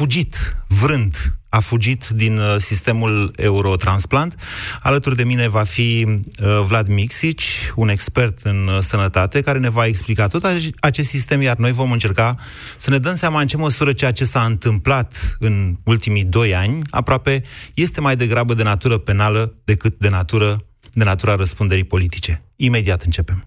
fugit, 0.00 0.56
vrând, 0.66 1.34
a 1.48 1.58
fugit 1.60 2.08
din 2.08 2.38
uh, 2.38 2.54
sistemul 2.58 3.32
Eurotransplant. 3.36 4.34
Alături 4.82 5.16
de 5.16 5.24
mine 5.24 5.48
va 5.48 5.62
fi 5.62 6.06
uh, 6.06 6.60
Vlad 6.66 6.86
Mixici, 6.86 7.72
un 7.74 7.88
expert 7.88 8.38
în 8.42 8.66
uh, 8.66 8.78
sănătate, 8.80 9.40
care 9.40 9.58
ne 9.58 9.68
va 9.68 9.86
explica 9.86 10.26
tot 10.26 10.46
acest 10.80 11.08
sistem, 11.08 11.42
iar 11.42 11.56
noi 11.56 11.72
vom 11.72 11.92
încerca 11.92 12.34
să 12.76 12.90
ne 12.90 12.98
dăm 12.98 13.16
seama 13.16 13.40
în 13.40 13.46
ce 13.46 13.56
măsură 13.56 13.92
ceea 13.92 14.12
ce 14.12 14.24
s-a 14.24 14.44
întâmplat 14.44 15.36
în 15.38 15.76
ultimii 15.84 16.24
doi 16.24 16.54
ani, 16.54 16.82
aproape 16.90 17.42
este 17.74 18.00
mai 18.00 18.16
degrabă 18.16 18.54
de 18.54 18.62
natură 18.62 18.98
penală 18.98 19.54
decât 19.64 19.98
de 19.98 20.08
natură 20.08 20.64
de 20.92 21.04
natura 21.04 21.34
răspunderii 21.34 21.84
politice. 21.84 22.42
Imediat 22.56 23.02
începem. 23.02 23.44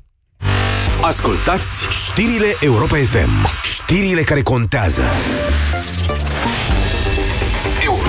Ascultați 1.02 1.88
știrile 2.06 2.56
Europa 2.60 2.96
FM. 2.96 3.48
Știrile 3.74 4.22
care 4.22 4.42
contează. 4.42 5.02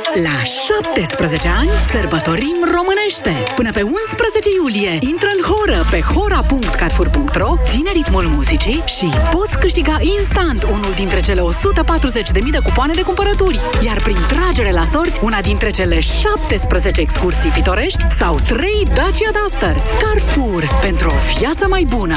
La 0.00 0.42
17 0.44 1.48
ani 1.48 1.68
sărbătorim 1.92 2.56
românește! 2.74 3.52
Până 3.54 3.70
pe 3.70 3.82
11 3.82 4.48
iulie 4.56 4.98
intră 5.10 5.28
în 5.36 5.42
horă 5.50 5.80
pe 5.90 6.00
hora.carfur.ro, 6.00 7.56
ține 7.70 7.90
ritmul 7.92 8.22
muzicii 8.22 8.82
și 8.86 9.08
poți 9.30 9.58
câștiga 9.58 9.96
instant 10.16 10.62
unul 10.62 10.92
dintre 10.96 11.20
cele 11.20 11.40
140.000 11.40 12.50
de 12.50 12.58
cupoane 12.64 12.92
de 12.94 13.02
cumpărături, 13.02 13.60
iar 13.86 13.98
prin 14.00 14.18
tragere 14.28 14.72
la 14.72 14.84
sorți 14.84 15.20
una 15.22 15.40
dintre 15.40 15.70
cele 15.70 16.00
17 16.00 17.00
excursii 17.00 17.50
pitorești 17.50 18.04
sau 18.18 18.38
3 18.44 18.86
Dacia 18.94 19.30
Duster. 19.42 19.76
Carrefour, 20.02 20.78
pentru 20.80 21.08
o 21.08 21.38
viață 21.38 21.66
mai 21.68 21.86
bună! 21.88 22.16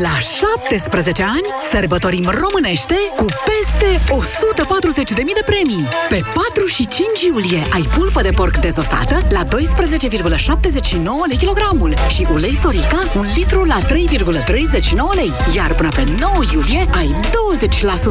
La 0.00 0.18
17 0.18 1.22
ani 1.22 1.46
sărbătorim 1.72 2.24
românește 2.24 2.94
cu 3.16 3.24
peste 3.24 3.90
140.000 5.14 5.14
de 5.14 5.42
premii. 5.46 5.88
Pe 6.08 6.20
4 6.34 6.66
și 6.66 6.86
5 6.86 7.22
iulie 7.22 7.62
ai 7.72 7.82
pulpă 7.94 8.22
de 8.22 8.30
porc 8.30 8.56
dezosată 8.56 9.18
la 9.30 9.44
12,79 9.44 9.48
lei 11.28 11.36
kilogramul 11.38 11.94
și 12.08 12.26
ulei 12.32 12.54
Sorica 12.62 13.10
un 13.16 13.26
litru 13.36 13.64
la 13.64 13.78
3,39 13.78 13.86
lei. 15.14 15.32
Iar 15.54 15.74
până 15.74 15.88
pe 15.88 16.04
9 16.20 16.34
iulie 16.52 16.86
ai 16.94 17.14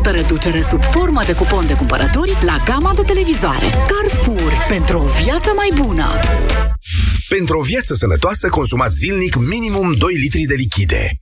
20% 0.01 0.11
reducere 0.11 0.61
sub 0.61 0.83
formă 0.83 1.21
de 1.25 1.33
cupon 1.33 1.67
de 1.67 1.73
cumpărături 1.73 2.37
la 2.45 2.57
gama 2.65 2.93
de 2.95 3.01
televizoare. 3.01 3.69
Carrefour. 3.69 4.51
Pentru 4.67 4.97
o 4.99 5.23
viață 5.23 5.51
mai 5.55 5.71
bună. 5.75 6.19
Pentru 7.29 7.57
o 7.57 7.61
viață 7.61 7.93
sănătoasă, 7.93 8.49
consumați 8.49 8.95
zilnic 8.95 9.35
minimum 9.35 9.93
2 9.93 10.13
litri 10.13 10.41
de 10.41 10.53
lichide. 10.53 11.20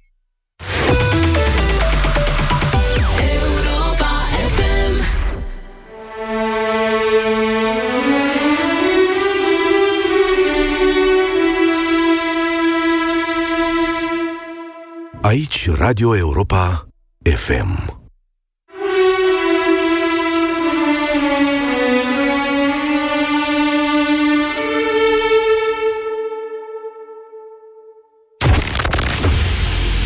Aici 15.30 15.70
Radio 15.76 16.16
Europa 16.16 16.88
FM. 17.24 17.99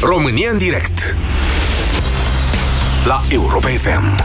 România 0.06 0.50
în 0.52 0.58
direct 0.58 1.16
La 3.06 3.24
Europa 3.30 3.68
FM 3.68 4.24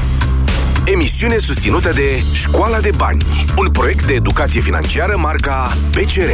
Emisiune 0.84 1.36
susținută 1.36 1.92
de 1.92 2.22
Școala 2.32 2.80
de 2.80 2.90
Bani 2.96 3.24
Un 3.56 3.70
proiect 3.70 4.06
de 4.06 4.12
educație 4.12 4.60
financiară 4.60 5.16
marca 5.16 5.76
PCR 5.90 6.30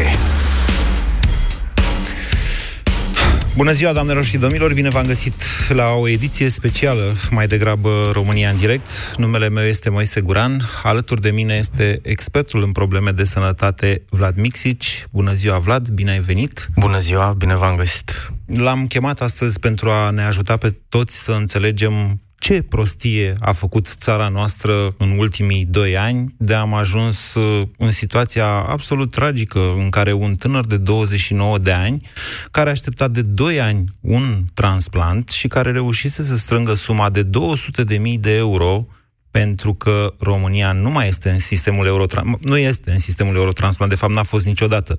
Bună 3.56 3.72
ziua, 3.72 3.92
doamnelor 3.92 4.24
și 4.24 4.36
domnilor! 4.36 4.72
Bine 4.72 4.88
v-am 4.88 5.06
găsit 5.06 5.34
la 5.68 5.90
o 5.90 6.08
ediție 6.08 6.48
specială, 6.48 7.14
mai 7.30 7.46
degrabă 7.46 8.10
România 8.12 8.50
în 8.50 8.56
direct. 8.56 8.88
Numele 9.16 9.48
meu 9.48 9.64
este 9.64 9.90
Moise 9.90 10.20
Guran. 10.20 10.68
Alături 10.82 11.20
de 11.20 11.30
mine 11.30 11.54
este 11.54 12.00
expertul 12.02 12.62
în 12.62 12.72
probleme 12.72 13.10
de 13.10 13.24
sănătate, 13.24 14.02
Vlad 14.08 14.36
Mixici. 14.36 15.06
Bună 15.10 15.34
ziua, 15.34 15.58
Vlad! 15.58 15.88
Bine 15.88 16.10
ai 16.10 16.20
venit! 16.20 16.68
Bună 16.76 16.98
ziua! 16.98 17.34
Bine 17.38 17.56
v-am 17.56 17.76
găsit! 17.76 18.33
L-am 18.46 18.86
chemat 18.86 19.20
astăzi 19.20 19.58
pentru 19.58 19.90
a 19.90 20.10
ne 20.10 20.22
ajuta 20.22 20.56
pe 20.56 20.74
toți 20.88 21.16
să 21.22 21.32
înțelegem 21.32 22.20
ce 22.38 22.62
prostie 22.62 23.32
a 23.40 23.52
făcut 23.52 23.86
țara 23.86 24.28
noastră 24.28 24.94
în 24.98 25.18
ultimii 25.18 25.64
doi 25.64 25.96
ani 25.96 26.34
de 26.38 26.54
am 26.54 26.74
ajuns 26.74 27.34
uh, 27.34 27.68
în 27.78 27.90
situația 27.90 28.46
absolut 28.46 29.10
tragică 29.10 29.72
în 29.76 29.88
care 29.88 30.12
un 30.12 30.34
tânăr 30.34 30.66
de 30.66 30.76
29 30.76 31.58
de 31.58 31.72
ani, 31.72 32.08
care 32.50 32.68
a 32.68 32.72
așteptat 32.72 33.10
de 33.10 33.22
2 33.22 33.60
ani 33.60 33.84
un 34.00 34.44
transplant 34.54 35.28
și 35.28 35.48
care 35.48 35.70
reușise 35.70 36.22
să 36.22 36.36
strângă 36.36 36.74
suma 36.74 37.10
de 37.10 37.24
200.000 37.24 38.20
de 38.20 38.36
euro 38.36 38.86
pentru 39.34 39.74
că 39.74 40.14
România 40.18 40.72
nu 40.72 40.90
mai 40.90 41.08
este 41.08 41.30
în 41.30 41.38
sistemul 41.38 41.86
Eurotransplant, 41.86 42.48
nu 42.48 42.56
este 42.56 42.90
în 42.90 42.98
sistemul 42.98 43.34
Eurotransplant, 43.36 43.90
de 43.90 43.96
fapt 43.96 44.12
n-a 44.12 44.22
fost 44.22 44.46
niciodată. 44.46 44.96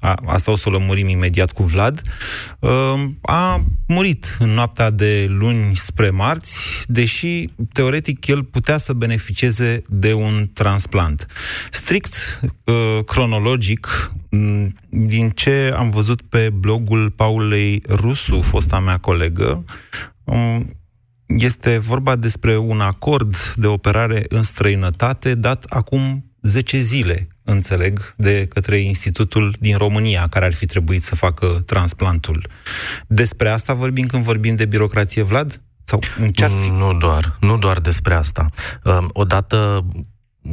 A, 0.00 0.14
asta 0.26 0.50
o 0.50 0.56
să 0.56 0.68
o 0.68 0.70
lămurim 0.70 1.08
imediat 1.08 1.52
cu 1.52 1.62
Vlad. 1.62 2.02
A 3.22 3.64
murit 3.86 4.36
în 4.38 4.48
noaptea 4.48 4.90
de 4.90 5.26
luni 5.28 5.76
spre 5.76 6.10
marți, 6.10 6.58
deși 6.86 7.48
teoretic 7.72 8.26
el 8.26 8.42
putea 8.42 8.76
să 8.76 8.92
beneficieze 8.92 9.82
de 9.88 10.12
un 10.12 10.50
transplant. 10.52 11.26
Strict 11.70 12.40
uh, 12.64 12.98
cronologic, 13.04 14.12
din 14.88 15.30
ce 15.30 15.72
am 15.76 15.90
văzut 15.90 16.22
pe 16.22 16.50
blogul 16.50 17.10
Paulei 17.10 17.82
Rusu, 17.88 18.40
fosta 18.40 18.78
mea 18.78 18.96
colegă, 18.96 19.64
um, 20.24 20.76
este 21.26 21.78
vorba 21.78 22.16
despre 22.16 22.56
un 22.56 22.80
acord 22.80 23.36
de 23.56 23.66
operare 23.66 24.24
în 24.28 24.42
străinătate 24.42 25.34
dat 25.34 25.64
acum 25.68 26.30
10 26.42 26.78
zile, 26.78 27.28
înțeleg, 27.42 28.14
de 28.16 28.46
către 28.46 28.78
Institutul 28.78 29.56
din 29.60 29.76
România, 29.76 30.26
care 30.30 30.44
ar 30.44 30.52
fi 30.52 30.66
trebuit 30.66 31.02
să 31.02 31.14
facă 31.14 31.46
transplantul. 31.46 32.48
Despre 33.06 33.48
asta 33.48 33.74
vorbim 33.74 34.06
când 34.06 34.24
vorbim 34.24 34.56
de 34.56 34.66
birocrație, 34.66 35.22
Vlad? 35.22 35.62
Sau 35.82 36.00
în 36.18 36.30
ce 36.30 36.44
ar 36.44 36.50
fi? 36.50 36.70
Nu 36.70 36.94
doar, 36.94 37.36
nu 37.40 37.58
doar 37.58 37.78
despre 37.80 38.14
asta. 38.14 38.48
Odată 39.12 39.86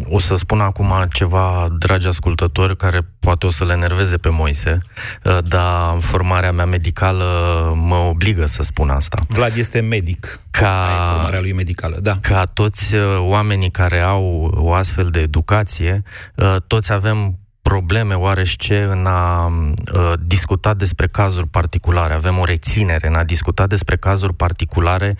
o 0.05 0.19
să 0.19 0.35
spun 0.35 0.61
acum 0.61 0.93
ceva, 1.13 1.67
dragi 1.77 2.07
ascultători, 2.07 2.77
care 2.77 2.99
poate 3.19 3.45
o 3.45 3.51
să 3.51 3.65
le 3.65 3.73
enerveze 3.73 4.17
pe 4.17 4.29
Moise, 4.29 4.77
uh, 5.23 5.37
dar 5.43 5.99
formarea 5.99 6.51
mea 6.51 6.65
medicală 6.65 7.25
mă 7.75 7.95
obligă 7.95 8.45
să 8.45 8.63
spun 8.63 8.89
asta. 8.89 9.17
Vlad 9.27 9.55
este 9.55 9.79
medic. 9.79 10.39
Ca, 10.51 10.87
formarea 11.11 11.39
lui 11.39 11.53
medicală, 11.53 11.97
da. 12.01 12.17
Ca 12.21 12.43
toți 12.43 12.95
uh, 12.95 13.01
oamenii 13.19 13.71
care 13.71 13.99
au 13.99 14.51
o 14.55 14.73
astfel 14.73 15.09
de 15.09 15.19
educație, 15.19 16.03
uh, 16.35 16.55
toți 16.67 16.91
avem 16.91 17.35
probleme 17.61 18.13
oarește 18.13 18.83
în 18.83 19.05
a 19.05 19.45
uh, 19.45 20.13
discuta 20.25 20.73
despre 20.73 21.07
cazuri 21.07 21.47
particulare. 21.47 22.13
Avem 22.13 22.37
o 22.37 22.43
reținere 22.43 23.07
în 23.07 23.15
a 23.15 23.23
discuta 23.23 23.67
despre 23.67 23.97
cazuri 23.97 24.33
particulare 24.33 25.17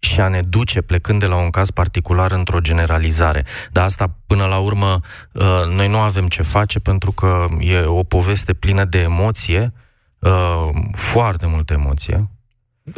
și 0.00 0.20
a 0.20 0.28
ne 0.28 0.42
duce 0.42 0.80
plecând 0.80 1.20
de 1.20 1.26
la 1.26 1.36
un 1.36 1.50
caz 1.50 1.70
particular 1.70 2.32
într-o 2.32 2.60
generalizare. 2.60 3.44
Dar 3.72 3.84
asta, 3.84 4.16
până 4.26 4.44
la 4.44 4.58
urmă, 4.58 5.00
uh, 5.32 5.62
noi 5.74 5.88
nu 5.88 5.98
avem 5.98 6.28
ce 6.28 6.42
face 6.42 6.78
pentru 6.78 7.12
că 7.12 7.46
e 7.58 7.80
o 7.80 8.02
poveste 8.02 8.52
plină 8.52 8.84
de 8.84 8.98
emoție, 8.98 9.72
uh, 10.18 10.68
foarte 10.92 11.46
multă 11.46 11.72
emoție, 11.72 12.28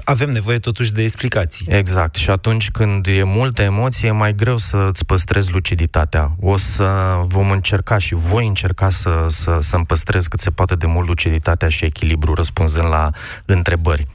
avem 0.05 0.31
nevoie 0.31 0.59
totuși 0.59 0.93
de 0.93 1.03
explicații. 1.03 1.67
Exact. 1.69 2.15
Și 2.15 2.31
atunci 2.31 2.71
când 2.71 3.07
e 3.07 3.23
multă 3.23 3.63
emoție, 3.63 4.09
e 4.09 4.13
mai 4.13 4.35
greu 4.35 4.57
să 4.57 4.77
îți 4.77 5.05
păstrezi 5.05 5.53
luciditatea. 5.53 6.37
O 6.41 6.57
să 6.57 7.21
vom 7.25 7.51
încerca 7.51 7.99
și 7.99 8.15
voi 8.15 8.47
încerca 8.47 8.89
să, 8.89 9.27
să, 9.29 9.59
să-mi 9.61 9.87
păstrez 9.87 10.27
cât 10.27 10.41
se 10.41 10.51
poate 10.51 10.75
de 10.75 10.87
mult 10.87 11.07
luciditatea 11.07 11.69
și 11.69 11.85
echilibru 11.85 12.35
răspunzând 12.35 12.89
la 12.89 13.11
întrebări. 13.45 14.07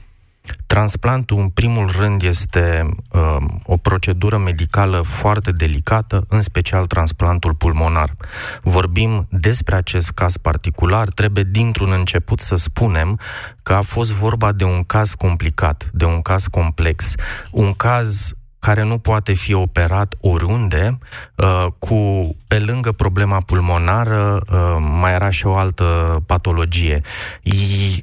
Transplantul, 0.78 1.38
în 1.38 1.48
primul 1.48 1.90
rând, 1.98 2.22
este 2.22 2.88
uh, 3.10 3.36
o 3.64 3.76
procedură 3.76 4.38
medicală 4.38 5.00
foarte 5.00 5.52
delicată, 5.52 6.24
în 6.28 6.42
special 6.42 6.86
transplantul 6.86 7.54
pulmonar. 7.54 8.16
Vorbim 8.62 9.26
despre 9.30 9.74
acest 9.74 10.10
caz 10.10 10.36
particular, 10.36 11.08
trebuie 11.08 11.44
dintr-un 11.50 11.92
început 11.92 12.40
să 12.40 12.56
spunem 12.56 13.18
că 13.62 13.72
a 13.72 13.80
fost 13.80 14.12
vorba 14.12 14.52
de 14.52 14.64
un 14.64 14.82
caz 14.82 15.14
complicat, 15.14 15.90
de 15.92 16.04
un 16.04 16.22
caz 16.22 16.46
complex, 16.46 17.14
un 17.50 17.72
caz 17.72 18.32
care 18.58 18.82
nu 18.82 18.98
poate 18.98 19.32
fi 19.32 19.54
operat 19.54 20.14
oriunde, 20.20 20.98
uh, 21.34 21.66
cu, 21.78 21.96
pe 22.46 22.58
lângă 22.58 22.92
problema 22.92 23.40
pulmonară, 23.40 24.40
uh, 24.52 24.76
mai 25.00 25.12
era 25.12 25.30
și 25.30 25.46
o 25.46 25.56
altă 25.56 26.18
patologie. 26.26 27.00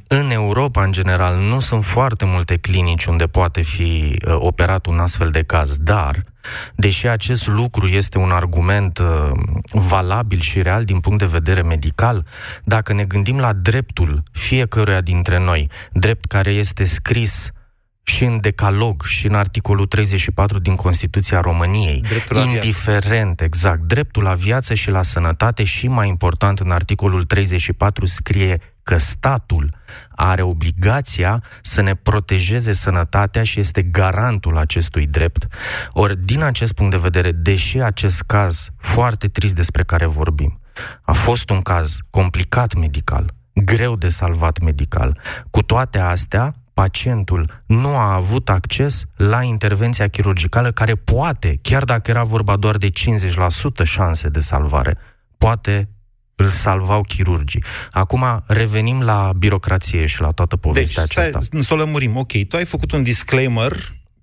În 0.07 0.30
Europa, 0.31 0.84
în 0.84 0.92
general, 0.92 1.36
nu 1.36 1.60
sunt 1.60 1.86
foarte 1.86 2.25
multe 2.25 2.57
clinici 2.57 3.06
unde 3.06 3.28
poate 3.28 3.62
fi 3.62 4.19
uh, 4.25 4.36
operat 4.40 4.86
un 4.86 5.00
astfel 5.00 5.30
de 5.30 5.44
caz, 5.44 5.78
dar 5.78 6.24
Deși 6.75 7.07
acest 7.07 7.48
lucru 7.48 7.88
este 7.88 8.18
un 8.18 8.31
argument 8.31 9.02
valabil 9.72 10.40
și 10.40 10.62
real 10.62 10.84
din 10.84 11.00
punct 11.00 11.19
de 11.19 11.25
vedere 11.25 11.62
medical, 11.62 12.25
dacă 12.63 12.94
ne 12.94 13.04
gândim 13.04 13.40
la 13.40 13.54
dreptul 13.54 14.24
fiecăruia 14.31 15.02
dintre 15.02 15.40
noi, 15.40 15.69
drept 15.92 16.25
care 16.25 16.52
este 16.52 16.84
scris 16.84 17.52
și 18.07 18.24
în 18.24 18.40
decalog 18.40 19.04
și 19.04 19.28
în 19.28 19.34
articolul 19.34 19.86
34 19.86 20.60
din 20.60 20.75
Constituția 20.75 21.40
României. 21.40 22.02
Dreptul 22.02 22.36
la 22.36 22.42
indiferent, 22.42 23.25
viață. 23.25 23.44
exact, 23.44 23.81
dreptul 23.81 24.24
la 24.24 24.34
viață 24.34 24.74
și 24.74 24.90
la 24.90 25.02
sănătate 25.02 25.63
și 25.63 25.88
mai 25.88 26.07
important 26.07 26.60
în 26.60 26.72
articolul 26.72 27.24
34 27.24 28.06
scrie 28.06 28.62
că 28.84 28.98
statul 28.98 29.69
are 30.16 30.42
obligația 30.42 31.44
să 31.62 31.81
ne 31.81 31.96
protejeze 31.96 32.74
sănătatea 32.74 33.44
și 33.44 33.60
este 33.60 33.81
garantul 33.81 34.57
acestui 34.57 35.07
drept. 35.07 35.48
Ori, 35.92 36.25
din 36.25 36.42
acest 36.42 36.74
punct 36.74 36.92
de 36.92 36.98
vedere, 36.98 37.31
deși 37.31 37.80
acest 37.80 38.22
caz 38.22 38.69
foarte 38.78 39.28
trist 39.28 39.56
despre 39.56 39.84
care 39.84 40.06
vorbim, 40.06 40.60
a 41.02 41.12
fost 41.12 41.50
un 41.50 41.62
caz 41.62 41.98
complicat 42.10 42.74
medical, 42.74 43.34
greu 43.54 43.96
de 43.96 44.10
salvat 44.10 44.60
medical, 44.60 45.19
cu 45.50 45.62
toate 45.62 46.00
astea, 46.00 46.54
pacientul 46.75 47.63
nu 47.66 47.88
a 47.88 48.13
avut 48.13 48.50
acces 48.50 49.04
la 49.16 49.42
intervenția 49.42 50.07
chirurgicală 50.07 50.72
care 50.72 50.95
poate, 50.95 51.60
chiar 51.62 51.83
dacă 51.83 52.12
era 52.12 52.24
vorba 52.24 52.56
doar 52.56 52.77
de 52.77 52.89
50% 52.89 52.92
șanse 53.83 54.30
de 54.30 54.39
salvare, 54.39 54.98
poate 55.38 55.89
îl 56.36 56.50
salvau 56.50 57.01
chirurgii. 57.01 57.63
Acum 57.92 58.44
revenim 58.48 59.01
la 59.01 59.33
birocrație 59.38 60.06
și 60.06 60.22
la 60.22 60.31
toată 60.31 60.56
povestea 60.56 61.04
deci, 61.04 61.18
aceasta. 61.18 61.39
Stai, 61.42 61.63
să 61.63 61.74
o 61.74 61.77
lămurim. 61.77 62.18
Ok, 62.18 62.31
tu 62.48 62.56
ai 62.56 62.66
făcut 62.66 62.92
un 62.92 63.04
disclaimer 63.04 63.75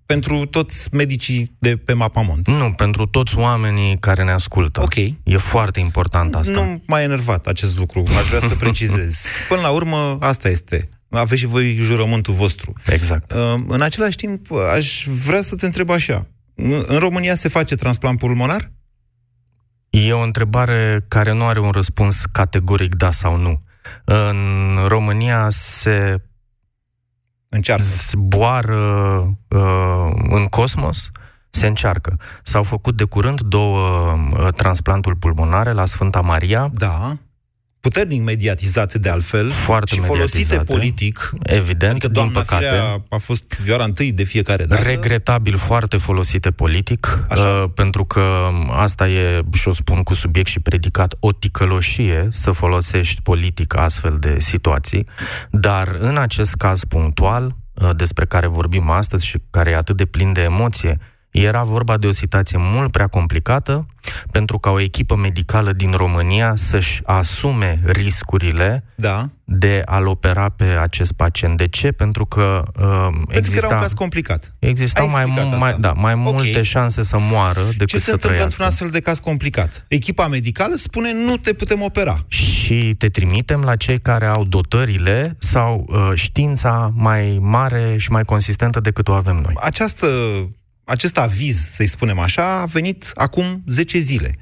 pentru 0.07 0.45
toți 0.45 0.89
medicii 0.93 1.57
de 1.59 1.77
pe 1.77 1.93
Mapamont. 1.93 2.49
Nu, 2.49 2.73
pentru 2.73 3.07
toți 3.07 3.37
oamenii 3.37 3.99
care 3.99 4.25
ne 4.25 4.31
ascultă. 4.31 4.83
Ok. 4.83 4.95
E 5.23 5.37
foarte 5.37 5.81
important 5.81 6.35
asta. 6.35 6.65
Nu 6.65 6.83
m-a 6.87 7.03
enervat 7.03 7.47
acest 7.47 7.79
lucru, 7.79 8.03
aș 8.19 8.29
vrea 8.29 8.41
să 8.41 8.55
precizez. 8.55 9.25
Până 9.49 9.61
la 9.61 9.71
urmă, 9.71 10.17
asta 10.21 10.49
este 10.49 10.89
aveți 11.13 11.41
și 11.41 11.47
voi 11.47 11.77
jurământul 11.77 12.35
vostru. 12.35 12.73
Exact. 12.87 13.33
Uh, 13.33 13.55
în 13.69 13.83
același 13.83 14.17
timp, 14.17 14.53
aș 14.53 15.07
vrea 15.25 15.41
să 15.41 15.55
te 15.55 15.67
întreb 15.67 15.91
așa. 15.91 16.27
În 16.87 16.99
România 16.99 17.35
se 17.35 17.49
face 17.49 17.75
transplant 17.75 18.19
pulmonar? 18.19 18.73
E 19.91 20.13
o 20.13 20.23
întrebare 20.23 21.05
care 21.09 21.33
nu 21.33 21.45
are 21.45 21.61
un 21.61 21.71
răspuns 21.71 22.25
categoric 22.33 22.95
da 22.95 23.11
sau 23.11 23.37
nu. 23.37 23.63
În 24.05 24.79
România 24.87 25.47
se 25.51 26.23
încearcă. 27.49 27.83
zboară 27.83 28.77
uh, 29.49 30.11
în 30.29 30.47
cosmos, 30.47 31.11
se 31.51 31.67
încearcă. 31.67 32.17
S-au 32.43 32.63
făcut 32.63 32.97
de 32.97 33.05
curând 33.05 33.41
două 33.41 34.13
uh, 34.13 34.49
transplanturi 34.57 35.17
pulmonare 35.17 35.73
la 35.73 35.85
Sfânta 35.85 36.21
Maria. 36.21 36.71
Da 36.73 37.19
puternic 37.83 38.23
mediatizate 38.23 38.99
de 38.99 39.09
altfel 39.09 39.51
Foarte 39.51 39.95
și 39.95 40.01
folosite 40.01 40.57
politic. 40.57 41.33
Evident, 41.43 41.93
adică 41.93 42.09
din 42.09 42.31
păcate. 42.31 42.67
a 43.09 43.17
fost 43.17 43.45
vioara 43.63 43.85
întâi 43.85 44.13
de 44.13 44.23
fiecare 44.23 44.65
dată. 44.65 44.83
Regretabil 44.83 45.57
foarte 45.57 45.97
folosite 45.97 46.51
politic, 46.51 47.27
uh, 47.31 47.65
pentru 47.75 48.05
că 48.05 48.49
asta 48.71 49.09
e, 49.09 49.41
și 49.53 49.69
o 49.69 49.73
spun 49.73 50.03
cu 50.03 50.15
subiect 50.15 50.49
și 50.49 50.61
predicat, 50.61 51.15
o 51.21 51.33
ticăloșie 51.33 52.29
să 52.31 52.51
folosești 52.51 53.23
politic 53.23 53.77
astfel 53.77 54.17
de 54.21 54.35
situații, 54.39 55.07
dar 55.51 55.97
în 55.99 56.17
acest 56.17 56.55
caz 56.55 56.85
punctual, 56.85 57.57
uh, 57.75 57.91
despre 57.97 58.27
care 58.27 58.47
vorbim 58.47 58.91
astăzi 58.91 59.27
și 59.27 59.39
care 59.51 59.71
e 59.71 59.77
atât 59.77 59.97
de 59.97 60.05
plin 60.05 60.33
de 60.33 60.43
emoție, 60.43 60.99
era 61.33 61.63
vorba 61.63 61.97
de 61.97 62.07
o 62.07 62.13
situație 62.13 62.59
mult 62.61 62.91
prea 62.91 63.07
complicată 63.07 63.87
pentru 64.31 64.59
ca 64.59 64.71
o 64.71 64.81
echipă 64.81 65.17
medicală 65.17 65.73
din 65.73 65.91
România 65.91 66.53
să-și 66.57 67.01
asume 67.05 67.81
riscurile 67.85 68.85
da. 68.95 69.29
de 69.45 69.83
a-l 69.85 70.07
opera 70.07 70.49
pe 70.49 70.65
acest 70.65 71.13
pacient. 71.13 71.57
De 71.57 71.69
ce? 71.69 71.93
Pentru 71.93 72.27
că 72.27 72.63
uh, 72.81 73.09
exista... 73.29 73.61
Că 73.61 73.67
era 73.67 73.75
un 73.75 73.83
caz 73.83 73.93
complicat. 73.93 74.55
Existau 74.59 75.11
mai, 75.11 75.25
mai, 75.59 75.77
da, 75.79 75.93
mai 75.93 76.13
okay. 76.13 76.33
multe 76.33 76.63
șanse 76.63 77.03
să 77.03 77.19
moară 77.21 77.61
decât 77.63 77.87
Ce 77.87 77.99
să 77.99 78.05
se 78.05 78.11
întâmplă 78.11 78.19
trăiască. 78.19 78.45
într-un 78.45 78.67
astfel 78.67 78.91
de 78.91 79.01
caz 79.01 79.19
complicat? 79.19 79.85
Echipa 79.89 80.29
medicală 80.29 80.75
spune 80.75 81.13
nu 81.13 81.37
te 81.37 81.53
putem 81.53 81.83
opera. 81.83 82.25
Și 82.29 82.95
te 82.99 83.09
trimitem 83.09 83.61
la 83.61 83.77
cei 83.77 84.01
care 84.01 84.27
au 84.27 84.45
dotările 84.45 85.37
sau 85.39 85.87
uh, 85.89 86.11
știința 86.15 86.93
mai 86.95 87.39
mare 87.41 87.97
și 87.97 88.11
mai 88.11 88.25
consistentă 88.25 88.81
decât 88.81 89.09
o 89.09 89.13
avem 89.13 89.37
noi. 89.37 89.55
Această 89.57 90.07
acest 90.85 91.19
aviz, 91.19 91.69
să-i 91.71 91.87
spunem 91.87 92.19
așa, 92.19 92.61
a 92.61 92.65
venit 92.65 93.11
acum 93.15 93.63
10 93.67 93.99
zile. 93.99 94.39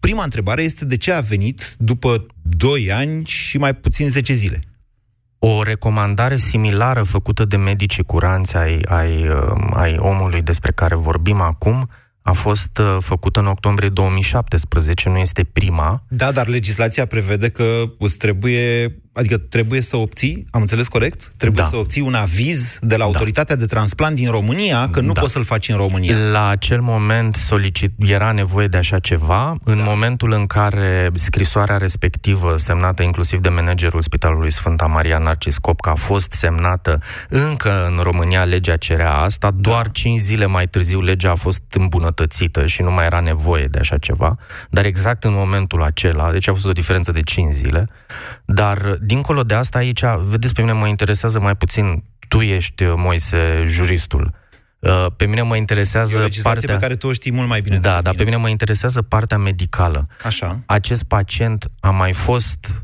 Prima 0.00 0.22
întrebare 0.22 0.62
este 0.62 0.84
de 0.84 0.96
ce 0.96 1.12
a 1.12 1.20
venit 1.20 1.74
după 1.78 2.26
2 2.42 2.92
ani 2.92 3.24
și 3.24 3.58
mai 3.58 3.74
puțin 3.74 4.08
10 4.08 4.32
zile. 4.32 4.60
O 5.38 5.62
recomandare 5.62 6.36
similară 6.36 7.02
făcută 7.02 7.44
de 7.44 7.56
medicii 7.56 8.04
curanți 8.04 8.56
ai, 8.56 8.80
ai, 8.88 9.28
uh, 9.28 9.68
ai 9.72 9.96
omului 9.98 10.42
despre 10.42 10.72
care 10.72 10.94
vorbim 10.94 11.40
acum 11.40 11.88
a 12.28 12.32
fost 12.32 12.78
uh, 12.78 12.96
făcută 13.00 13.40
în 13.40 13.46
octombrie 13.46 13.88
2017, 13.88 15.08
nu 15.08 15.18
este 15.18 15.44
prima. 15.44 16.04
Da, 16.08 16.32
dar 16.32 16.46
legislația 16.46 17.06
prevede 17.06 17.48
că 17.48 17.64
îți 17.98 18.16
trebuie, 18.16 18.96
adică 19.18 19.36
trebuie 19.36 19.80
să 19.80 19.96
obții, 19.96 20.44
am 20.50 20.60
înțeles 20.60 20.88
corect? 20.88 21.30
Trebuie 21.36 21.62
da. 21.62 21.68
să 21.68 21.76
obții 21.76 22.00
un 22.00 22.14
aviz 22.14 22.78
de 22.80 22.96
la 22.96 22.98
da. 22.98 23.04
autoritatea 23.04 23.54
da. 23.54 23.60
de 23.60 23.66
transplant 23.66 24.16
din 24.16 24.30
România 24.30 24.88
că 24.90 25.00
nu 25.00 25.12
da. 25.12 25.20
poți 25.20 25.32
să-l 25.32 25.44
faci 25.44 25.68
în 25.68 25.76
România. 25.76 26.16
La 26.32 26.48
acel 26.48 26.80
moment 26.80 27.34
solicit, 27.34 27.92
era 27.98 28.32
nevoie 28.32 28.66
de 28.66 28.76
așa 28.76 28.98
ceva. 28.98 29.56
În 29.64 29.76
da. 29.76 29.82
momentul 29.82 30.32
în 30.32 30.46
care 30.46 31.10
scrisoarea 31.14 31.76
respectivă, 31.76 32.56
semnată 32.56 33.02
inclusiv 33.02 33.38
de 33.38 33.48
managerul 33.48 34.00
Spitalului 34.00 34.52
Sfânta 34.52 34.86
Maria 34.86 35.18
Narcis 35.18 35.58
Copca, 35.58 35.90
a 35.90 35.94
fost 35.94 36.32
semnată 36.32 37.00
încă 37.28 37.86
în 37.86 38.02
România, 38.02 38.44
legea 38.44 38.76
cerea 38.76 39.12
asta, 39.12 39.50
doar 39.50 39.84
da. 39.84 39.90
5 39.90 40.18
zile 40.18 40.46
mai 40.46 40.68
târziu 40.68 41.00
legea 41.00 41.30
a 41.30 41.34
fost 41.34 41.62
îmbunătățită 41.70 42.66
și 42.66 42.82
nu 42.82 42.90
mai 42.90 43.04
era 43.04 43.20
nevoie 43.20 43.66
de 43.66 43.78
așa 43.78 43.98
ceva. 43.98 44.36
Dar 44.70 44.84
exact 44.84 45.24
în 45.24 45.32
momentul 45.32 45.82
acela, 45.82 46.32
deci 46.32 46.48
a 46.48 46.52
fost 46.52 46.66
o 46.66 46.72
diferență 46.72 47.12
de 47.12 47.20
5 47.20 47.52
zile, 47.52 47.88
dar 48.44 48.98
dincolo 49.08 49.42
de 49.42 49.54
asta 49.54 49.78
aici, 49.78 50.02
vedeți, 50.20 50.54
pe 50.54 50.60
mine 50.60 50.72
mă 50.72 50.86
interesează 50.86 51.40
mai 51.40 51.54
puțin, 51.54 52.02
tu 52.28 52.40
ești, 52.40 52.84
Moise, 52.84 53.64
juristul. 53.66 54.34
Uh, 54.78 55.06
pe 55.16 55.26
mine 55.26 55.42
mă 55.42 55.56
interesează 55.56 56.18
e 56.18 56.24
o 56.38 56.42
partea... 56.42 56.74
pe 56.74 56.80
care 56.80 56.96
tu 56.96 57.06
o 57.06 57.12
știi 57.12 57.32
mult 57.32 57.48
mai 57.48 57.60
bine. 57.60 57.78
Da, 57.78 58.00
dar 58.00 58.14
pe 58.14 58.24
mine 58.24 58.36
mă 58.36 58.48
interesează 58.48 59.02
partea 59.02 59.38
medicală. 59.38 60.06
Așa. 60.24 60.60
Acest 60.66 61.02
pacient 61.02 61.70
a 61.80 61.90
mai 61.90 62.12
fost, 62.12 62.74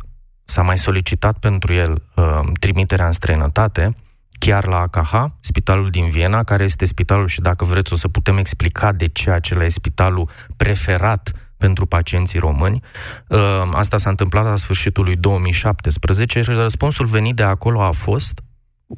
s-a 0.44 0.62
mai 0.62 0.78
solicitat 0.78 1.38
pentru 1.38 1.72
el 1.72 2.02
uh, 2.14 2.40
trimiterea 2.60 3.06
în 3.06 3.12
străinătate, 3.12 3.96
chiar 4.38 4.66
la 4.66 4.80
AKH, 4.80 5.24
spitalul 5.40 5.90
din 5.90 6.08
Viena, 6.08 6.44
care 6.44 6.64
este 6.64 6.84
spitalul 6.84 7.28
și 7.28 7.40
dacă 7.40 7.64
vreți 7.64 7.92
o 7.92 7.96
să 7.96 8.08
putem 8.08 8.36
explica 8.36 8.92
de 8.92 9.06
ce 9.06 9.30
acela 9.30 9.64
e 9.64 9.68
spitalul 9.68 10.28
preferat 10.56 11.32
pentru 11.64 11.86
pacienții 11.86 12.38
români. 12.38 12.82
Uh, 13.28 13.38
asta 13.72 13.96
s-a 13.96 14.10
întâmplat 14.10 14.44
la 14.44 14.56
sfârșitul 14.56 15.04
lui 15.04 15.16
2017 15.16 16.40
și 16.40 16.50
răspunsul 16.50 17.06
venit 17.06 17.34
de 17.34 17.42
acolo 17.42 17.82
a 17.82 17.90
fost 17.90 18.42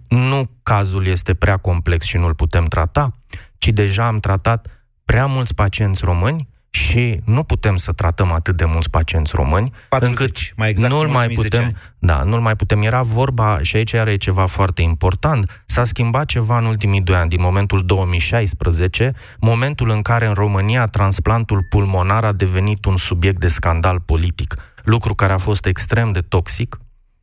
nu 0.09 0.51
cazul 0.63 1.07
este 1.07 1.35
prea 1.35 1.57
complex 1.57 2.05
și 2.05 2.17
nu-l 2.17 2.35
putem 2.35 2.65
trata, 2.65 3.13
ci 3.59 3.69
deja 3.69 4.07
am 4.07 4.19
tratat 4.19 4.67
prea 5.05 5.27
mulți 5.27 5.55
pacienți 5.55 6.05
români 6.05 6.49
și 6.77 7.21
nu 7.25 7.43
putem 7.43 7.77
să 7.77 7.93
tratăm 7.93 8.33
atât 8.33 8.57
de 8.57 8.65
mulți 8.65 8.91
pacienți 8.91 9.33
români 9.35 9.73
40, 9.89 10.19
încât 10.19 10.37
mai 10.57 10.69
exact 10.69 10.93
nu-l 10.93 11.09
mai 11.09 11.29
putem, 11.29 11.77
da, 11.99 12.23
nu-l 12.23 12.41
mai 12.41 12.57
putem. 12.57 12.83
Era 12.83 13.03
vorba, 13.03 13.59
și 13.63 13.77
aici 13.77 13.95
are 13.95 14.17
ceva 14.17 14.47
foarte 14.47 14.83
important, 14.83 15.63
s-a 15.67 15.85
schimbat 15.85 16.27
ceva 16.27 16.59
în 16.59 16.65
ultimii 16.65 17.01
doi 17.01 17.17
ani, 17.17 17.29
din 17.29 17.41
momentul 17.41 17.85
2016, 17.85 19.13
momentul 19.39 19.91
în 19.91 20.03
care 20.03 20.27
în 20.27 20.33
România 20.33 20.87
transplantul 20.87 21.63
pulmonar 21.69 22.25
a 22.25 22.33
devenit 22.33 22.85
un 22.85 22.97
subiect 22.97 23.41
de 23.41 23.49
scandal 23.49 24.01
politic, 24.01 24.55
lucru 24.85 25.15
care 25.15 25.33
a 25.33 25.39
fost 25.39 25.67
extrem 25.67 26.13
de 26.13 26.21
toxic, 26.21 26.79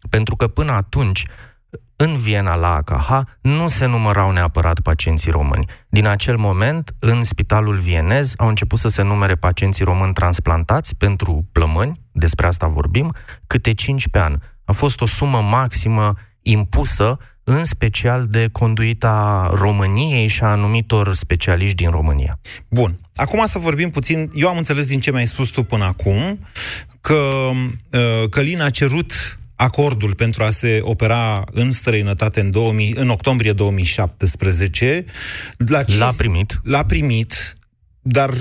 pentru 0.09 0.35
că 0.35 0.47
până 0.47 0.71
atunci 0.71 1.25
în 1.95 2.15
Viena, 2.15 2.55
la 2.55 2.75
AKH, 2.75 3.09
nu 3.41 3.67
se 3.67 3.85
numărau 3.85 4.31
neapărat 4.31 4.79
pacienții 4.79 5.31
români. 5.31 5.65
Din 5.89 6.07
acel 6.07 6.37
moment, 6.37 6.95
în 6.99 7.23
spitalul 7.23 7.77
vienez, 7.77 8.33
au 8.37 8.47
început 8.47 8.79
să 8.79 8.87
se 8.87 9.01
numere 9.01 9.35
pacienții 9.35 9.85
români 9.85 10.13
transplantați 10.13 10.95
pentru 10.95 11.45
plămâni, 11.51 12.01
despre 12.11 12.47
asta 12.47 12.67
vorbim, 12.67 13.13
câte 13.47 13.73
5 13.73 14.07
pe 14.07 14.19
an. 14.19 14.37
A 14.65 14.71
fost 14.71 15.01
o 15.01 15.05
sumă 15.05 15.41
maximă 15.41 16.13
impusă, 16.41 17.17
în 17.43 17.65
special 17.65 18.27
de 18.27 18.49
conduita 18.51 19.49
României 19.53 20.27
și 20.27 20.43
a 20.43 20.47
anumitor 20.47 21.13
specialiști 21.13 21.75
din 21.75 21.89
România. 21.89 22.39
Bun. 22.67 22.99
Acum 23.15 23.45
să 23.45 23.59
vorbim 23.59 23.89
puțin, 23.89 24.29
eu 24.33 24.49
am 24.49 24.57
înțeles 24.57 24.87
din 24.87 24.99
ce 24.99 25.11
mi-ai 25.11 25.27
spus 25.27 25.49
tu 25.49 25.63
până 25.63 25.83
acum, 25.83 26.39
că 27.01 27.13
uh, 27.13 28.29
Călin 28.29 28.61
a 28.61 28.69
cerut 28.69 29.37
acordul 29.63 30.15
pentru 30.15 30.43
a 30.43 30.49
se 30.49 30.79
opera 30.83 31.43
în 31.51 31.71
străinătate 31.71 32.39
în, 32.39 32.51
2000, 32.51 32.93
în 32.95 33.09
octombrie 33.09 33.53
2017. 33.53 35.05
La 35.57 35.83
ce, 35.83 35.97
l-a 35.97 36.13
primit. 36.17 36.59
L-a 36.63 36.83
primit, 36.83 37.55
dar 38.01 38.33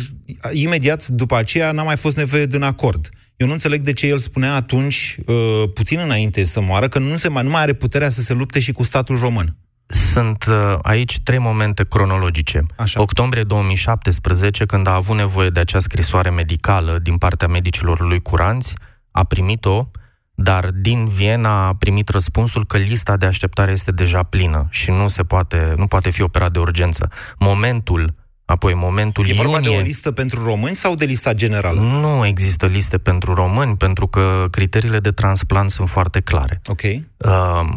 imediat 0.52 1.06
după 1.06 1.36
aceea 1.36 1.72
n-a 1.72 1.82
mai 1.82 1.96
fost 1.96 2.16
nevoie 2.16 2.46
de 2.46 2.56
un 2.56 2.62
acord. 2.62 3.08
Eu 3.36 3.46
nu 3.46 3.52
înțeleg 3.52 3.80
de 3.80 3.92
ce 3.92 4.06
el 4.06 4.18
spunea 4.18 4.54
atunci, 4.54 5.16
uh, 5.26 5.62
puțin 5.74 5.98
înainte 5.98 6.44
să 6.44 6.60
moară, 6.60 6.88
că 6.88 6.98
nu, 6.98 7.16
se 7.16 7.28
mai, 7.28 7.42
nu 7.42 7.50
mai 7.50 7.62
are 7.62 7.72
puterea 7.72 8.08
să 8.10 8.20
se 8.20 8.32
lupte 8.32 8.60
și 8.60 8.72
cu 8.72 8.82
statul 8.82 9.18
român. 9.18 9.56
Sunt 9.86 10.44
uh, 10.48 10.78
aici 10.82 11.20
trei 11.22 11.38
momente 11.38 11.84
cronologice. 11.84 12.66
Așa. 12.76 13.00
Octombrie 13.00 13.42
2017, 13.42 14.66
când 14.66 14.86
a 14.86 14.94
avut 14.94 15.16
nevoie 15.16 15.48
de 15.48 15.60
acea 15.60 15.78
scrisoare 15.78 16.30
medicală 16.30 16.98
din 16.98 17.16
partea 17.16 17.48
medicilor 17.48 18.00
lui 18.00 18.22
curanți, 18.22 18.74
a 19.10 19.24
primit-o, 19.24 19.90
dar 20.34 20.70
din 20.70 21.08
Viena 21.08 21.66
a 21.66 21.74
primit 21.74 22.08
răspunsul 22.08 22.66
că 22.66 22.76
lista 22.76 23.16
de 23.16 23.26
așteptare 23.26 23.72
este 23.72 23.90
deja 23.90 24.22
plină 24.22 24.66
și 24.70 24.90
nu 24.90 25.08
se 25.08 25.22
poate, 25.22 25.74
nu 25.76 25.86
poate 25.86 26.10
fi 26.10 26.22
operat 26.22 26.52
de 26.52 26.58
urgență. 26.58 27.08
Momentul 27.38 28.14
Apoi, 28.44 28.74
momentul 28.74 29.28
E 29.28 29.32
vorba 29.32 29.52
iunie... 29.52 29.70
de 29.70 29.76
o 29.76 29.80
listă 29.80 30.10
pentru 30.10 30.44
români 30.44 30.74
sau 30.74 30.94
de 30.94 31.04
lista 31.04 31.32
generală? 31.34 31.80
Nu 31.80 32.26
există 32.26 32.66
liste 32.66 32.98
pentru 32.98 33.34
români, 33.34 33.76
pentru 33.76 34.06
că 34.06 34.46
criteriile 34.50 34.98
de 34.98 35.10
transplant 35.10 35.70
sunt 35.70 35.88
foarte 35.88 36.20
clare. 36.20 36.60
Ok. 36.66 36.82
Uh, 36.82 37.00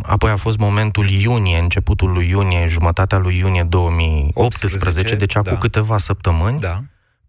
apoi 0.01 0.31
a 0.31 0.35
fost 0.35 0.57
momentul 0.57 1.09
iunie, 1.09 1.57
începutul 1.57 2.11
lui 2.11 2.29
iunie, 2.29 2.65
jumătatea 2.67 3.17
lui 3.17 3.37
iunie 3.37 3.63
2018, 3.63 4.87
18, 4.87 5.15
deci 5.15 5.35
acum 5.35 5.51
da. 5.51 5.57
câteva 5.57 5.97
săptămâni, 5.97 6.59
da. 6.59 6.81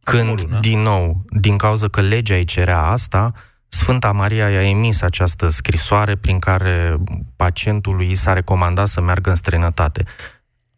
când, 0.03 0.43
din 0.61 0.79
nou, 0.79 1.25
din 1.29 1.57
cauza 1.57 1.89
că 1.89 2.01
legea 2.01 2.35
îi 2.35 2.45
cerea 2.45 2.83
asta, 2.83 3.33
Sfânta 3.77 4.13
Maria 4.13 4.51
i-a 4.51 4.69
emis 4.69 5.03
această 5.03 5.49
scrisoare 5.49 6.17
prin 6.17 6.39
care 6.39 6.97
pacientului 7.37 8.11
i 8.11 8.15
s-a 8.15 8.33
recomandat 8.33 8.89
să 8.89 9.01
meargă 9.01 9.31
în 9.31 9.37
străinătate. 9.37 10.05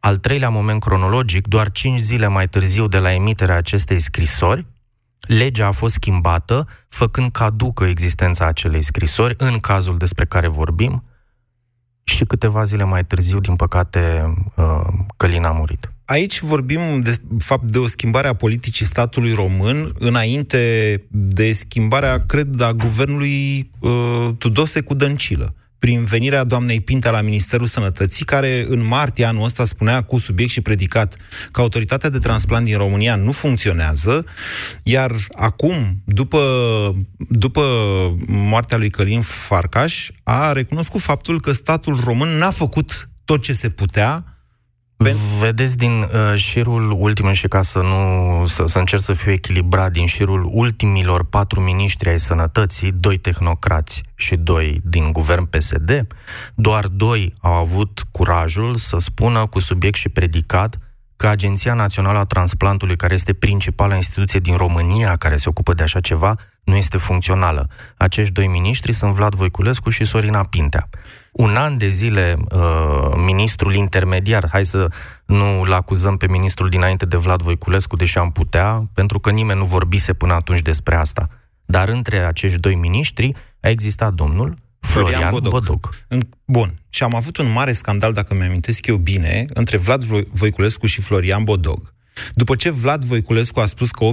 Al 0.00 0.16
treilea 0.16 0.48
moment 0.48 0.80
cronologic, 0.80 1.46
doar 1.46 1.70
cinci 1.70 1.98
zile 1.98 2.26
mai 2.26 2.48
târziu 2.48 2.88
de 2.88 2.98
la 2.98 3.12
emiterea 3.12 3.56
acestei 3.56 4.00
scrisori, 4.00 4.66
legea 5.20 5.66
a 5.66 5.70
fost 5.70 5.94
schimbată, 5.94 6.68
făcând 6.88 7.30
caducă 7.30 7.84
existența 7.84 8.46
acelei 8.46 8.82
scrisori, 8.82 9.34
în 9.36 9.58
cazul 9.58 9.96
despre 9.96 10.24
care 10.24 10.48
vorbim, 10.48 11.04
și 12.08 12.24
câteva 12.24 12.62
zile 12.62 12.84
mai 12.84 13.04
târziu, 13.04 13.40
din 13.40 13.56
păcate, 13.56 14.34
uh, 14.54 14.86
Călin 15.16 15.44
a 15.44 15.50
murit. 15.50 15.92
Aici 16.04 16.40
vorbim, 16.40 16.80
de 17.00 17.14
fapt, 17.38 17.70
de 17.70 17.78
o 17.78 17.86
schimbare 17.86 18.28
a 18.28 18.34
politicii 18.34 18.84
statului 18.84 19.32
român 19.32 19.94
înainte 19.98 20.58
de 21.10 21.52
schimbarea, 21.52 22.24
cred, 22.26 22.60
a 22.60 22.72
guvernului 22.72 23.70
uh, 23.80 24.28
Tudose 24.38 24.80
cu 24.80 24.94
Dăncilă 24.94 25.54
prin 25.78 26.04
venirea 26.04 26.44
doamnei 26.44 26.80
Pinta 26.80 27.10
la 27.10 27.20
Ministerul 27.20 27.66
Sănătății, 27.66 28.24
care 28.24 28.64
în 28.68 28.86
martie 28.86 29.24
anul 29.24 29.44
ăsta 29.44 29.64
spunea 29.64 30.02
cu 30.02 30.18
subiect 30.18 30.50
și 30.50 30.60
predicat 30.60 31.16
că 31.50 31.60
autoritatea 31.60 32.08
de 32.08 32.18
transplant 32.18 32.64
din 32.64 32.76
România 32.76 33.16
nu 33.16 33.32
funcționează, 33.32 34.24
iar 34.82 35.12
acum, 35.32 36.02
după, 36.04 36.40
după 37.16 37.62
moartea 38.26 38.78
lui 38.78 38.90
Călin 38.90 39.20
Farcaș, 39.20 40.08
a 40.22 40.52
recunoscut 40.52 41.00
faptul 41.00 41.40
că 41.40 41.52
statul 41.52 42.00
român 42.04 42.28
n-a 42.28 42.50
făcut 42.50 43.08
tot 43.24 43.42
ce 43.42 43.52
se 43.52 43.70
putea 43.70 44.37
Vedeți 45.40 45.76
din 45.76 46.00
uh, 46.00 46.34
șirul 46.34 46.96
ultim, 46.98 47.32
și 47.32 47.48
ca 47.48 47.62
să 47.62 47.78
nu 47.78 48.46
să, 48.46 48.66
să 48.66 48.78
încerc 48.78 49.02
să 49.02 49.12
fiu 49.12 49.30
echilibrat, 49.30 49.92
din 49.92 50.06
șirul 50.06 50.50
ultimilor 50.52 51.24
patru 51.24 51.60
miniștri 51.60 52.08
ai 52.08 52.18
sănătății, 52.18 52.92
doi 52.92 53.16
tehnocrați 53.16 54.02
și 54.14 54.36
doi 54.36 54.80
din 54.84 55.12
guvern 55.12 55.44
PSD, 55.44 56.06
doar 56.54 56.86
doi 56.86 57.34
au 57.40 57.52
avut 57.52 58.02
curajul 58.10 58.76
să 58.76 58.96
spună 58.98 59.46
cu 59.46 59.60
subiect 59.60 59.96
și 59.96 60.08
predicat 60.08 60.78
că 61.18 61.28
Agenția 61.28 61.74
Națională 61.74 62.18
a 62.18 62.24
Transplantului, 62.24 62.96
care 62.96 63.14
este 63.14 63.32
principala 63.32 63.94
instituție 63.94 64.40
din 64.40 64.56
România 64.56 65.16
care 65.16 65.36
se 65.36 65.48
ocupă 65.48 65.74
de 65.74 65.82
așa 65.82 66.00
ceva, 66.00 66.34
nu 66.64 66.76
este 66.76 66.96
funcțională. 66.96 67.68
Acești 67.96 68.32
doi 68.32 68.46
miniștri 68.46 68.92
sunt 68.92 69.12
Vlad 69.12 69.34
Voiculescu 69.34 69.90
și 69.90 70.04
Sorina 70.04 70.44
Pintea. 70.44 70.88
Un 71.32 71.56
an 71.56 71.78
de 71.78 71.88
zile, 71.88 72.36
uh, 72.50 73.14
ministrul 73.16 73.74
intermediar, 73.74 74.48
hai 74.50 74.64
să 74.64 74.88
nu-l 75.24 75.72
acuzăm 75.72 76.16
pe 76.16 76.28
ministrul 76.28 76.68
dinainte 76.68 77.06
de 77.06 77.16
Vlad 77.16 77.42
Voiculescu, 77.42 77.96
deși 77.96 78.18
am 78.18 78.30
putea, 78.30 78.88
pentru 78.94 79.18
că 79.18 79.30
nimeni 79.30 79.58
nu 79.58 79.64
vorbise 79.64 80.12
până 80.12 80.32
atunci 80.32 80.60
despre 80.60 80.94
asta. 80.94 81.28
Dar 81.64 81.88
între 81.88 82.18
acești 82.18 82.58
doi 82.58 82.74
miniștri 82.74 83.34
a 83.60 83.68
existat 83.68 84.12
domnul 84.12 84.56
Florian 84.80 85.28
Bodoc. 85.30 85.52
Bodoc. 85.52 85.94
Bun. 86.44 86.80
Și 86.88 87.02
am 87.02 87.14
avut 87.14 87.36
un 87.36 87.52
mare 87.52 87.72
scandal, 87.72 88.12
dacă 88.12 88.34
mi-amintesc 88.34 88.86
eu 88.86 88.96
bine, 88.96 89.44
între 89.54 89.76
Vlad 89.76 90.04
Voiculescu 90.28 90.86
și 90.86 91.00
Florian 91.00 91.44
Bodog. 91.44 91.94
După 92.34 92.54
ce 92.54 92.70
Vlad 92.70 93.04
Voiculescu 93.04 93.60
a 93.60 93.66
spus 93.66 93.90
că 93.90 94.08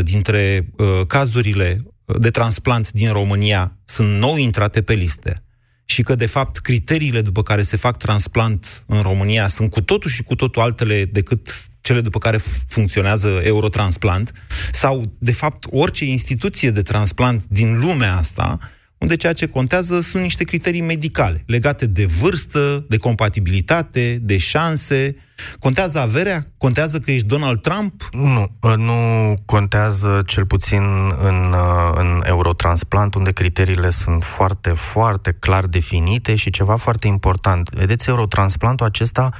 80% 0.00 0.02
dintre 0.02 0.68
uh, 0.76 1.06
cazurile 1.06 1.80
de 2.18 2.30
transplant 2.30 2.92
din 2.92 3.12
România 3.12 3.76
sunt 3.84 4.18
nou 4.18 4.36
intrate 4.36 4.82
pe 4.82 4.94
liste 4.94 5.40
și 5.84 6.02
că, 6.02 6.14
de 6.14 6.26
fapt, 6.26 6.58
criteriile 6.58 7.20
după 7.20 7.42
care 7.42 7.62
se 7.62 7.76
fac 7.76 7.96
transplant 7.96 8.84
în 8.86 9.02
România 9.02 9.46
sunt 9.46 9.70
cu 9.70 9.80
totul 9.80 10.10
și 10.10 10.22
cu 10.22 10.34
totul 10.34 10.62
altele 10.62 11.04
decât 11.04 11.68
cele 11.80 12.00
după 12.00 12.18
care 12.18 12.38
funcționează 12.68 13.28
Eurotransplant, 13.28 14.32
sau, 14.72 15.12
de 15.18 15.32
fapt, 15.32 15.66
orice 15.70 16.04
instituție 16.04 16.70
de 16.70 16.82
transplant 16.82 17.44
din 17.44 17.78
lumea 17.78 18.16
asta, 18.16 18.58
unde 18.98 19.16
ceea 19.16 19.32
ce 19.32 19.46
contează 19.46 20.00
sunt 20.00 20.22
niște 20.22 20.44
criterii 20.44 20.80
medicale, 20.80 21.42
legate 21.46 21.86
de 21.86 22.06
vârstă, 22.06 22.84
de 22.88 22.96
compatibilitate, 22.96 24.18
de 24.22 24.38
șanse. 24.38 25.16
Contează 25.58 25.98
averea? 25.98 26.46
Contează 26.58 26.98
că 26.98 27.10
ești 27.10 27.26
Donald 27.26 27.60
Trump? 27.60 28.08
Nu, 28.12 28.50
nu 28.76 29.34
contează 29.44 30.22
cel 30.26 30.46
puțin 30.46 30.82
în, 31.20 31.54
în 31.94 32.22
Eurotransplant, 32.24 33.14
unde 33.14 33.32
criteriile 33.32 33.90
sunt 33.90 34.24
foarte, 34.24 34.70
foarte 34.70 35.32
clar 35.32 35.66
definite 35.66 36.34
și 36.34 36.50
ceva 36.50 36.76
foarte 36.76 37.06
important. 37.06 37.70
Vedeți, 37.70 38.08
Eurotransplantul 38.08 38.86
acesta 38.86 39.30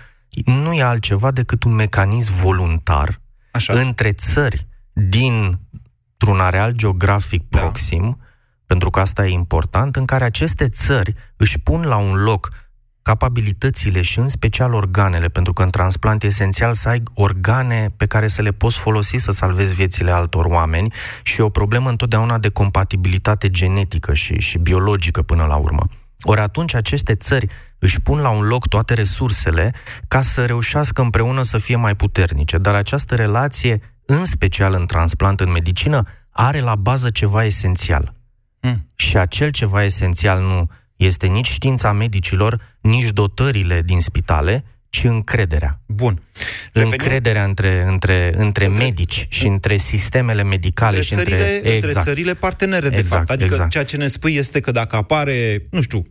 nu 0.45 0.73
e 0.73 0.83
altceva 0.83 1.31
decât 1.31 1.63
un 1.65 1.75
mecanism 1.75 2.35
voluntar 2.35 3.21
Așa. 3.51 3.73
între 3.73 4.13
țări 4.13 4.67
dintr-un 4.93 6.41
areal 6.41 6.73
geografic 6.73 7.43
da. 7.49 7.61
Proxim, 8.67 8.77
pentru 8.77 8.91
că 8.91 9.01
asta 9.01 9.27
e 9.27 9.31
important, 9.31 9.97
în 9.97 10.05
care 10.05 10.25
aceste 10.25 10.69
țări 10.69 11.15
își 11.37 11.59
pun 11.59 11.83
la 11.83 11.97
un 11.97 12.15
loc 12.15 12.51
capabilitățile 13.03 14.03
și 14.03 14.19
în 14.19 14.29
special 14.29 14.75
organele, 14.75 15.29
pentru 15.29 15.53
că 15.53 15.63
în 15.63 15.71
transplant 15.71 16.23
e 16.23 16.27
esențial 16.27 16.73
să 16.73 16.89
ai 16.89 17.03
organe 17.15 17.93
pe 17.97 18.07
care 18.07 18.29
să 18.29 18.43
le 18.43 18.51
poți 18.51 18.79
folosi 18.79 19.17
să 19.17 19.31
salvezi 19.31 19.75
viețile 19.75 20.11
altor 20.11 20.45
oameni 20.45 20.93
și 21.23 21.41
e 21.41 21.45
o 21.45 21.49
problemă 21.49 21.89
întotdeauna 21.89 22.39
de 22.39 22.51
compatibilitate 22.51 23.51
genetică 23.51 24.15
și, 24.15 24.39
și 24.41 24.59
biologică 24.59 25.23
până 25.23 25.45
la 25.45 25.57
urmă. 25.57 25.89
Ori 26.23 26.41
atunci 26.41 26.75
aceste 26.75 27.15
țări 27.15 27.47
își 27.79 28.01
pun 28.01 28.19
la 28.19 28.31
un 28.31 28.47
loc 28.47 28.69
toate 28.69 28.95
resursele 28.95 29.75
ca 30.09 30.21
să 30.21 30.47
reușească 30.47 31.03
împreună 31.03 31.43
să 31.43 31.59
fie 31.59 31.77
mai 31.77 31.95
puternice. 31.95 32.59
Dar 32.59 32.75
această 32.75 33.15
relație, 33.15 33.81
în 34.07 34.25
special 34.25 34.75
în 34.75 34.87
transplant, 34.87 35.41
în 35.41 35.51
medicină, 35.51 36.03
are 36.31 36.61
la 36.61 36.75
bază 36.75 37.11
ceva 37.11 37.45
esențial. 37.45 38.16
Mm. 38.67 38.91
Și 38.95 39.17
acel 39.17 39.51
ceva 39.51 39.85
esențial 39.85 40.41
nu 40.43 40.69
este 40.97 41.27
nici 41.27 41.49
știința 41.49 41.93
medicilor, 41.93 42.77
nici 42.81 43.11
dotările 43.11 43.83
din 43.83 44.01
spitale, 44.01 44.65
ci 44.89 45.05
încrederea. 45.05 45.81
Bun. 45.87 46.23
Revenim... 46.73 46.97
Încrederea 46.99 47.45
între, 47.45 47.85
între, 47.87 48.35
între, 48.37 48.67
între 48.67 48.85
medici 48.85 49.27
și 49.29 49.47
între 49.47 49.77
sistemele 49.77 50.43
medicale 50.43 50.97
între 50.97 51.09
și 51.09 51.15
țările, 51.15 51.55
între... 51.55 51.71
Exact. 51.71 51.97
Între 51.97 52.01
țările 52.01 52.35
partenere, 52.35 52.89
de 52.89 52.97
exact, 52.97 53.27
fapt. 53.27 53.31
Adică 53.31 53.53
exact. 53.55 53.71
ceea 53.71 53.85
ce 53.85 53.97
ne 53.97 54.07
spui 54.07 54.35
este 54.35 54.61
că 54.61 54.71
dacă 54.71 54.97
apare, 54.97 55.67
nu 55.71 55.81
știu, 55.81 56.03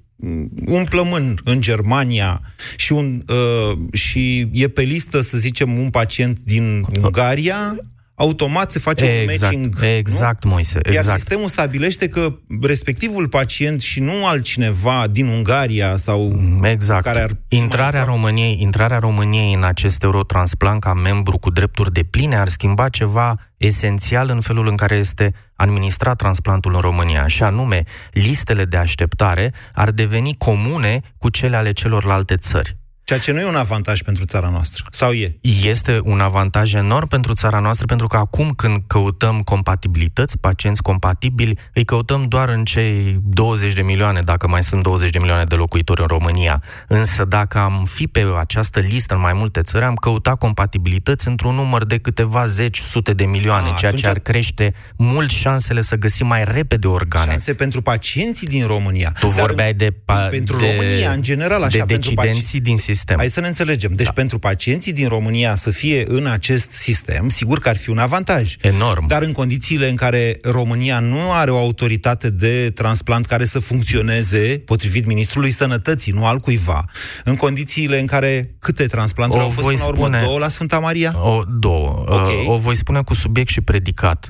un 0.65 0.85
plămân 0.89 1.39
în 1.43 1.61
Germania 1.61 2.41
și, 2.75 2.93
un, 2.93 3.23
uh, 3.27 3.77
și 3.93 4.49
e 4.53 4.67
pe 4.67 4.81
listă, 4.81 5.21
să 5.21 5.37
zicem, 5.37 5.77
un 5.77 5.89
pacient 5.89 6.39
din 6.39 6.85
Ungaria, 7.01 7.77
automat 8.15 8.71
se 8.71 8.79
face 8.79 9.05
exact, 9.05 9.53
un 9.53 9.59
matching. 9.59 9.83
Exact, 9.97 10.43
nu? 10.43 10.49
Moise, 10.49 10.79
exact. 10.83 11.05
Iar 11.05 11.15
sistemul 11.15 11.47
stabilește 11.47 12.07
că 12.07 12.35
respectivul 12.61 13.27
pacient 13.27 13.81
și 13.81 13.99
nu 13.99 14.25
altcineva 14.25 15.03
din 15.11 15.27
Ungaria 15.27 15.95
sau 15.95 16.41
exact. 16.61 17.03
care 17.03 17.19
ar 17.19 17.31
intrarea 17.47 18.03
României, 18.03 18.61
intrarea 18.61 18.99
României 18.99 19.53
în 19.53 19.63
acest 19.63 20.03
Eurotransplant 20.03 20.81
ca 20.81 20.93
membru 20.93 21.37
cu 21.37 21.49
drepturi 21.49 21.93
de 21.93 22.03
pline 22.03 22.35
ar 22.35 22.47
schimba 22.47 22.89
ceva 22.89 23.35
esențial 23.57 24.29
în 24.29 24.41
felul 24.41 24.67
în 24.67 24.75
care 24.75 24.95
este 24.95 25.33
administrat 25.55 26.17
transplantul 26.17 26.73
în 26.73 26.79
România, 26.79 27.27
și 27.27 27.43
anume 27.43 27.83
listele 28.11 28.65
de 28.65 28.77
așteptare 28.77 29.53
ar 29.73 29.91
deveni 29.91 30.35
comune 30.37 31.01
cu 31.17 31.29
cele 31.29 31.55
ale 31.55 31.71
celorlalte 31.71 32.37
țări. 32.37 32.77
Ceea 33.05 33.19
ce 33.19 33.31
nu 33.31 33.39
e 33.39 33.45
un 33.45 33.55
avantaj 33.55 34.01
pentru 34.01 34.25
țara 34.25 34.49
noastră. 34.49 34.83
Sau 34.89 35.11
e? 35.11 35.37
Este 35.41 35.99
un 36.03 36.19
avantaj 36.19 36.73
enorm 36.73 37.07
pentru 37.07 37.33
țara 37.33 37.59
noastră, 37.59 37.85
pentru 37.85 38.07
că 38.07 38.17
acum 38.17 38.49
când 38.49 38.77
căutăm 38.87 39.41
compatibilități, 39.41 40.37
pacienți 40.37 40.81
compatibili, 40.81 41.57
îi 41.73 41.85
căutăm 41.85 42.25
doar 42.27 42.49
în 42.49 42.63
cei 42.63 43.19
20 43.23 43.73
de 43.73 43.81
milioane, 43.81 44.19
dacă 44.23 44.47
mai 44.47 44.63
sunt 44.63 44.83
20 44.83 45.09
de 45.09 45.19
milioane 45.19 45.43
de 45.43 45.55
locuitori 45.55 46.01
în 46.01 46.07
România. 46.07 46.63
Însă 46.87 47.25
dacă 47.25 47.57
am 47.57 47.85
fi 47.89 48.07
pe 48.07 48.25
această 48.37 48.79
listă 48.79 49.13
în 49.13 49.19
mai 49.19 49.33
multe 49.33 49.61
țări, 49.61 49.83
am 49.83 49.95
căutat 49.95 50.37
compatibilități 50.37 51.27
într-un 51.27 51.55
număr 51.55 51.85
de 51.85 51.97
câteva 51.97 52.45
zeci, 52.45 52.79
sute 52.79 53.13
de 53.13 53.25
milioane, 53.25 53.69
A, 53.69 53.73
ceea 53.73 53.91
ce 53.91 54.07
ar 54.07 54.19
crește 54.19 54.73
mult 54.95 55.29
șansele 55.29 55.81
să 55.81 55.95
găsim 55.95 56.27
mai 56.27 56.43
repede 56.43 56.87
organe. 56.87 57.29
Șanse 57.29 57.53
pentru 57.53 57.81
pacienții 57.81 58.47
din 58.47 58.65
România. 58.67 59.13
Tu 59.19 59.27
Dar 59.27 59.39
vorbeai 59.39 59.73
de... 59.73 59.91
Pa- 59.91 60.29
pentru 60.29 60.57
de, 60.57 60.75
România, 60.75 61.11
în 61.11 61.21
general, 61.21 61.61
așa. 61.61 61.77
De 61.77 61.77
pentru 61.77 61.95
decidenții 61.95 62.59
din 62.59 62.77
sistem 62.77 62.93
sistem. 62.95 63.17
Hai 63.17 63.29
să 63.29 63.39
ne 63.39 63.47
înțelegem. 63.47 63.91
Deci 63.93 64.05
da. 64.05 64.11
pentru 64.11 64.39
pacienții 64.39 64.93
din 64.93 65.07
România 65.07 65.55
să 65.55 65.71
fie 65.71 66.03
în 66.07 66.25
acest 66.25 66.71
sistem, 66.71 67.29
sigur 67.29 67.59
că 67.59 67.69
ar 67.69 67.77
fi 67.77 67.89
un 67.89 67.97
avantaj. 67.97 68.55
Enorm. 68.61 69.07
Dar 69.07 69.21
în 69.21 69.31
condițiile 69.31 69.89
în 69.89 69.95
care 69.95 70.37
România 70.41 70.99
nu 70.99 71.31
are 71.31 71.51
o 71.51 71.57
autoritate 71.57 72.29
de 72.29 72.71
transplant 72.71 73.25
care 73.25 73.45
să 73.45 73.59
funcționeze, 73.59 74.61
potrivit 74.65 75.05
Ministrului 75.05 75.51
Sănătății, 75.51 76.11
nu 76.11 76.25
al 76.25 76.39
cuiva, 76.39 76.85
în 77.23 77.35
condițiile 77.35 77.99
în 77.99 78.05
care 78.05 78.55
câte 78.59 78.85
transplanturi 78.85 79.41
au 79.41 79.49
fost 79.49 79.67
până 79.67 79.77
la 79.77 79.87
urmă? 79.87 80.17
Două 80.19 80.37
la 80.37 80.47
Sfânta 80.47 80.79
Maria? 80.79 81.13
O, 81.15 81.41
două. 81.59 82.03
Okay. 82.07 82.43
Uh, 82.45 82.53
o 82.53 82.57
voi 82.57 82.75
spune 82.75 83.01
cu 83.01 83.13
subiect 83.13 83.49
și 83.49 83.61
predicat. 83.61 84.29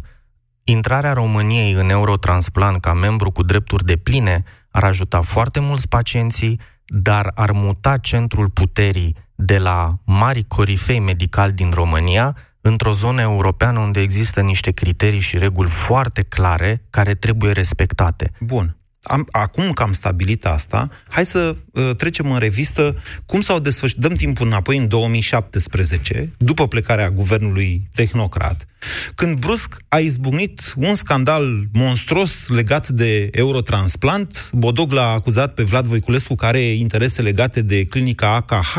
Intrarea 0.63 1.13
României 1.13 1.71
în 1.71 1.89
Eurotransplant 1.89 2.81
ca 2.81 2.93
membru 2.93 3.31
cu 3.31 3.43
drepturi 3.43 3.85
de 3.85 3.95
pline 3.95 4.43
ar 4.69 4.83
ajuta 4.83 5.21
foarte 5.21 5.59
mulți 5.59 5.87
pacienții, 5.87 6.59
dar 6.85 7.31
ar 7.35 7.51
muta 7.51 7.97
centrul 7.97 8.49
puterii 8.49 9.15
de 9.35 9.57
la 9.57 9.97
mari 10.03 10.43
corifei 10.47 10.99
medicali 10.99 11.53
din 11.53 11.71
România 11.71 12.37
într-o 12.61 12.91
zonă 12.91 13.21
europeană 13.21 13.79
unde 13.79 14.01
există 14.01 14.41
niște 14.41 14.71
criterii 14.71 15.19
și 15.19 15.37
reguli 15.37 15.69
foarte 15.69 16.21
clare 16.21 16.81
care 16.89 17.13
trebuie 17.13 17.51
respectate. 17.51 18.31
Bun 18.39 18.75
am, 19.07 19.27
acum 19.31 19.71
că 19.71 19.83
am 19.83 19.93
stabilit 19.93 20.45
asta, 20.45 20.89
hai 21.09 21.25
să 21.25 21.55
uh, 21.71 21.95
trecem 21.97 22.31
în 22.31 22.39
revistă 22.39 22.95
cum 23.25 23.41
s-au 23.41 23.59
desfășurat. 23.59 24.01
Dăm 24.01 24.17
timpul 24.17 24.45
înapoi 24.45 24.77
în 24.77 24.87
2017, 24.87 26.31
după 26.37 26.67
plecarea 26.67 27.09
guvernului 27.09 27.89
tehnocrat, 27.93 28.65
când 29.15 29.37
brusc 29.37 29.77
a 29.87 29.97
izbucnit 29.97 30.73
un 30.75 30.95
scandal 30.95 31.67
monstruos 31.73 32.47
legat 32.47 32.89
de 32.89 33.29
Eurotransplant. 33.31 34.49
Bodog 34.51 34.91
l-a 34.91 35.09
acuzat 35.09 35.53
pe 35.53 35.63
Vlad 35.63 35.85
Voiculescu, 35.85 36.35
care 36.35 36.57
are 36.57 36.65
interese 36.65 37.21
legate 37.21 37.61
de 37.61 37.85
clinica 37.85 38.35
AKH, 38.35 38.75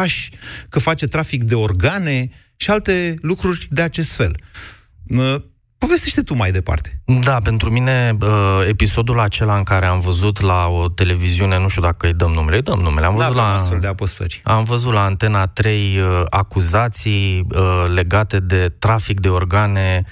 că 0.69 0.79
face 0.79 1.07
trafic 1.07 1.45
de 1.45 1.55
organe 1.55 2.31
și 2.57 2.71
alte 2.71 3.15
lucruri 3.21 3.67
de 3.71 3.83
acest 3.83 4.13
fel. 4.13 4.37
Uh, 5.07 5.37
Povestește 5.87 6.23
tu 6.23 6.35
mai 6.35 6.51
departe. 6.51 7.01
Da, 7.05 7.41
pentru 7.41 7.71
mine 7.71 8.17
episodul 8.69 9.21
acela 9.21 9.57
în 9.57 9.63
care 9.63 9.87
am 9.87 9.99
văzut 9.99 10.41
la 10.41 10.67
o 10.67 10.89
televiziune, 10.89 11.59
nu 11.59 11.69
știu 11.69 11.83
dacă 11.83 12.07
îi 12.07 12.15
dăm 12.15 12.33
numele, 12.33 12.57
îi 12.57 12.63
dăm 12.63 12.79
numele, 12.79 13.07
am 13.07 13.15
văzut 13.15 13.35
la 13.35 13.53
astfel 13.53 13.79
de 13.79 13.87
apăsări. 13.87 14.41
Am 14.45 14.65
văzut 14.65 14.93
la 14.93 15.05
Antena 15.05 15.47
3 15.47 15.99
acuzații 16.31 17.47
legate 17.95 18.41
de 18.41 18.69
trafic 18.79 19.21
de 19.21 19.29
organe, 19.29 20.05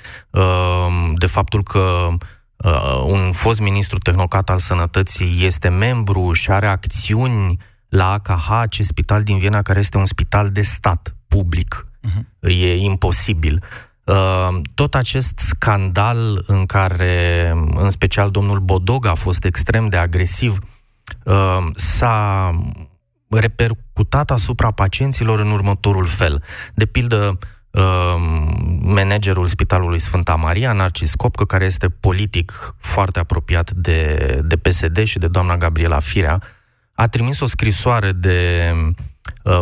de 1.16 1.26
faptul 1.26 1.62
că 1.62 2.08
un 3.06 3.32
fost 3.32 3.60
ministru 3.60 3.98
tehnocat 3.98 4.50
al 4.50 4.58
sănătății 4.58 5.36
este 5.40 5.68
membru 5.68 6.32
și 6.32 6.50
are 6.50 6.66
acțiuni 6.66 7.56
la 7.88 8.12
AKH, 8.12 8.50
acest 8.50 8.88
spital 8.88 9.22
din 9.22 9.38
Viena, 9.38 9.62
care 9.62 9.78
este 9.78 9.96
un 9.96 10.06
spital 10.06 10.50
de 10.50 10.62
stat 10.62 11.16
public. 11.28 11.86
Uh-huh. 11.98 12.22
E 12.40 12.76
imposibil. 12.76 13.62
Uh, 14.04 14.60
tot 14.74 14.94
acest 14.94 15.38
scandal 15.38 16.44
în 16.46 16.66
care, 16.66 17.50
în 17.74 17.90
special, 17.90 18.30
domnul 18.30 18.58
Bodog 18.58 19.06
a 19.06 19.14
fost 19.14 19.44
extrem 19.44 19.88
de 19.88 19.96
agresiv, 19.96 20.58
uh, 21.24 21.66
s-a 21.74 22.50
repercutat 23.28 24.30
asupra 24.30 24.70
pacienților 24.70 25.38
în 25.38 25.50
următorul 25.50 26.04
fel. 26.04 26.42
De 26.74 26.86
pildă, 26.86 27.38
uh, 27.70 27.82
managerul 28.80 29.46
Spitalului 29.46 29.98
Sfânta 29.98 30.34
Maria, 30.34 30.72
Narcis 30.72 31.14
Copcă, 31.14 31.44
care 31.44 31.64
este 31.64 31.88
politic 31.88 32.74
foarte 32.78 33.18
apropiat 33.18 33.70
de, 33.70 34.40
de 34.44 34.56
PSD 34.56 35.02
și 35.04 35.18
de 35.18 35.28
doamna 35.28 35.56
Gabriela 35.56 35.98
Firea, 35.98 36.42
a 36.94 37.08
trimis 37.08 37.40
o 37.40 37.46
scrisoare 37.46 38.12
de 38.12 38.70
Uh, 38.72 39.13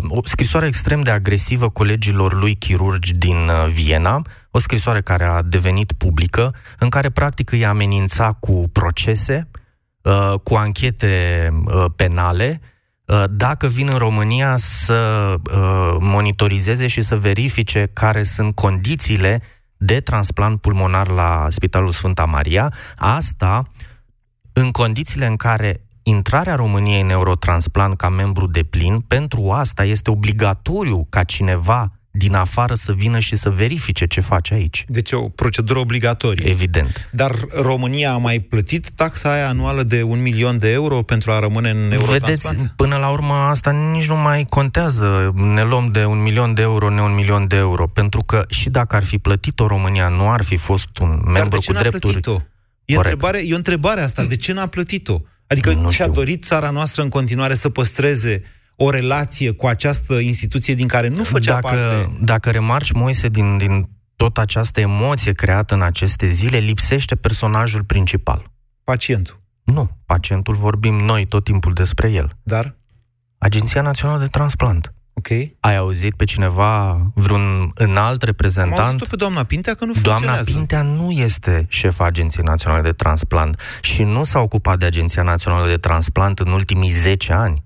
o 0.09 0.21
scrisoare 0.25 0.67
extrem 0.67 1.01
de 1.01 1.11
agresivă 1.11 1.69
colegilor 1.69 2.33
lui 2.33 2.55
chirurgi 2.55 3.13
din 3.13 3.37
uh, 3.37 3.71
Viena, 3.73 4.23
o 4.51 4.59
scrisoare 4.59 5.01
care 5.01 5.25
a 5.25 5.43
devenit 5.43 5.93
publică, 5.93 6.55
în 6.79 6.89
care 6.89 7.11
practic 7.11 7.51
îi 7.51 7.65
amenința 7.65 8.33
cu 8.33 8.69
procese, 8.73 9.49
uh, 10.03 10.35
cu 10.43 10.55
anchete 10.55 11.49
penale, 11.97 12.61
dacă 13.31 13.67
vin 13.67 13.89
în 13.89 13.99
România 13.99 14.57
să 14.57 15.35
monitorizeze 16.01 16.87
și 16.87 17.01
să 17.01 17.17
verifice 17.17 17.91
care 17.93 18.23
sunt 18.23 18.55
condițiile 18.55 19.43
de 19.77 20.01
transplant 20.01 20.61
pulmonar 20.61 21.09
la 21.09 21.47
Spitalul 21.51 21.91
Sfânta 21.91 22.25
Maria, 22.25 22.73
asta 22.97 23.63
în 24.53 24.71
condițiile 24.71 25.27
în 25.27 25.37
care 25.37 25.81
intrarea 26.03 26.55
României 26.55 27.01
în 27.01 27.11
Eurotransplant 27.11 27.97
ca 27.97 28.09
membru 28.09 28.47
de 28.47 28.63
plin, 28.63 29.01
pentru 29.01 29.51
asta 29.51 29.85
este 29.85 30.11
obligatoriu 30.11 31.07
ca 31.11 31.23
cineva 31.23 31.93
din 32.15 32.35
afară 32.35 32.75
să 32.75 32.93
vină 32.93 33.19
și 33.19 33.37
să 33.37 33.51
verifice 33.51 34.07
ce 34.07 34.21
face 34.21 34.55
aici. 34.55 34.85
Deci 34.89 35.13
o 35.13 35.29
procedură 35.29 35.79
obligatorie. 35.79 36.49
Evident. 36.49 37.11
Dar 37.13 37.33
România 37.61 38.13
a 38.13 38.17
mai 38.17 38.39
plătit 38.39 38.91
taxa 38.91 39.33
aia 39.33 39.49
anuală 39.49 39.83
de 39.83 40.03
un 40.03 40.23
milion 40.23 40.59
de 40.59 40.73
euro 40.73 41.03
pentru 41.03 41.31
a 41.31 41.39
rămâne 41.39 41.71
în 41.71 41.93
Eurotransplant? 41.93 42.57
Vedeți, 42.57 42.75
până 42.77 42.97
la 42.97 43.09
urmă 43.09 43.35
asta 43.35 43.71
nici 43.71 44.09
nu 44.09 44.17
mai 44.17 44.47
contează. 44.49 45.33
Ne 45.35 45.65
luăm 45.65 45.89
de 45.93 46.05
un 46.05 46.23
milion 46.23 46.55
de 46.55 46.63
euro, 46.63 46.91
ne 46.91 47.03
un 47.03 47.15
milion 47.15 47.47
de 47.47 47.57
euro. 47.57 47.87
Pentru 47.87 48.23
că 48.23 48.45
și 48.49 48.71
dacă 48.71 48.97
ar 48.97 49.05
fi 49.05 49.19
plătit-o 49.19 49.67
România, 49.67 50.09
nu 50.09 50.31
ar 50.31 50.43
fi 50.43 50.57
fost 50.57 50.99
un 51.01 51.09
membru 51.09 51.33
Dar 51.33 51.49
de 51.49 51.59
ce 51.59 51.73
cu 51.73 51.79
drepturi... 51.79 52.21
Plătit-o? 52.21 52.43
E, 52.85 52.97
întrebare, 52.97 53.41
e 53.47 53.53
o 53.53 53.57
întrebare 53.57 54.01
asta. 54.01 54.25
De 54.25 54.37
ce 54.37 54.53
n-a 54.53 54.67
plătit-o? 54.67 55.21
Adică 55.53 55.73
nu 55.73 55.91
și-a 55.91 56.09
dorit 56.09 56.45
țara 56.45 56.71
noastră 56.71 57.03
în 57.03 57.09
continuare 57.09 57.55
să 57.55 57.69
păstreze 57.69 58.43
o 58.77 58.91
relație 58.91 59.51
cu 59.51 59.67
această 59.67 60.15
instituție 60.15 60.75
din 60.75 60.87
care 60.87 61.09
nu 61.09 61.23
făcea 61.23 61.53
dacă, 61.61 61.67
parte... 61.67 62.11
Dacă 62.21 62.51
remarci, 62.51 62.93
Moise, 62.93 63.29
din, 63.29 63.59
din 63.59 63.89
tot 64.17 64.39
această 64.39 64.81
emoție 64.81 65.33
creată 65.33 65.75
în 65.75 65.83
aceste 65.83 66.27
zile, 66.27 66.59
lipsește 66.59 67.15
personajul 67.15 67.85
principal. 67.85 68.51
Pacientul. 68.85 69.41
Nu, 69.65 69.91
pacientul 70.07 70.55
vorbim 70.55 70.95
noi 70.95 71.27
tot 71.27 71.45
timpul 71.45 71.73
despre 71.73 72.11
el. 72.11 72.37
Dar? 72.43 72.77
Agenția 73.39 73.81
Națională 73.83 74.21
de 74.21 74.27
Transplant. 74.27 74.95
Ok. 75.15 75.29
Ai 75.61 75.77
auzit 75.77 76.15
pe 76.15 76.25
cineva, 76.25 77.01
vreun 77.15 77.73
înalt 77.75 78.23
reprezentant? 78.23 78.79
Am 78.81 78.85
auzit 78.85 79.09
pe 79.09 79.17
doamna 79.17 79.45
Pintea 79.45 79.75
că 79.75 79.85
nu 79.85 79.93
Doamna 79.93 80.33
funcționează. 80.33 80.51
Pintea 80.51 80.83
nu 80.83 81.11
este 81.11 81.67
șefa 81.69 82.05
Agenției 82.05 82.45
Naționale 82.45 82.83
de 82.83 82.93
Transplant 82.93 83.61
și 83.81 84.03
nu 84.03 84.23
s-a 84.23 84.39
ocupat 84.39 84.79
de 84.79 84.85
Agenția 84.85 85.23
Națională 85.23 85.67
de 85.67 85.77
Transplant 85.77 86.39
în 86.39 86.53
ultimii 86.53 86.91
10 86.91 87.33
ani. 87.33 87.65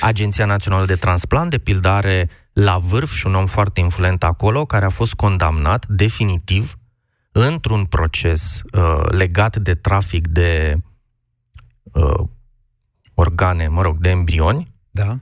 Agenția 0.00 0.44
Națională 0.44 0.84
de 0.84 0.94
Transplant, 0.94 1.50
de 1.50 1.58
pildă, 1.58 1.88
are 1.88 2.30
la 2.52 2.78
vârf 2.78 3.12
și 3.12 3.26
un 3.26 3.34
om 3.34 3.46
foarte 3.46 3.80
influent 3.80 4.24
acolo, 4.24 4.64
care 4.64 4.84
a 4.84 4.88
fost 4.88 5.14
condamnat 5.14 5.86
definitiv 5.86 6.78
într-un 7.32 7.84
proces 7.84 8.62
uh, 8.72 9.04
legat 9.08 9.56
de 9.56 9.74
trafic 9.74 10.26
de 10.26 10.76
uh, 11.82 12.24
organe, 13.14 13.68
mă 13.68 13.82
rog, 13.82 13.98
de 13.98 14.08
embrioni. 14.08 14.74
Da. 14.90 15.18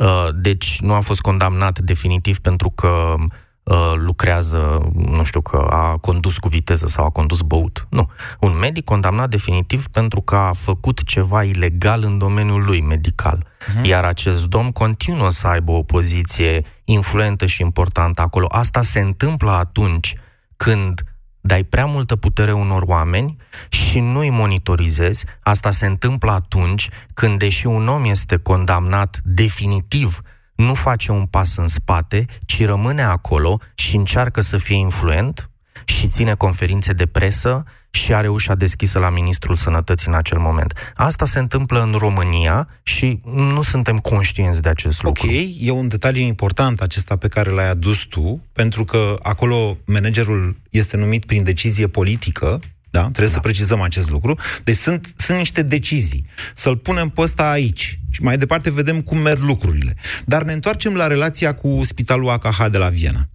Uh, 0.00 0.28
deci 0.34 0.80
nu 0.80 0.94
a 0.94 1.00
fost 1.00 1.20
condamnat 1.20 1.78
definitiv 1.78 2.38
pentru 2.38 2.70
că 2.70 3.14
uh, 3.62 3.92
lucrează, 3.94 4.90
nu 4.94 5.22
știu, 5.22 5.40
că 5.40 5.66
a 5.70 5.96
condus 5.96 6.38
cu 6.38 6.48
viteză 6.48 6.86
sau 6.86 7.04
a 7.04 7.10
condus 7.10 7.40
băut. 7.40 7.86
Nu. 7.90 8.10
Un 8.40 8.58
medic 8.58 8.84
condamnat 8.84 9.30
definitiv 9.30 9.86
pentru 9.86 10.20
că 10.20 10.36
a 10.36 10.52
făcut 10.52 11.04
ceva 11.04 11.42
ilegal 11.42 12.02
în 12.04 12.18
domeniul 12.18 12.64
lui 12.64 12.80
medical. 12.80 13.46
Uh-huh. 13.46 13.82
Iar 13.82 14.04
acest 14.04 14.46
domn 14.46 14.72
continuă 14.72 15.30
să 15.30 15.46
aibă 15.46 15.72
o 15.72 15.82
poziție 15.82 16.64
influentă 16.84 17.46
și 17.46 17.62
importantă 17.62 18.22
acolo. 18.22 18.46
Asta 18.48 18.82
se 18.82 19.00
întâmplă 19.00 19.50
atunci 19.50 20.14
când 20.56 21.02
dai 21.40 21.64
prea 21.64 21.86
multă 21.86 22.16
putere 22.16 22.52
unor 22.52 22.82
oameni 22.82 23.36
și 23.68 24.00
nu 24.00 24.18
îi 24.18 24.30
monitorizezi. 24.30 25.24
Asta 25.40 25.70
se 25.70 25.86
întâmplă 25.86 26.30
atunci 26.30 26.88
când, 27.14 27.38
deși 27.38 27.66
un 27.66 27.88
om 27.88 28.04
este 28.04 28.36
condamnat 28.36 29.20
definitiv, 29.24 30.20
nu 30.54 30.74
face 30.74 31.12
un 31.12 31.26
pas 31.26 31.56
în 31.56 31.68
spate, 31.68 32.26
ci 32.46 32.64
rămâne 32.64 33.02
acolo 33.02 33.60
și 33.74 33.96
încearcă 33.96 34.40
să 34.40 34.56
fie 34.56 34.76
influent 34.76 35.50
și 35.90 36.06
ține 36.08 36.34
conferințe 36.34 36.92
de 36.92 37.06
presă 37.06 37.64
și 37.90 38.14
are 38.14 38.28
ușa 38.28 38.54
deschisă 38.54 38.98
la 38.98 39.10
Ministrul 39.10 39.56
Sănătății 39.56 40.08
în 40.08 40.14
acel 40.14 40.38
moment. 40.38 40.72
Asta 40.94 41.24
se 41.24 41.38
întâmplă 41.38 41.82
în 41.82 41.92
România 41.98 42.68
și 42.82 43.20
nu 43.24 43.62
suntem 43.62 43.98
conștienți 43.98 44.62
de 44.62 44.68
acest 44.68 45.02
lucru. 45.02 45.26
Ok, 45.26 45.32
e 45.58 45.70
un 45.70 45.88
detaliu 45.88 46.22
important 46.22 46.80
acesta 46.80 47.16
pe 47.16 47.28
care 47.28 47.50
l-ai 47.50 47.68
adus 47.68 47.98
tu, 47.98 48.44
pentru 48.52 48.84
că 48.84 49.16
acolo 49.22 49.76
managerul 49.84 50.56
este 50.70 50.96
numit 50.96 51.24
prin 51.24 51.44
decizie 51.44 51.86
politică, 51.86 52.60
da? 52.90 53.00
Trebuie 53.00 53.26
da. 53.26 53.32
să 53.32 53.40
precizăm 53.40 53.80
acest 53.80 54.10
lucru. 54.10 54.38
Deci 54.64 54.76
sunt, 54.76 55.12
sunt 55.16 55.38
niște 55.38 55.62
decizii. 55.62 56.26
Să-l 56.54 56.76
punem 56.76 57.08
pe 57.08 57.20
ăsta 57.20 57.50
aici. 57.50 57.98
Și 58.10 58.22
mai 58.22 58.38
departe 58.38 58.70
vedem 58.70 59.00
cum 59.00 59.18
merg 59.18 59.42
lucrurile. 59.42 59.96
Dar 60.24 60.42
ne 60.42 60.52
întoarcem 60.52 60.94
la 60.94 61.06
relația 61.06 61.54
cu 61.54 61.80
Spitalul 61.84 62.30
AKH 62.30 62.66
de 62.70 62.78
la 62.78 62.88
Viena. 62.88 63.28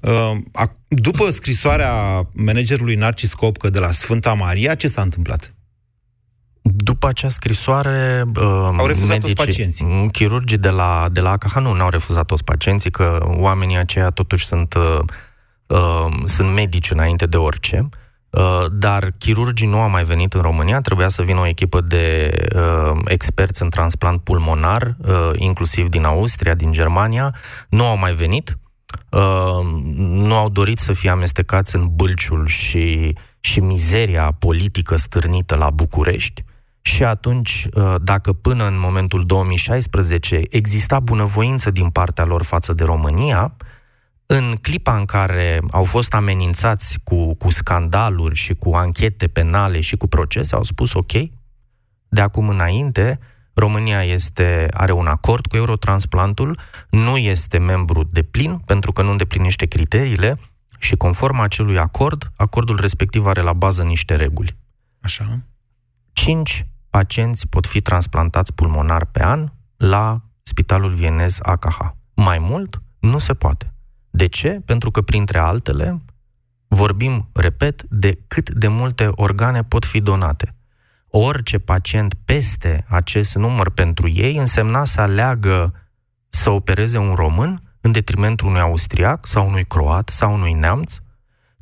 Uh, 0.00 0.32
după 0.88 1.30
scrisoarea 1.30 1.92
managerului 2.34 2.94
Narcis 2.94 3.34
Copcă 3.34 3.70
de 3.70 3.78
la 3.78 3.90
Sfânta 3.90 4.32
Maria, 4.32 4.74
ce 4.74 4.88
s-a 4.88 5.02
întâmplat? 5.02 5.52
După 6.62 7.08
acea 7.08 7.28
scrisoare... 7.28 8.22
Uh, 8.36 8.42
au 8.78 8.86
refuzat 8.86 9.08
medicii, 9.08 9.34
toți 9.34 9.46
pacienții. 9.46 9.84
Mm, 9.88 10.08
chirurgii 10.08 10.58
de 10.58 10.70
la, 10.70 11.08
de 11.12 11.20
la 11.20 11.30
AKH 11.30 11.54
nu, 11.54 11.72
n-au 11.72 11.88
refuzat 11.88 12.26
toți 12.26 12.44
pacienții, 12.44 12.90
că 12.90 13.26
oamenii 13.26 13.76
aceia 13.76 14.10
totuși 14.10 14.46
sunt, 14.46 14.74
uh, 14.74 14.98
uh, 15.66 16.12
sunt 16.24 16.52
medici 16.52 16.90
înainte 16.90 17.26
de 17.26 17.36
orice. 17.36 17.88
Uh, 18.30 18.64
dar 18.72 19.12
chirurgii 19.18 19.66
nu 19.66 19.80
au 19.80 19.88
mai 19.88 20.02
venit 20.02 20.34
în 20.34 20.40
România, 20.40 20.80
trebuia 20.80 21.08
să 21.08 21.22
vină 21.22 21.40
o 21.40 21.46
echipă 21.46 21.80
de 21.80 22.32
uh, 22.54 23.00
experți 23.04 23.62
în 23.62 23.70
transplant 23.70 24.20
pulmonar, 24.20 24.96
uh, 24.98 25.30
inclusiv 25.34 25.88
din 25.88 26.04
Austria, 26.04 26.54
din 26.54 26.72
Germania, 26.72 27.34
nu 27.68 27.86
au 27.86 27.96
mai 27.96 28.14
venit. 28.14 28.58
Uh, 29.10 29.66
nu 29.98 30.34
au 30.34 30.48
dorit 30.48 30.78
să 30.78 30.92
fie 30.92 31.10
amestecați 31.10 31.76
în 31.76 31.88
bâlciul 31.94 32.46
și, 32.46 33.16
și 33.40 33.60
mizeria 33.60 34.32
politică 34.38 34.96
stârnită 34.96 35.54
la 35.54 35.70
București. 35.70 36.44
Și 36.80 37.04
atunci, 37.04 37.66
uh, 37.72 37.94
dacă 38.02 38.32
până 38.32 38.66
în 38.66 38.78
momentul 38.78 39.26
2016 39.26 40.40
exista 40.48 41.00
bunăvoință 41.00 41.70
din 41.70 41.90
partea 41.90 42.24
lor 42.24 42.42
față 42.42 42.72
de 42.72 42.84
România, 42.84 43.56
în 44.26 44.56
clipa 44.60 44.96
în 44.96 45.04
care 45.04 45.60
au 45.70 45.84
fost 45.84 46.14
amenințați 46.14 46.98
cu, 47.04 47.34
cu 47.34 47.50
scandaluri 47.50 48.34
și 48.34 48.54
cu 48.54 48.70
anchete 48.70 49.28
penale 49.28 49.80
și 49.80 49.96
cu 49.96 50.06
procese, 50.06 50.54
au 50.54 50.62
spus 50.62 50.92
ok, 50.92 51.12
de 52.08 52.20
acum 52.20 52.48
înainte 52.48 53.18
România 53.58 54.02
este, 54.02 54.68
are 54.70 54.92
un 54.92 55.06
acord 55.06 55.46
cu 55.46 55.56
Eurotransplantul, 55.56 56.58
nu 56.90 57.16
este 57.16 57.58
membru 57.58 58.02
de 58.02 58.22
plin 58.22 58.58
pentru 58.58 58.92
că 58.92 59.02
nu 59.02 59.10
îndeplinește 59.10 59.66
criteriile 59.66 60.40
și 60.78 60.96
conform 60.96 61.38
acelui 61.38 61.78
acord, 61.78 62.32
acordul 62.36 62.80
respectiv 62.80 63.26
are 63.26 63.40
la 63.40 63.52
bază 63.52 63.82
niște 63.82 64.14
reguli. 64.14 64.56
Așa. 65.00 65.42
Cinci 66.12 66.66
pacienți 66.90 67.46
pot 67.46 67.66
fi 67.66 67.80
transplantați 67.80 68.54
pulmonar 68.54 69.04
pe 69.04 69.22
an 69.22 69.52
la 69.76 70.20
Spitalul 70.42 70.92
Vienez 70.92 71.38
AKH. 71.42 71.78
Mai 72.14 72.38
mult, 72.38 72.82
nu 72.98 73.18
se 73.18 73.34
poate. 73.34 73.74
De 74.10 74.26
ce? 74.26 74.48
Pentru 74.64 74.90
că, 74.90 75.02
printre 75.02 75.38
altele, 75.38 76.02
vorbim, 76.68 77.28
repet, 77.32 77.82
de 77.82 78.18
cât 78.28 78.50
de 78.50 78.68
multe 78.68 79.08
organe 79.14 79.62
pot 79.64 79.84
fi 79.84 80.00
donate 80.00 80.57
orice 81.10 81.58
pacient 81.58 82.14
peste 82.24 82.84
acest 82.88 83.34
număr 83.34 83.70
pentru 83.70 84.08
ei 84.08 84.36
însemna 84.36 84.84
să 84.84 85.00
aleagă 85.00 85.72
să 86.28 86.50
opereze 86.50 86.98
un 86.98 87.14
român 87.14 87.62
în 87.80 87.92
detrimentul 87.92 88.46
unui 88.46 88.60
austriac 88.60 89.26
sau 89.26 89.46
unui 89.46 89.64
croat 89.64 90.08
sau 90.08 90.34
unui 90.34 90.52
neamț, 90.52 90.96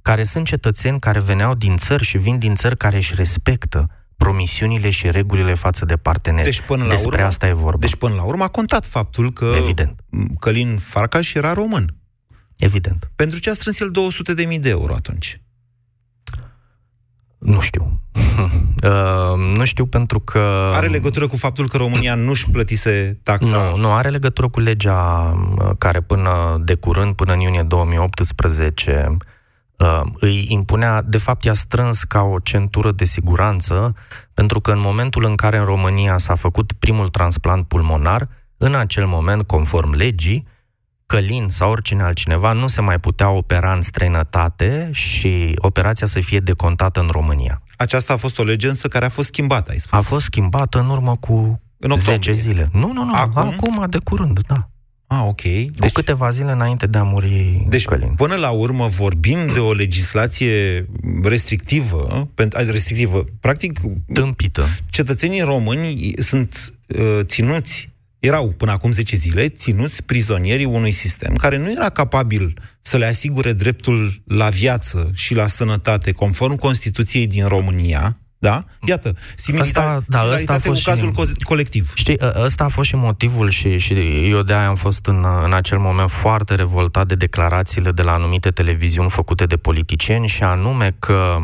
care 0.02 0.22
sunt 0.22 0.46
cetățeni 0.46 1.00
care 1.00 1.20
veneau 1.20 1.54
din 1.54 1.76
țări 1.76 2.04
și 2.04 2.18
vin 2.18 2.38
din 2.38 2.54
țări 2.54 2.76
care 2.76 2.96
își 2.96 3.14
respectă 3.14 3.90
promisiunile 4.16 4.90
și 4.90 5.11
regulile 5.11 5.54
față 5.54 5.85
de 5.85 5.96
parteneri. 5.96 6.44
Deci 6.44 6.61
până 6.61 6.85
la 6.85 6.90
Despre 6.90 7.14
urmă, 7.14 7.26
asta 7.26 7.46
e 7.46 7.52
vorba. 7.52 7.78
Deci 7.78 7.96
până 7.96 8.14
la 8.14 8.22
urmă 8.22 8.44
a 8.44 8.48
contat 8.48 8.87
faptul 8.87 9.32
că 9.32 9.52
Evident. 9.56 10.00
Călin 10.40 10.78
Farcaș 10.78 11.35
era 11.35 11.52
român. 11.52 11.94
Evident. 12.56 13.11
Pentru 13.16 13.38
ce 13.38 13.50
a 13.50 13.52
strâns 13.52 13.80
el 13.80 13.90
200.000 14.50 14.61
de 14.61 14.68
euro 14.68 14.94
atunci? 14.94 15.40
Nu 17.38 17.61
știu. 17.61 18.01
Uh, 18.83 19.57
nu 19.57 19.64
știu 19.64 19.87
pentru 19.87 20.20
că... 20.20 20.70
Are 20.75 20.87
legătură 20.87 21.27
cu 21.27 21.37
faptul 21.37 21.68
că 21.68 21.77
România 21.77 22.14
nu-și 22.14 22.51
plătise 22.51 23.18
taxa? 23.22 23.70
Nu, 23.70 23.77
nu 23.77 23.92
are 23.92 24.09
legătură 24.09 24.49
cu 24.49 24.61
legea 24.61 25.33
uh, 25.59 25.70
care 25.79 26.01
până 26.01 26.61
de 26.64 26.75
curând, 26.75 27.14
până 27.14 27.33
în 27.33 27.40
iunie 27.40 27.62
2018, 27.62 29.16
uh, 29.77 30.01
îi 30.20 30.46
impunea, 30.49 31.03
de 31.03 31.18
fapt 31.18 31.44
i-a 31.44 31.53
strâns 31.53 32.03
ca 32.03 32.22
o 32.22 32.38
centură 32.38 32.92
de 32.92 33.05
siguranță, 33.05 33.94
pentru 34.35 34.61
că 34.61 34.72
în 34.72 34.81
momentul 34.81 35.25
în 35.25 35.35
care 35.35 35.57
în 35.57 35.64
România 35.64 36.18
s-a 36.18 36.35
făcut 36.35 36.72
primul 36.72 37.09
transplant 37.09 37.66
pulmonar, 37.66 38.29
în 38.57 38.75
acel 38.75 39.07
moment, 39.07 39.42
conform 39.42 39.94
legii, 39.94 40.46
Călin 41.06 41.48
sau 41.48 41.70
oricine 41.70 42.02
altcineva 42.02 42.52
nu 42.52 42.66
se 42.66 42.80
mai 42.80 42.98
putea 42.98 43.30
opera 43.30 43.72
în 43.72 43.82
străinătate 43.82 44.90
și 44.92 45.52
operația 45.56 46.06
să 46.06 46.20
fie 46.20 46.38
decontată 46.38 47.00
în 47.00 47.08
România. 47.10 47.62
Aceasta 47.76 48.12
a 48.12 48.16
fost 48.16 48.38
o 48.38 48.42
lege 48.42 48.68
însă 48.68 48.88
care 48.88 49.04
a 49.04 49.08
fost 49.08 49.26
schimbată, 49.26 49.70
ai 49.70 49.78
spus. 49.78 49.98
A 49.98 50.02
fost 50.02 50.24
schimbată 50.24 50.78
în 50.78 50.88
urmă 50.88 51.16
cu 51.16 51.60
în 51.78 51.96
10 51.96 52.32
zile. 52.32 52.68
Nu, 52.72 52.92
nu, 52.92 53.04
nu, 53.04 53.14
acum, 53.14 53.42
acum 53.42 53.86
de 53.88 53.98
curând, 54.04 54.40
da. 54.46 54.68
Ah, 55.06 55.22
ok. 55.26 55.42
Deci, 55.42 55.78
cu 55.78 55.88
câteva 55.88 56.30
zile 56.30 56.50
înainte 56.50 56.86
de 56.86 56.98
a 56.98 57.02
muri 57.02 57.64
Deci, 57.68 57.84
Călin. 57.84 58.14
până 58.16 58.34
la 58.34 58.50
urmă, 58.50 58.86
vorbim 58.86 59.38
de 59.52 59.60
o 59.60 59.72
legislație 59.72 60.86
restrictivă, 61.22 62.28
restrictivă, 62.52 63.24
practic... 63.40 63.80
Tâmpită. 64.12 64.64
Cetățenii 64.90 65.40
români 65.40 66.12
sunt 66.16 66.74
uh, 66.86 67.20
ținuți 67.22 67.90
erau 68.26 68.48
până 68.48 68.70
acum 68.70 68.92
10 68.92 69.16
zile 69.16 69.48
ținuți 69.48 70.02
prizonierii 70.02 70.64
unui 70.64 70.90
sistem 70.90 71.34
care 71.34 71.58
nu 71.58 71.70
era 71.70 71.88
capabil 71.88 72.58
să 72.80 72.96
le 72.96 73.06
asigure 73.06 73.52
dreptul 73.52 74.22
la 74.26 74.48
viață 74.48 75.10
și 75.14 75.34
la 75.34 75.46
sănătate 75.46 76.12
conform 76.12 76.56
Constituției 76.56 77.26
din 77.26 77.46
România, 77.46 78.20
da? 78.38 78.64
Iată, 78.86 79.16
similaritate, 79.36 79.86
asta, 79.86 80.04
da, 80.08 80.20
asta 80.32 80.52
a 80.52 80.58
fost 80.58 80.84
cu 80.84 80.90
cazul 80.90 81.14
și, 81.14 81.32
colectiv. 81.42 81.92
Știi, 81.94 82.16
ă, 82.20 82.44
ăsta 82.44 82.64
a 82.64 82.68
fost 82.68 82.88
și 82.88 82.96
motivul 82.96 83.50
și, 83.50 83.78
și 83.78 83.94
eu 84.30 84.42
de 84.42 84.52
aia 84.52 84.68
am 84.68 84.74
fost 84.74 85.06
în, 85.06 85.24
în 85.44 85.52
acel 85.52 85.78
moment 85.78 86.10
foarte 86.10 86.54
revoltat 86.54 87.06
de 87.06 87.14
declarațiile 87.14 87.90
de 87.92 88.02
la 88.02 88.12
anumite 88.12 88.50
televiziuni 88.50 89.10
făcute 89.10 89.46
de 89.46 89.56
politicieni 89.56 90.26
și 90.26 90.42
anume 90.42 90.96
că 90.98 91.36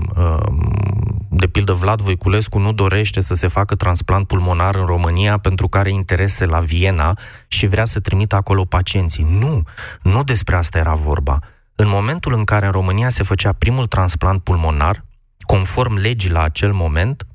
de 1.42 1.48
pildă 1.48 1.72
Vlad 1.72 2.00
Voiculescu 2.00 2.58
nu 2.58 2.72
dorește 2.72 3.20
să 3.20 3.34
se 3.34 3.48
facă 3.48 3.74
transplant 3.74 4.26
pulmonar 4.26 4.74
în 4.74 4.84
România 4.84 5.38
pentru 5.38 5.68
că 5.68 5.78
are 5.78 5.90
interese 5.90 6.46
la 6.46 6.60
Viena 6.60 7.18
și 7.48 7.66
vrea 7.66 7.84
să 7.84 8.00
trimită 8.00 8.36
acolo 8.36 8.64
pacienții. 8.64 9.26
Nu, 9.38 9.62
nu 10.02 10.24
despre 10.24 10.56
asta 10.56 10.78
era 10.78 10.94
vorba. 10.94 11.38
În 11.74 11.88
momentul 11.88 12.34
în 12.34 12.44
care 12.44 12.66
în 12.66 12.72
România 12.72 13.08
se 13.08 13.22
făcea 13.22 13.52
primul 13.52 13.86
transplant 13.86 14.42
pulmonar, 14.42 15.04
conform 15.40 15.94
legii 15.94 16.30
la 16.30 16.42
acel 16.42 16.72
moment, 16.72 17.26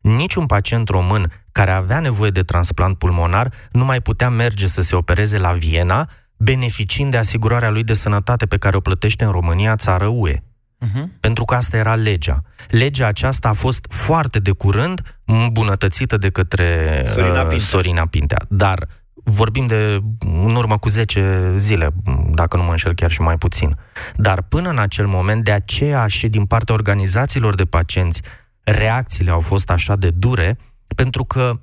niciun 0.00 0.46
pacient 0.46 0.88
român 0.88 1.32
care 1.52 1.70
avea 1.70 2.00
nevoie 2.00 2.30
de 2.30 2.42
transplant 2.42 2.98
pulmonar 2.98 3.52
nu 3.70 3.84
mai 3.84 4.00
putea 4.00 4.28
merge 4.28 4.66
să 4.66 4.80
se 4.80 4.96
opereze 4.96 5.38
la 5.38 5.52
Viena, 5.52 6.08
beneficiind 6.36 7.10
de 7.10 7.16
asigurarea 7.16 7.70
lui 7.70 7.84
de 7.84 7.94
sănătate 7.94 8.46
pe 8.46 8.56
care 8.56 8.76
o 8.76 8.80
plătește 8.80 9.24
în 9.24 9.30
România, 9.30 9.76
țară 9.76 10.06
UE. 10.06 10.42
Uh-huh. 10.86 11.04
Pentru 11.20 11.44
că 11.44 11.54
asta 11.54 11.76
era 11.76 11.94
legea. 11.94 12.42
Legea 12.68 13.06
aceasta 13.06 13.48
a 13.48 13.52
fost 13.52 13.86
foarte 13.88 14.38
de 14.38 14.50
curând 14.50 15.18
îmbunătățită 15.24 16.16
de 16.16 16.30
către 16.30 17.00
Sorina, 17.04 17.40
uh, 17.40 17.46
Pintea. 17.46 17.58
Sorina 17.58 18.06
Pintea. 18.06 18.38
Dar 18.48 18.88
vorbim 19.14 19.66
de 19.66 20.00
în 20.44 20.54
urmă 20.54 20.78
cu 20.78 20.88
10 20.88 21.52
zile, 21.56 21.90
dacă 22.30 22.56
nu 22.56 22.62
mă 22.62 22.70
înșel 22.70 22.94
chiar 22.94 23.10
și 23.10 23.20
mai 23.20 23.38
puțin. 23.38 23.76
Dar 24.16 24.42
până 24.42 24.68
în 24.68 24.78
acel 24.78 25.06
moment, 25.06 25.44
de 25.44 25.52
aceea 25.52 26.06
și 26.06 26.28
din 26.28 26.44
partea 26.44 26.74
organizațiilor 26.74 27.54
de 27.54 27.64
pacienți, 27.64 28.22
reacțiile 28.62 29.30
au 29.30 29.40
fost 29.40 29.70
așa 29.70 29.96
de 29.96 30.10
dure, 30.10 30.58
pentru 30.94 31.24
că 31.24 31.58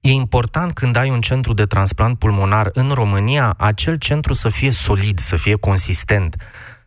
e 0.00 0.10
important 0.10 0.72
când 0.72 0.96
ai 0.96 1.10
un 1.10 1.20
centru 1.20 1.52
de 1.54 1.64
transplant 1.64 2.18
pulmonar 2.18 2.70
în 2.72 2.90
România, 2.90 3.54
acel 3.58 3.96
centru 3.96 4.32
să 4.32 4.48
fie 4.48 4.70
solid, 4.70 5.18
să 5.18 5.36
fie 5.36 5.54
consistent, 5.54 6.36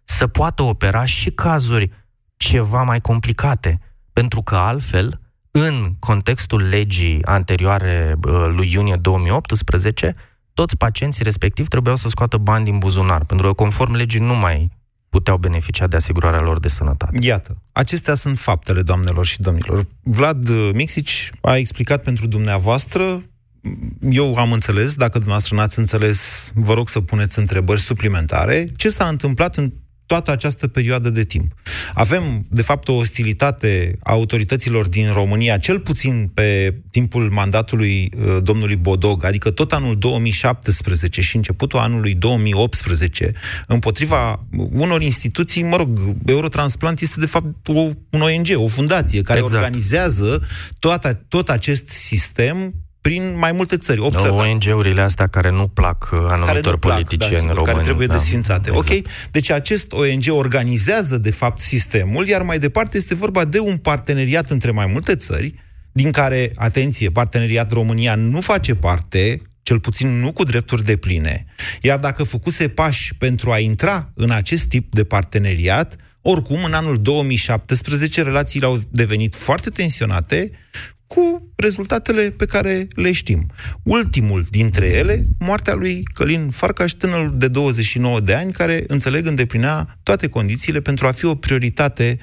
să 0.10 0.28
poată 0.28 0.62
opera 0.62 1.06
și 1.06 1.32
cazuri 1.32 1.92
ceva 2.38 2.84
mai 2.84 3.02
complicate, 3.02 3.80
pentru 4.14 4.42
că 4.42 4.56
altfel, 4.56 5.20
în 5.52 5.94
contextul 6.00 6.62
legii 6.62 7.24
anterioare 7.24 8.16
lui 8.48 8.72
iunie 8.72 8.96
2018, 8.96 10.16
toți 10.54 10.78
pacienții 10.78 11.24
respectiv 11.24 11.68
trebuiau 11.68 11.96
să 11.96 12.10
scoată 12.10 12.38
bani 12.38 12.66
din 12.66 12.78
buzunar, 12.78 13.26
pentru 13.26 13.48
că 13.48 13.54
conform 13.54 13.94
legii 13.94 14.20
nu 14.20 14.36
mai 14.36 14.72
puteau 15.10 15.38
beneficia 15.38 15.88
de 15.88 15.96
asigurarea 15.96 16.42
lor 16.42 16.60
de 16.60 16.68
sănătate. 16.68 17.18
Iată, 17.22 17.62
acestea 17.72 18.16
sunt 18.16 18.38
faptele, 18.38 18.82
doamnelor 18.82 19.26
și 19.26 19.42
domnilor. 19.42 19.86
Vlad 20.02 20.50
Mixici 20.74 21.30
a 21.42 21.56
explicat 21.56 22.04
pentru 22.04 22.28
dumneavoastră, 22.28 23.22
eu 24.10 24.36
am 24.36 24.52
înțeles, 24.52 24.94
dacă 24.94 25.18
dumneavoastră 25.18 25.56
n-ați 25.56 25.80
înțeles, 25.80 26.52
vă 26.54 26.74
rog 26.74 26.90
să 26.90 27.02
puneți 27.02 27.40
întrebări 27.40 27.80
suplimentare, 27.80 28.68
ce 28.76 28.90
s-a 28.90 29.08
întâmplat 29.08 29.56
în 29.56 29.74
toată 30.10 30.32
această 30.32 30.68
perioadă 30.68 31.10
de 31.10 31.24
timp. 31.24 31.54
Avem, 31.94 32.46
de 32.50 32.62
fapt, 32.62 32.88
o 32.88 32.94
ostilitate 32.94 33.98
a 34.04 34.12
autorităților 34.12 34.88
din 34.88 35.12
România, 35.14 35.58
cel 35.58 35.80
puțin 35.80 36.32
pe 36.34 36.76
timpul 36.92 37.30
mandatului 37.32 38.12
uh, 38.18 38.38
domnului 38.44 38.76
Bodog, 38.76 39.24
adică 39.24 39.50
tot 39.50 39.72
anul 39.72 39.98
2017 39.98 41.22
și 41.22 41.36
începutul 41.36 41.80
anului 41.80 42.14
2018, 42.14 43.34
împotriva 43.68 44.46
unor 44.72 45.02
instituții, 45.02 45.64
mă 45.64 45.76
rog, 45.76 46.16
Eurotransplant 46.26 47.00
este, 47.00 47.20
de 47.20 47.26
fapt, 47.26 47.68
o, 47.68 47.80
un 48.10 48.22
ONG, 48.22 48.48
o 48.54 48.68
fundație, 48.68 49.22
care 49.22 49.40
exact. 49.40 49.64
organizează 49.64 50.42
toată, 50.80 51.24
tot 51.28 51.50
acest 51.50 51.88
sistem 51.88 52.74
prin 53.02 53.38
mai 53.38 53.52
multe 53.52 53.78
țări. 53.78 54.00
ONG-urile 54.00 55.02
astea 55.02 55.28
care 55.28 55.52
nu 55.52 55.68
plac 55.68 56.10
uh, 56.14 56.20
anumitor 56.30 56.78
plac, 56.78 56.94
politicieni 56.94 57.48
da, 57.48 57.54
români. 57.54 57.66
Care 57.66 57.84
trebuie 57.84 58.08
da, 58.08 58.14
desfințate. 58.14 58.70
Exact. 58.70 58.90
Ok? 58.90 59.12
Deci 59.32 59.50
acest 59.50 59.92
ONG 59.92 60.24
organizează, 60.30 61.18
de 61.18 61.32
fapt, 61.32 61.60
sistemul, 61.60 62.28
iar 62.28 62.42
mai 62.42 62.60
departe 62.60 62.98
este 62.98 63.16
vorba 63.16 63.46
de 63.46 63.60
un 63.60 63.78
parteneriat 63.78 64.50
între 64.50 64.72
mai 64.72 64.86
multe 64.92 65.16
țări, 65.16 65.54
din 65.92 66.12
care, 66.12 66.52
atenție, 66.56 67.10
parteneriat 67.10 67.72
România 67.72 68.16
nu 68.16 68.42
face 68.42 68.76
parte, 68.76 69.42
cel 69.62 69.80
puțin 69.80 70.20
nu 70.20 70.32
cu 70.32 70.44
drepturi 70.44 70.86
de 70.86 70.96
pline, 70.96 71.46
iar 71.82 72.00
dacă 72.00 72.24
făcuse 72.24 72.68
pași 72.68 73.16
pentru 73.16 73.52
a 73.52 73.60
intra 73.60 74.12
în 74.16 74.32
acest 74.32 74.66
tip 74.66 74.94
de 74.94 75.04
parteneriat, 75.04 75.96
oricum, 76.22 76.64
în 76.64 76.74
anul 76.74 77.02
2017, 77.02 78.22
relațiile 78.24 78.66
au 78.66 78.80
devenit 78.90 79.36
foarte 79.36 79.70
tensionate, 79.70 80.52
cu 81.14 81.52
rezultatele 81.56 82.30
pe 82.30 82.46
care 82.46 82.88
le 82.96 83.12
știm. 83.12 83.52
Ultimul 83.84 84.46
dintre 84.50 84.88
ele, 84.88 85.26
moartea 85.40 85.74
lui 85.74 86.04
Călin 86.14 86.50
Farcaș, 86.50 86.92
tânărul 86.92 87.38
de 87.38 87.48
29 87.48 88.20
de 88.20 88.34
ani, 88.34 88.52
care, 88.52 88.84
înțeleg, 88.88 89.26
îndeplinea 89.26 89.98
toate 90.04 90.28
condițiile 90.28 90.80
pentru 90.80 91.08
a 91.08 91.12
fi 91.12 91.26
o 91.26 91.36
prioritate 91.36 92.18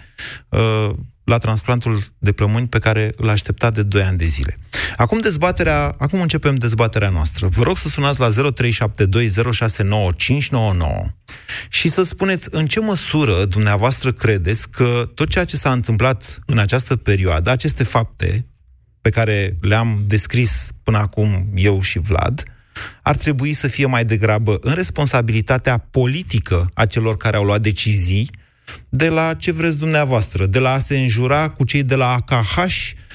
uh, 0.48 0.90
la 1.24 1.38
transplantul 1.38 2.02
de 2.18 2.32
plămâni 2.32 2.68
pe 2.68 2.78
care 2.78 3.12
îl 3.16 3.28
aștepta 3.28 3.70
de 3.70 3.82
2 3.82 4.02
ani 4.02 4.18
de 4.18 4.24
zile. 4.24 4.56
Acum 4.96 5.20
dezbaterea, 5.20 5.94
acum 5.98 6.20
începem 6.20 6.54
dezbaterea 6.54 7.08
noastră. 7.08 7.46
Vă 7.46 7.62
rog 7.62 7.76
să 7.76 7.88
sunați 7.88 8.20
la 8.20 8.28
0372069599 8.28 8.32
și 11.68 11.88
să 11.88 12.02
spuneți 12.02 12.48
în 12.50 12.66
ce 12.66 12.80
măsură 12.80 13.44
dumneavoastră 13.44 14.12
credeți 14.12 14.70
că 14.70 15.10
tot 15.14 15.28
ceea 15.28 15.44
ce 15.44 15.56
s-a 15.56 15.72
întâmplat 15.72 16.38
în 16.46 16.58
această 16.58 16.96
perioadă, 16.96 17.50
aceste 17.50 17.84
fapte, 17.84 18.46
pe 19.06 19.12
care 19.12 19.56
le-am 19.60 20.04
descris 20.06 20.68
până 20.82 20.98
acum 20.98 21.48
eu 21.54 21.80
și 21.80 21.98
Vlad, 21.98 22.42
ar 23.02 23.16
trebui 23.16 23.52
să 23.52 23.68
fie 23.68 23.86
mai 23.86 24.04
degrabă 24.04 24.58
în 24.60 24.74
responsabilitatea 24.74 25.78
politică 25.78 26.70
a 26.74 26.86
celor 26.86 27.16
care 27.16 27.36
au 27.36 27.44
luat 27.44 27.60
decizii, 27.60 28.30
de 28.88 29.08
la 29.08 29.34
ce 29.34 29.52
vreți 29.52 29.78
dumneavoastră, 29.78 30.46
de 30.46 30.58
la 30.58 30.72
a 30.72 30.78
se 30.78 30.98
înjura 30.98 31.48
cu 31.48 31.64
cei 31.64 31.82
de 31.82 31.94
la 31.94 32.12
AKH 32.12 32.56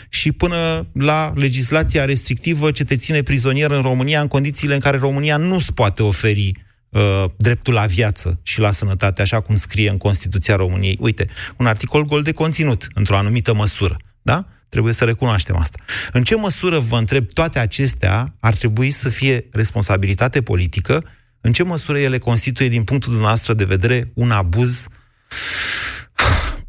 și 0.10 0.32
până 0.32 0.88
la 0.93 1.34
legislația 1.36 2.06
restrictivă 2.06 2.71
ce 2.71 2.84
te 2.84 2.97
ține 2.97 3.21
prizonier 3.21 3.71
în 3.71 3.82
România 3.82 4.21
în 4.21 4.27
condițiile 4.27 4.73
în 4.73 4.80
care 4.80 4.97
România 4.97 5.38
nu 5.38 5.56
îți 5.56 5.73
poate 5.73 6.04
oferi 6.04 6.51
uh, 6.89 7.25
dreptul 7.38 7.73
la 7.73 7.86
viață 7.86 8.39
și 8.43 8.60
la 8.60 8.71
sănătate, 8.71 9.21
așa 9.21 9.39
cum 9.39 9.56
scrie 9.56 9.89
în 9.89 9.97
Constituția 9.97 10.56
României. 10.56 10.97
Uite, 10.99 11.27
un 11.58 11.65
articol 11.65 12.06
gol 12.06 12.21
de 12.21 12.32
conținut, 12.32 12.88
într-o 12.93 13.17
anumită 13.17 13.54
măsură. 13.54 13.97
Da? 14.21 14.45
Trebuie 14.71 14.93
să 14.93 15.03
recunoaștem 15.03 15.55
asta. 15.55 15.79
În 16.12 16.23
ce 16.23 16.36
măsură, 16.36 16.79
vă 16.79 16.95
întreb, 16.95 17.31
toate 17.31 17.60
acestea 17.60 18.36
ar 18.39 18.53
trebui 18.53 18.89
să 18.89 19.10
fie 19.10 19.47
responsabilitate 19.51 20.41
politică? 20.41 21.03
În 21.41 21.53
ce 21.53 21.63
măsură 21.63 21.99
ele 21.99 22.17
constituie, 22.17 22.69
din 22.69 22.84
punctul 22.84 23.10
dumneavoastră 23.10 23.53
de 23.53 23.63
vedere, 23.63 24.12
un 24.13 24.31
abuz 24.31 24.86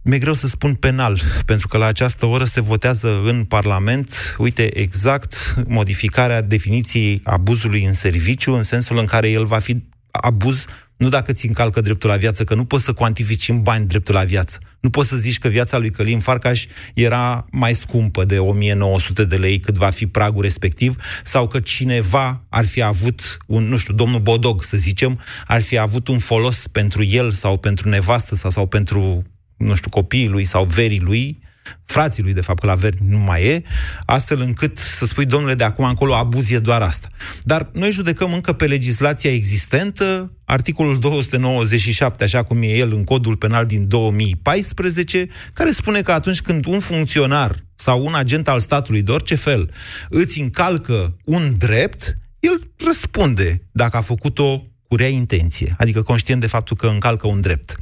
mi-e 0.02 0.18
greu 0.18 0.32
să 0.32 0.46
spun 0.46 0.74
penal, 0.74 1.20
pentru 1.46 1.68
că 1.68 1.76
la 1.76 1.86
această 1.86 2.26
oră 2.26 2.44
se 2.44 2.60
votează 2.60 3.20
în 3.24 3.44
Parlament, 3.44 4.34
uite, 4.38 4.78
exact 4.78 5.54
modificarea 5.66 6.40
definiției 6.40 7.20
abuzului 7.24 7.84
în 7.84 7.92
serviciu, 7.92 8.52
în 8.52 8.62
sensul 8.62 8.98
în 8.98 9.06
care 9.06 9.30
el 9.30 9.44
va 9.44 9.58
fi 9.58 9.84
abuz 10.10 10.64
nu 11.02 11.08
dacă 11.08 11.32
ți 11.32 11.46
încalcă 11.46 11.80
dreptul 11.80 12.10
la 12.10 12.16
viață, 12.16 12.44
că 12.44 12.54
nu 12.54 12.64
poți 12.64 12.84
să 12.84 12.92
cuantifici 12.92 13.48
în 13.48 13.62
bani 13.62 13.86
dreptul 13.86 14.14
la 14.14 14.24
viață. 14.24 14.58
Nu 14.80 14.90
poți 14.90 15.08
să 15.08 15.16
zici 15.16 15.38
că 15.38 15.48
viața 15.48 15.78
lui 15.78 15.90
Călin 15.90 16.20
Farcaș 16.20 16.64
era 16.94 17.46
mai 17.50 17.74
scumpă 17.74 18.24
de 18.24 18.38
1900 18.38 19.24
de 19.24 19.36
lei 19.36 19.58
cât 19.58 19.76
va 19.76 19.90
fi 19.90 20.06
pragul 20.06 20.42
respectiv, 20.42 20.96
sau 21.24 21.48
că 21.48 21.60
cineva 21.60 22.44
ar 22.48 22.66
fi 22.66 22.82
avut 22.82 23.36
un, 23.46 23.64
nu 23.64 23.76
știu, 23.76 23.94
domnul 23.94 24.20
Bodog, 24.20 24.64
să 24.64 24.76
zicem, 24.76 25.20
ar 25.46 25.62
fi 25.62 25.78
avut 25.78 26.08
un 26.08 26.18
folos 26.18 26.66
pentru 26.66 27.04
el 27.04 27.30
sau 27.30 27.58
pentru 27.58 27.88
nevastă 27.88 28.34
sau, 28.34 28.50
sau 28.50 28.66
pentru, 28.66 29.22
nu 29.56 29.74
știu, 29.74 29.90
copiii 29.90 30.28
lui 30.28 30.44
sau 30.44 30.64
verii 30.64 31.00
lui, 31.00 31.38
frații 31.84 32.22
lui, 32.22 32.32
de 32.32 32.40
fapt, 32.40 32.60
că 32.60 32.66
la 32.66 32.74
veri 32.74 32.96
nu 33.08 33.18
mai 33.18 33.44
e, 33.44 33.62
astfel 34.04 34.40
încât 34.40 34.78
să 34.78 35.04
spui, 35.04 35.24
domnule, 35.24 35.54
de 35.54 35.64
acum 35.64 35.84
încolo 35.84 36.14
abuz 36.14 36.50
e 36.50 36.58
doar 36.58 36.82
asta. 36.82 37.08
Dar 37.42 37.68
noi 37.72 37.90
judecăm 37.90 38.32
încă 38.32 38.52
pe 38.52 38.66
legislația 38.66 39.32
existentă, 39.32 40.32
articolul 40.44 40.98
297, 40.98 42.24
așa 42.24 42.42
cum 42.42 42.62
e 42.62 42.66
el 42.66 42.92
în 42.92 43.04
codul 43.04 43.36
penal 43.36 43.66
din 43.66 43.88
2014, 43.88 45.26
care 45.54 45.70
spune 45.70 46.00
că 46.00 46.12
atunci 46.12 46.40
când 46.40 46.66
un 46.66 46.80
funcționar 46.80 47.64
sau 47.74 48.04
un 48.04 48.14
agent 48.14 48.48
al 48.48 48.60
statului 48.60 49.02
de 49.02 49.12
orice 49.12 49.34
fel 49.34 49.70
îți 50.08 50.40
încalcă 50.40 51.16
un 51.24 51.54
drept, 51.58 52.16
el 52.40 52.70
răspunde 52.86 53.68
dacă 53.72 53.96
a 53.96 54.00
făcut-o 54.00 54.66
cu 54.88 54.96
rea 54.96 55.08
intenție, 55.08 55.74
adică 55.78 56.02
conștient 56.02 56.40
de 56.40 56.46
faptul 56.46 56.76
că 56.76 56.86
încalcă 56.86 57.26
un 57.26 57.40
drept. 57.40 57.76
0372069599. 57.76 57.78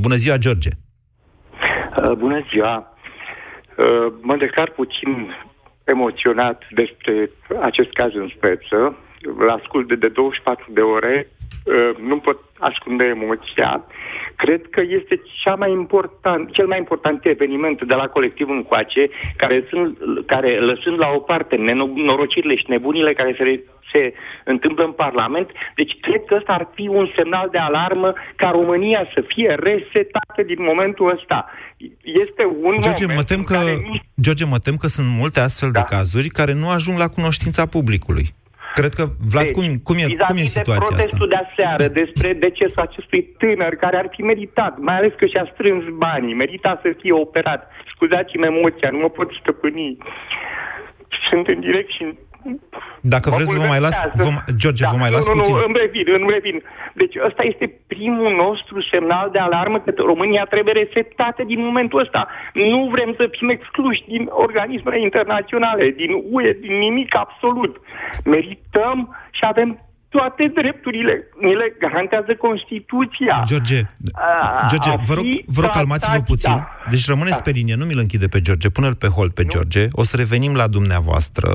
Bună 0.00 0.16
ziua, 0.16 0.36
George! 0.36 0.68
Uh, 1.96 2.12
bună 2.12 2.44
ziua! 2.50 2.94
Uh, 3.76 4.12
mă 4.20 4.36
declar 4.36 4.70
puțin 4.70 5.34
emoționat 5.84 6.62
despre 6.70 7.30
acest 7.60 7.92
caz 7.92 8.14
în 8.14 8.28
speță. 8.36 8.96
La 9.38 9.52
ascult 9.52 9.88
de, 9.88 9.94
de 9.94 10.08
24 10.08 10.72
de 10.72 10.80
ore, 10.80 11.28
uh, 11.64 11.96
nu 11.96 12.18
pot 12.18 12.38
ascunde 12.58 13.04
emoția. 13.04 13.84
Cred 14.36 14.66
că 14.70 14.80
este 14.80 15.20
cea 15.42 15.54
mai 15.54 15.70
important, 15.70 16.52
cel 16.52 16.66
mai 16.66 16.78
important 16.78 17.24
eveniment 17.24 17.82
de 17.82 17.94
la 17.94 18.08
colectiv 18.08 18.48
încoace, 18.48 19.08
care, 19.36 19.66
sunt, 19.68 19.98
care 20.26 20.60
lăsând 20.60 20.98
la 20.98 21.08
o 21.14 21.18
parte 21.18 21.56
nenorocirile 21.56 22.54
și 22.56 22.64
nebunile 22.68 23.12
care 23.12 23.34
se 23.38 23.64
se 23.92 24.14
întâmplă 24.44 24.84
în 24.84 24.92
Parlament. 24.92 25.50
Deci 25.74 25.96
cred 26.00 26.24
că 26.24 26.34
ăsta 26.34 26.52
ar 26.52 26.68
fi 26.74 26.88
un 26.88 27.10
semnal 27.16 27.48
de 27.50 27.58
alarmă 27.58 28.12
ca 28.36 28.50
România 28.50 29.08
să 29.14 29.20
fie 29.26 29.56
resetată 29.60 30.42
din 30.46 30.62
momentul 30.62 31.10
ăsta. 31.10 31.50
Este 32.02 32.42
un 32.62 32.74
George, 32.80 33.06
moment 33.06 33.18
mă 33.18 33.22
tem 33.22 33.42
că, 33.42 33.54
care... 33.54 33.72
George, 34.20 34.44
mă 34.44 34.58
tem 34.58 34.76
că 34.76 34.86
sunt 34.86 35.06
multe 35.20 35.40
astfel 35.40 35.70
da. 35.70 35.78
de 35.78 35.84
cazuri 35.94 36.28
care 36.28 36.52
nu 36.52 36.68
ajung 36.68 36.98
la 36.98 37.08
cunoștința 37.08 37.66
publicului. 37.66 38.26
Cred 38.74 38.92
că, 38.98 39.04
Vlad, 39.30 39.44
Deci, 39.44 39.54
cum, 39.56 39.64
cum, 39.88 39.96
e, 40.04 40.06
cum 40.30 40.36
e 40.36 40.40
vis-a-vis 40.40 40.52
situația 40.52 40.80
de 40.80 40.86
protestul 40.86 41.32
asta? 41.32 41.34
de 41.34 41.38
aseară 41.46 41.86
despre 42.00 42.28
decesul 42.32 42.82
acestui 42.88 43.22
tânăr 43.40 43.74
care 43.74 43.96
ar 43.96 44.08
fi 44.14 44.22
meritat, 44.22 44.78
mai 44.78 44.96
ales 44.96 45.12
că 45.16 45.26
și-a 45.26 45.50
strâns 45.52 45.84
banii, 46.06 46.34
merita 46.34 46.80
să 46.82 46.88
fie 47.00 47.12
operat. 47.12 47.70
Scuzați-mi 47.94 48.46
emoția, 48.52 48.90
nu 48.90 48.98
mă 48.98 49.08
pot 49.08 49.28
stăpâni. 49.40 49.96
Sunt 51.28 51.46
în 51.46 51.60
direct 51.60 51.90
și 51.96 52.04
Dacă 53.14 53.26
Mă 53.30 53.34
vreți, 53.36 53.52
vă 53.60 53.64
mai 53.74 53.80
las, 53.86 53.94
bulversează. 54.00 54.42
vă, 54.46 54.52
George, 54.62 54.82
da, 54.84 54.90
vă 54.92 54.98
mai 55.04 55.10
las 55.14 55.24
nu, 55.26 55.32
puțin. 55.32 55.54
Nu, 55.54 55.62
îmi 55.68 55.78
revin, 55.84 56.06
îmi 56.18 56.30
revin. 56.36 56.56
Deci 57.00 57.14
ăsta 57.28 57.42
este 57.52 57.66
primul 57.94 58.32
nostru 58.44 58.76
semnal 58.92 59.26
de 59.34 59.40
alarmă 59.48 59.76
că 59.84 59.90
România 60.12 60.44
trebuie 60.54 60.74
resetată 60.82 61.40
din 61.52 61.60
momentul 61.68 61.98
ăsta. 62.04 62.22
Nu 62.72 62.80
vrem 62.94 63.10
să 63.18 63.24
fim 63.38 63.48
excluși 63.56 64.02
din 64.14 64.24
organismele 64.44 64.98
internaționale, 65.08 65.84
din 66.00 66.10
UE, 66.34 66.50
din 66.64 66.74
nimic 66.86 67.10
absolut. 67.24 67.72
Merităm 68.34 68.98
și 69.38 69.44
avem 69.52 69.68
toate 70.16 70.44
drepturile. 70.60 71.14
Ni 71.40 71.54
le 71.60 71.68
garantează 71.78 72.32
Constituția. 72.46 73.42
George, 73.46 73.78
A- 74.12 74.66
George, 74.70 74.90
a 74.90 74.96
vă 75.08 75.14
rog, 75.14 75.24
fi 75.24 75.44
vă 75.56 75.60
rog 75.60 75.70
calmați-vă 75.70 76.10
tratați, 76.12 76.30
puțin. 76.32 76.52
da. 76.52 76.68
Deci 76.92 77.06
rămâneți 77.12 77.36
Da. 77.42 77.42
pe 77.46 77.50
linie, 77.58 77.74
nu 77.78 77.84
mi-l 77.84 77.98
închide 77.98 78.26
pe 78.34 78.40
George, 78.40 78.70
pune-l 78.70 78.94
pe 78.94 79.06
hold 79.16 79.32
pe 79.32 79.44
George, 79.44 79.86
o 79.92 80.02
să 80.04 80.16
revenim 80.16 80.54
la 80.56 80.66
dumneavoastră, 80.68 81.48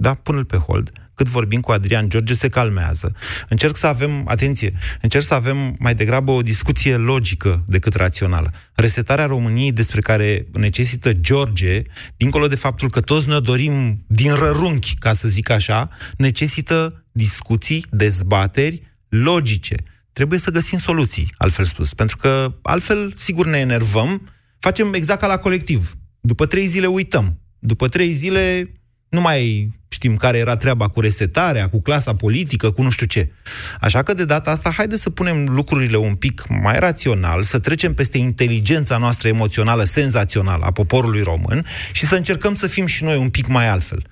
da, 0.00 0.14
pune-l 0.14 0.44
pe 0.44 0.56
hold, 0.56 0.92
cât 1.14 1.28
vorbim 1.28 1.60
cu 1.60 1.72
Adrian, 1.72 2.08
George 2.08 2.34
se 2.34 2.48
calmează. 2.48 3.12
Încerc 3.48 3.76
să 3.76 3.86
avem, 3.86 4.24
atenție, 4.26 4.72
încerc 5.02 5.24
să 5.24 5.34
avem 5.34 5.76
mai 5.78 5.94
degrabă 5.94 6.30
o 6.30 6.42
discuție 6.42 6.96
logică 6.96 7.64
decât 7.66 7.94
rațională. 7.94 8.52
Resetarea 8.74 9.26
României 9.26 9.72
despre 9.72 10.00
care 10.00 10.46
necesită 10.52 11.12
George, 11.12 11.82
dincolo 12.16 12.46
de 12.46 12.54
faptul 12.54 12.90
că 12.90 13.00
toți 13.00 13.28
ne 13.28 13.38
dorim 13.38 14.04
din 14.06 14.34
rărunchi, 14.34 14.94
ca 14.94 15.12
să 15.12 15.28
zic 15.28 15.50
așa, 15.50 15.88
necesită 16.16 17.04
discuții, 17.12 17.84
dezbateri 17.90 18.96
logice. 19.08 19.74
Trebuie 20.12 20.38
să 20.38 20.50
găsim 20.50 20.78
soluții, 20.78 21.34
altfel 21.36 21.64
spus. 21.64 21.94
Pentru 21.94 22.16
că 22.16 22.54
altfel, 22.62 23.12
sigur, 23.14 23.46
ne 23.46 23.58
enervăm, 23.58 24.28
facem 24.58 24.94
exact 24.94 25.20
ca 25.20 25.26
la 25.26 25.36
colectiv. 25.36 25.94
După 26.20 26.46
trei 26.46 26.66
zile 26.66 26.86
uităm. 26.86 27.40
După 27.58 27.88
trei 27.88 28.12
zile 28.12 28.72
nu 29.08 29.20
mai 29.20 29.70
știm 29.88 30.16
care 30.16 30.38
era 30.38 30.56
treaba 30.56 30.88
cu 30.88 31.00
resetarea, 31.00 31.68
cu 31.68 31.82
clasa 31.82 32.14
politică, 32.14 32.70
cu 32.70 32.82
nu 32.82 32.90
știu 32.90 33.06
ce. 33.06 33.32
Așa 33.80 34.02
că 34.02 34.14
de 34.14 34.24
data 34.24 34.50
asta, 34.50 34.70
haideți 34.76 35.02
să 35.02 35.10
punem 35.10 35.46
lucrurile 35.48 35.96
un 35.96 36.14
pic 36.14 36.42
mai 36.62 36.78
rațional, 36.78 37.42
să 37.42 37.58
trecem 37.58 37.94
peste 37.94 38.18
inteligența 38.18 38.98
noastră 38.98 39.28
emoțională 39.28 39.82
senzațională 39.82 40.64
a 40.64 40.72
poporului 40.72 41.22
român 41.22 41.64
și 41.92 42.04
să 42.04 42.14
încercăm 42.16 42.54
să 42.54 42.66
fim 42.66 42.86
și 42.86 43.04
noi 43.04 43.16
un 43.16 43.28
pic 43.28 43.46
mai 43.48 43.68
altfel. 43.68 44.02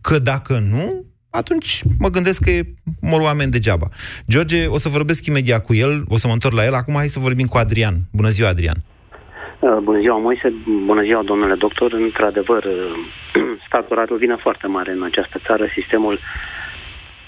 Că 0.00 0.18
dacă 0.18 0.58
nu, 0.70 1.04
atunci 1.30 1.82
mă 1.98 2.08
gândesc 2.08 2.42
că 2.42 2.50
e 2.50 2.74
mor 3.00 3.20
oameni 3.20 3.50
degeaba. 3.50 3.88
George, 4.28 4.66
o 4.66 4.78
să 4.78 4.88
vorbesc 4.88 5.26
imediat 5.26 5.64
cu 5.64 5.74
el, 5.74 6.04
o 6.08 6.16
să 6.16 6.26
mă 6.26 6.32
întorc 6.32 6.54
la 6.54 6.64
el. 6.64 6.74
Acum 6.74 6.94
hai 6.94 7.06
să 7.06 7.18
vorbim 7.18 7.46
cu 7.46 7.56
Adrian. 7.56 7.94
Bună 8.12 8.28
ziua, 8.28 8.48
Adrian. 8.48 8.76
Uh, 9.60 9.78
Bună 9.82 10.00
ziua, 10.00 10.18
Moise. 10.18 10.52
Bună 10.86 11.02
ziua, 11.02 11.22
domnule 11.22 11.54
doctor. 11.54 11.92
Într-adevăr, 11.92 12.64
uh, 12.64 12.72
statul 13.68 13.98
are 13.98 14.14
o 14.14 14.16
vină 14.16 14.36
foarte 14.36 14.66
mare 14.66 14.90
în 14.92 15.02
această 15.02 15.40
țară. 15.46 15.64
Sistemul, 15.74 16.20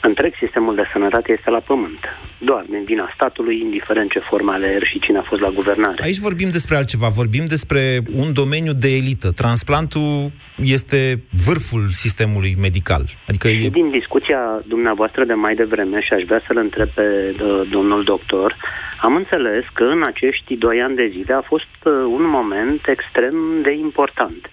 întreg 0.00 0.32
sistemul 0.38 0.74
de 0.74 0.84
sănătate 0.92 1.32
este 1.32 1.50
la 1.50 1.60
pământ. 1.60 2.02
Doar 2.38 2.64
din 2.68 2.84
vina 2.84 3.12
statului, 3.14 3.60
indiferent 3.60 4.10
ce 4.10 4.18
forme 4.18 4.52
ale 4.52 4.66
er 4.66 4.84
și 4.86 4.98
cine 4.98 5.18
a 5.18 5.22
fost 5.22 5.40
la 5.40 5.48
guvernare. 5.48 6.02
Aici 6.02 6.18
vorbim 6.18 6.50
despre 6.50 6.76
altceva, 6.76 7.08
vorbim 7.08 7.44
despre 7.48 7.80
un 8.22 8.32
domeniu 8.32 8.72
de 8.72 8.88
elită. 9.00 9.28
Transplantul 9.32 10.30
este 10.56 10.98
vârful 11.46 11.84
sistemului 11.88 12.52
medical. 12.60 13.04
Adică 13.28 13.48
Și 13.48 13.64
e... 13.64 13.68
din 13.68 13.90
discuția 13.90 14.62
dumneavoastră 14.66 15.24
de 15.24 15.32
mai 15.34 15.54
devreme, 15.54 16.00
și 16.00 16.12
aș 16.12 16.22
vrea 16.22 16.42
să-l 16.46 16.56
întreb 16.56 16.88
pe 16.88 17.02
uh, 17.02 17.68
domnul 17.70 18.04
doctor, 18.04 18.56
am 19.00 19.14
înțeles 19.14 19.64
că 19.72 19.84
în 19.84 20.02
acești 20.02 20.56
doi 20.56 20.80
ani 20.80 20.96
de 20.96 21.08
zile 21.12 21.34
a 21.34 21.40
fost 21.52 21.74
uh, 21.84 21.92
un 21.92 22.24
moment 22.38 22.80
extrem 22.86 23.34
de 23.62 23.72
important. 23.72 24.50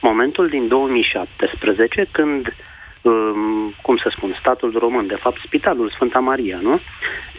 Momentul 0.00 0.48
din 0.48 0.68
2017, 0.68 2.06
când, 2.12 2.54
um, 3.02 3.74
cum 3.82 3.96
să 3.96 4.12
spun, 4.16 4.36
statul 4.40 4.76
român, 4.78 5.06
de 5.06 5.18
fapt 5.20 5.40
Spitalul 5.46 5.90
Sfânta 5.90 6.18
Maria, 6.18 6.58
nu? 6.62 6.80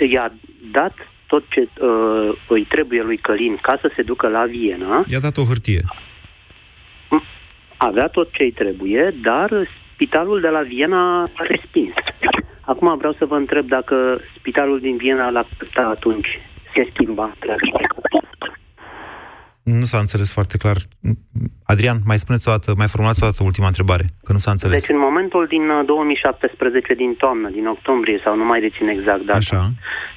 I-a 0.10 0.34
dat 0.72 0.94
tot 1.28 1.44
ce 1.50 1.68
uh, 1.82 2.30
îi 2.48 2.64
trebuie 2.64 3.02
lui 3.02 3.18
Călin 3.18 3.58
ca 3.62 3.78
să 3.82 3.92
se 3.96 4.02
ducă 4.02 4.28
la 4.28 4.46
Viena, 4.46 5.06
I-a 5.08 5.20
dat 5.20 5.38
o 5.38 5.44
hârtie. 5.44 5.82
avea 7.78 8.08
tot 8.08 8.32
ce 8.32 8.44
îi 8.44 8.52
trebuie, 8.52 9.16
dar 9.22 9.68
spitalul 9.94 10.40
de 10.42 10.48
la 10.48 10.62
Viena 10.62 11.22
a 11.22 11.44
respins. 11.48 11.94
Acum 12.62 12.98
vreau 12.98 13.14
să 13.14 13.26
vă 13.26 13.36
întreb 13.36 13.68
dacă 13.68 14.22
spitalul 14.38 14.80
din 14.80 14.98
Viena 14.98 15.30
l-a 15.30 15.40
acceptat 15.40 15.86
atunci. 15.86 16.40
Se 16.74 16.90
schimba. 16.94 17.34
Nu 19.76 19.86
s-a 19.92 19.98
înțeles 19.98 20.34
foarte 20.34 20.58
clar. 20.58 20.78
Adrian, 21.66 21.98
mai 22.06 22.18
spuneți 22.18 22.48
o 22.48 22.52
dată, 22.52 22.74
mai 22.78 22.88
formulați 22.88 23.24
o 23.24 23.26
dată 23.26 23.44
ultima 23.44 23.68
întrebare, 23.74 24.06
că 24.26 24.32
nu 24.32 24.38
s-a 24.38 24.52
înțeles. 24.52 24.80
Deci 24.80 24.96
în 24.96 25.02
momentul 25.08 25.44
din 25.48 25.70
uh, 25.70 25.86
2017, 25.86 26.94
din 26.94 27.14
toamnă, 27.14 27.50
din 27.50 27.68
octombrie, 27.68 28.22
sau 28.24 28.36
nu 28.36 28.46
mai 28.46 28.60
rețin 28.60 28.88
exact 28.88 29.24
data, 29.26 29.38
Așa. 29.38 29.70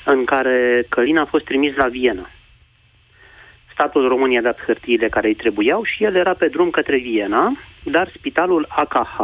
în 0.05 0.25
care 0.25 0.87
Călin 0.89 1.19
a 1.19 1.27
fost 1.33 1.45
trimis 1.45 1.75
la 1.77 1.89
Viena. 1.89 2.31
Statul 3.73 4.09
României 4.09 4.39
a 4.39 4.49
dat 4.51 4.59
hârtiile 4.67 5.09
care 5.09 5.29
îi 5.29 5.41
trebuiau 5.43 5.83
și 5.85 6.05
el 6.05 6.15
era 6.17 6.35
pe 6.35 6.49
drum 6.49 6.71
către 6.71 6.97
Viena, 6.99 7.45
dar 7.85 8.13
spitalul 8.19 8.67
AKH 8.69 9.17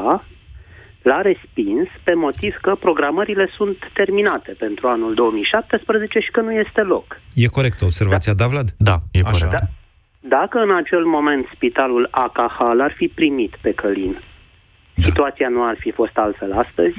l-a 1.03 1.21
respins 1.21 1.89
pe 2.05 2.15
motiv 2.15 2.55
că 2.61 2.75
programările 2.75 3.47
sunt 3.57 3.79
terminate 3.93 4.53
pentru 4.59 4.89
anul 4.89 5.15
2017 5.15 6.19
și 6.19 6.31
că 6.31 6.41
nu 6.41 6.53
este 6.53 6.81
loc. 6.81 7.21
E 7.35 7.47
corect 7.47 7.83
observația, 7.83 8.35
da, 8.35 8.47
Vlad? 8.47 8.69
Da, 8.79 8.97
e 9.11 9.21
Așa. 9.25 9.31
corect. 9.31 9.51
Da. 9.51 9.67
Dacă 10.29 10.59
în 10.59 10.75
acel 10.75 11.05
moment 11.05 11.47
spitalul 11.55 12.09
AKH 12.11 12.59
l-ar 12.75 12.93
fi 12.97 13.09
primit 13.09 13.57
pe 13.61 13.73
Călin, 13.73 14.21
situația 14.97 15.49
nu 15.49 15.65
ar 15.65 15.77
fi 15.79 15.91
fost 15.91 16.19
altfel 16.19 16.53
astăzi? 16.53 16.97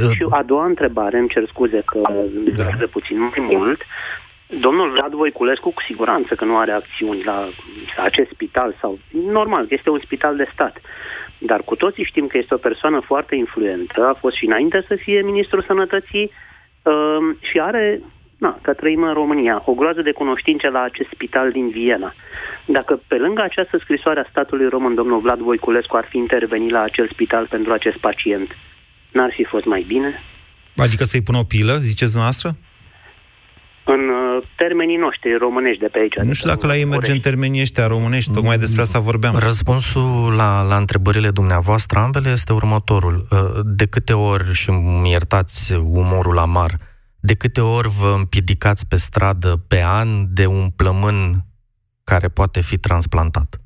Da. 0.00 0.08
Și 0.10 0.26
a 0.30 0.42
doua 0.42 0.64
întrebare, 0.64 1.18
îmi 1.18 1.28
cer 1.28 1.46
scuze 1.46 1.82
că 1.84 2.00
Da. 2.56 2.64
da. 2.78 2.86
puțin 2.90 3.18
mai 3.18 3.46
mult. 3.56 3.80
Domnul 4.60 4.90
Vlad 4.90 5.12
Voiculescu 5.12 5.70
cu 5.70 5.82
siguranță 5.86 6.34
că 6.34 6.44
nu 6.44 6.58
are 6.58 6.72
acțiuni 6.72 7.24
la 7.24 7.48
acest 8.02 8.30
spital 8.30 8.76
sau 8.80 8.98
normal, 9.10 9.66
este 9.68 9.90
un 9.90 10.00
spital 10.04 10.36
de 10.36 10.48
stat. 10.52 10.80
Dar 11.38 11.62
cu 11.62 11.74
toții 11.76 12.04
știm 12.04 12.26
că 12.26 12.38
este 12.38 12.54
o 12.54 12.64
persoană 12.68 13.00
foarte 13.00 13.34
influentă, 13.34 14.06
a 14.06 14.14
fost 14.20 14.36
și 14.36 14.46
înainte 14.46 14.84
să 14.88 14.94
fie 14.94 15.22
ministrul 15.22 15.62
sănătății 15.66 16.30
uh, 16.82 17.36
și 17.40 17.60
are, 17.60 18.00
na, 18.44 18.58
că 18.62 18.72
trăim 18.72 19.02
în 19.02 19.12
România, 19.12 19.62
o 19.64 19.72
groază 19.72 20.02
de 20.02 20.12
cunoștințe 20.12 20.68
la 20.68 20.82
acest 20.82 21.08
spital 21.14 21.50
din 21.52 21.68
Viena. 21.70 22.14
Dacă 22.66 23.02
pe 23.06 23.16
lângă 23.24 23.42
această 23.42 23.76
scrisoare 23.80 24.20
a 24.20 24.30
statului 24.30 24.68
român, 24.68 24.94
domnul 24.94 25.20
Vlad 25.20 25.38
Voiculescu 25.38 25.96
ar 25.96 26.06
fi 26.10 26.16
intervenit 26.16 26.70
la 26.70 26.82
acel 26.82 27.08
spital 27.12 27.46
pentru 27.50 27.72
acest 27.72 27.96
pacient, 27.96 28.48
n-ar 29.12 29.32
fi 29.36 29.44
fost 29.44 29.64
mai 29.64 29.84
bine? 29.86 30.22
Adică 30.76 31.04
să-i 31.04 31.22
pună 31.22 31.38
o 31.38 31.50
pilă, 31.54 31.72
ziceți 31.72 32.12
dumneavoastră? 32.16 32.50
în 33.84 34.02
uh, 34.08 34.46
termenii 34.56 34.96
noștri 34.96 35.36
românești 35.36 35.80
de 35.80 35.86
pe 35.86 35.98
aici. 35.98 36.14
Nu 36.14 36.32
știu 36.32 36.48
dacă 36.48 36.66
la 36.66 36.76
ei 36.76 36.84
merge 36.84 37.12
în 37.12 37.18
termenii 37.18 37.60
ăștia 37.60 37.86
românești, 37.86 38.32
tocmai 38.32 38.58
despre 38.58 38.80
asta 38.82 38.98
vorbeam. 38.98 39.34
Răspunsul 39.38 40.34
la, 40.36 40.62
la 40.62 40.76
întrebările 40.76 41.30
dumneavoastră 41.30 41.98
ambele 41.98 42.30
este 42.30 42.52
următorul. 42.52 43.26
Uh, 43.30 43.38
De 43.64 43.86
câte 43.86 44.12
ori, 44.12 44.52
și 44.52 44.70
îmi 44.70 45.10
iertați 45.10 45.74
umorul 45.74 46.38
amar, 46.38 46.70
de 47.20 47.34
câte 47.34 47.60
ori 47.60 47.88
vă 47.88 48.14
împiedicați 48.16 48.86
pe 48.88 48.96
stradă 48.96 49.56
pe 49.68 49.82
an 49.82 50.34
de 50.34 50.46
un 50.46 50.70
plămân 50.70 51.44
care 52.04 52.28
poate 52.28 52.60
fi 52.60 52.78
transplantat? 52.78 53.60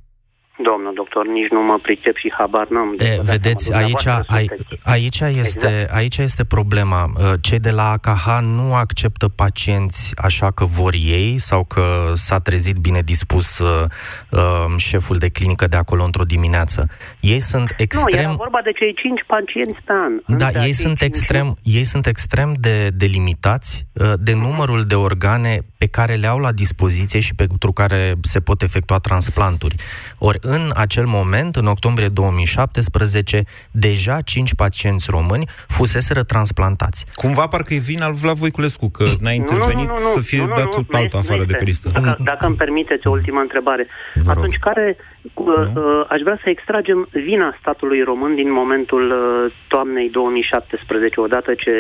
Domnul 0.59 0.84
doctor, 0.95 1.27
nici 1.27 1.51
nu 1.51 1.61
mă 1.63 1.79
pricep 1.83 2.17
și 2.17 2.33
habar 2.39 2.67
n-am. 2.69 2.95
E, 2.99 3.21
vedeți, 3.23 3.73
aici, 3.73 4.07
ai, 4.27 4.47
aici, 4.85 5.21
este, 5.21 5.67
Exact. 5.67 5.91
aici 5.95 6.19
este 6.19 6.45
problema. 6.45 7.11
Uh, 7.17 7.33
Cei 7.41 7.59
de 7.59 7.71
la 7.71 7.91
AKH 7.91 8.27
nu 8.43 8.75
acceptă 8.75 9.29
pacienți 9.29 10.13
așa 10.17 10.51
că 10.51 10.65
vor 10.65 10.93
ei 10.95 11.39
sau 11.39 11.65
că 11.65 12.13
s-a 12.15 12.39
trezit 12.41 12.77
bine 12.77 13.01
dispus 13.03 13.59
uh, 13.59 13.85
uh, 14.31 14.41
șeful 14.77 15.17
de 15.19 15.29
clinică 15.29 15.67
de 15.67 15.77
acolo 15.77 16.05
într-o 16.05 16.25
dimineață. 16.25 16.87
Ei 17.21 17.41
sunt 17.41 17.69
Nu, 17.69 17.75
era 17.79 17.83
extrem... 17.83 18.37
vorba 18.37 18.59
de 18.65 18.73
cei 18.73 18.95
cinci 18.95 19.25
pacienți 19.27 19.79
pe 19.85 19.93
an. 19.93 20.13
Da, 20.27 20.45
Între 20.47 20.51
ei 20.55 20.61
acei 20.61 20.73
sunt, 20.73 20.97
cinci- 20.99 21.07
extrem, 21.07 21.57
ei 21.63 21.85
sunt 21.85 22.07
extrem 22.07 22.55
de, 22.61 22.89
de 22.89 23.07
limitați 23.07 23.87
uh, 23.93 24.13
de 24.19 24.35
numărul 24.35 24.85
de 24.85 24.95
organe 24.95 25.59
pe 25.79 25.87
care 25.87 26.15
le 26.15 26.27
au 26.27 26.39
la 26.39 26.53
dispoziție 26.53 27.21
și 27.21 27.35
pentru 27.35 27.73
care 27.73 28.15
se 28.21 28.41
pot 28.41 28.63
efectua 28.63 28.99
transplanturi. 28.99 29.75
Ori 30.19 30.39
în 30.41 30.71
acel 30.87 31.07
moment, 31.19 31.53
în 31.63 31.67
octombrie 31.75 32.09
2017, 32.09 33.43
deja 33.71 34.17
5 34.21 34.55
pacienți 34.63 35.07
români 35.17 35.45
fuseseră 35.77 36.23
transplantați. 36.23 37.01
Cumva 37.15 37.47
parcă 37.47 37.75
e 37.75 37.89
vina 37.93 38.07
lui 38.09 38.21
Vlad 38.23 38.37
Voiculescu, 38.45 38.87
că 38.97 39.05
n-a 39.25 39.35
intervenit 39.43 39.91
nu, 39.95 39.99
nu, 40.01 40.07
nu, 40.07 40.17
să 40.17 40.21
fie 40.31 40.43
nu, 40.45 40.49
nu, 40.49 40.55
dat 40.61 40.65
nu, 40.65 40.77
tot 40.77 40.95
altă 41.01 41.17
nu 41.17 41.23
afară 41.23 41.43
de 41.45 41.53
este. 41.53 41.63
pe 41.63 41.71
listă. 41.71 41.87
Dacă, 41.93 42.17
dacă 42.31 42.47
îmi 42.47 42.61
permiteți 42.65 43.07
o 43.07 43.11
ultimă 43.11 43.41
întrebare. 43.41 43.85
Vă 44.15 44.33
rog. 44.33 44.43
Atunci, 44.43 44.59
care 44.69 44.87
uh, 45.33 45.45
uh, 45.45 46.05
aș 46.15 46.21
vrea 46.27 46.39
să 46.43 46.49
extragem 46.49 47.09
vina 47.13 47.57
statului 47.61 48.03
român 48.03 48.35
din 48.35 48.51
momentul 48.61 49.05
uh, 49.11 49.53
toamnei 49.69 50.09
2017, 50.11 51.21
odată 51.21 51.55
ce 51.55 51.75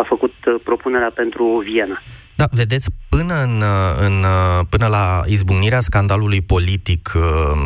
a 0.00 0.02
făcut 0.02 0.34
uh, 0.46 0.54
propunerea 0.64 1.12
pentru 1.14 1.44
Viena? 1.66 1.98
Da, 2.40 2.46
vedeți, 2.50 2.90
până, 3.08 3.42
în, 3.42 3.62
în, 3.98 4.24
până 4.68 4.86
la 4.86 5.22
izbucnirea 5.26 5.80
scandalului 5.80 6.40
politic 6.40 7.12
uh, 7.14 7.22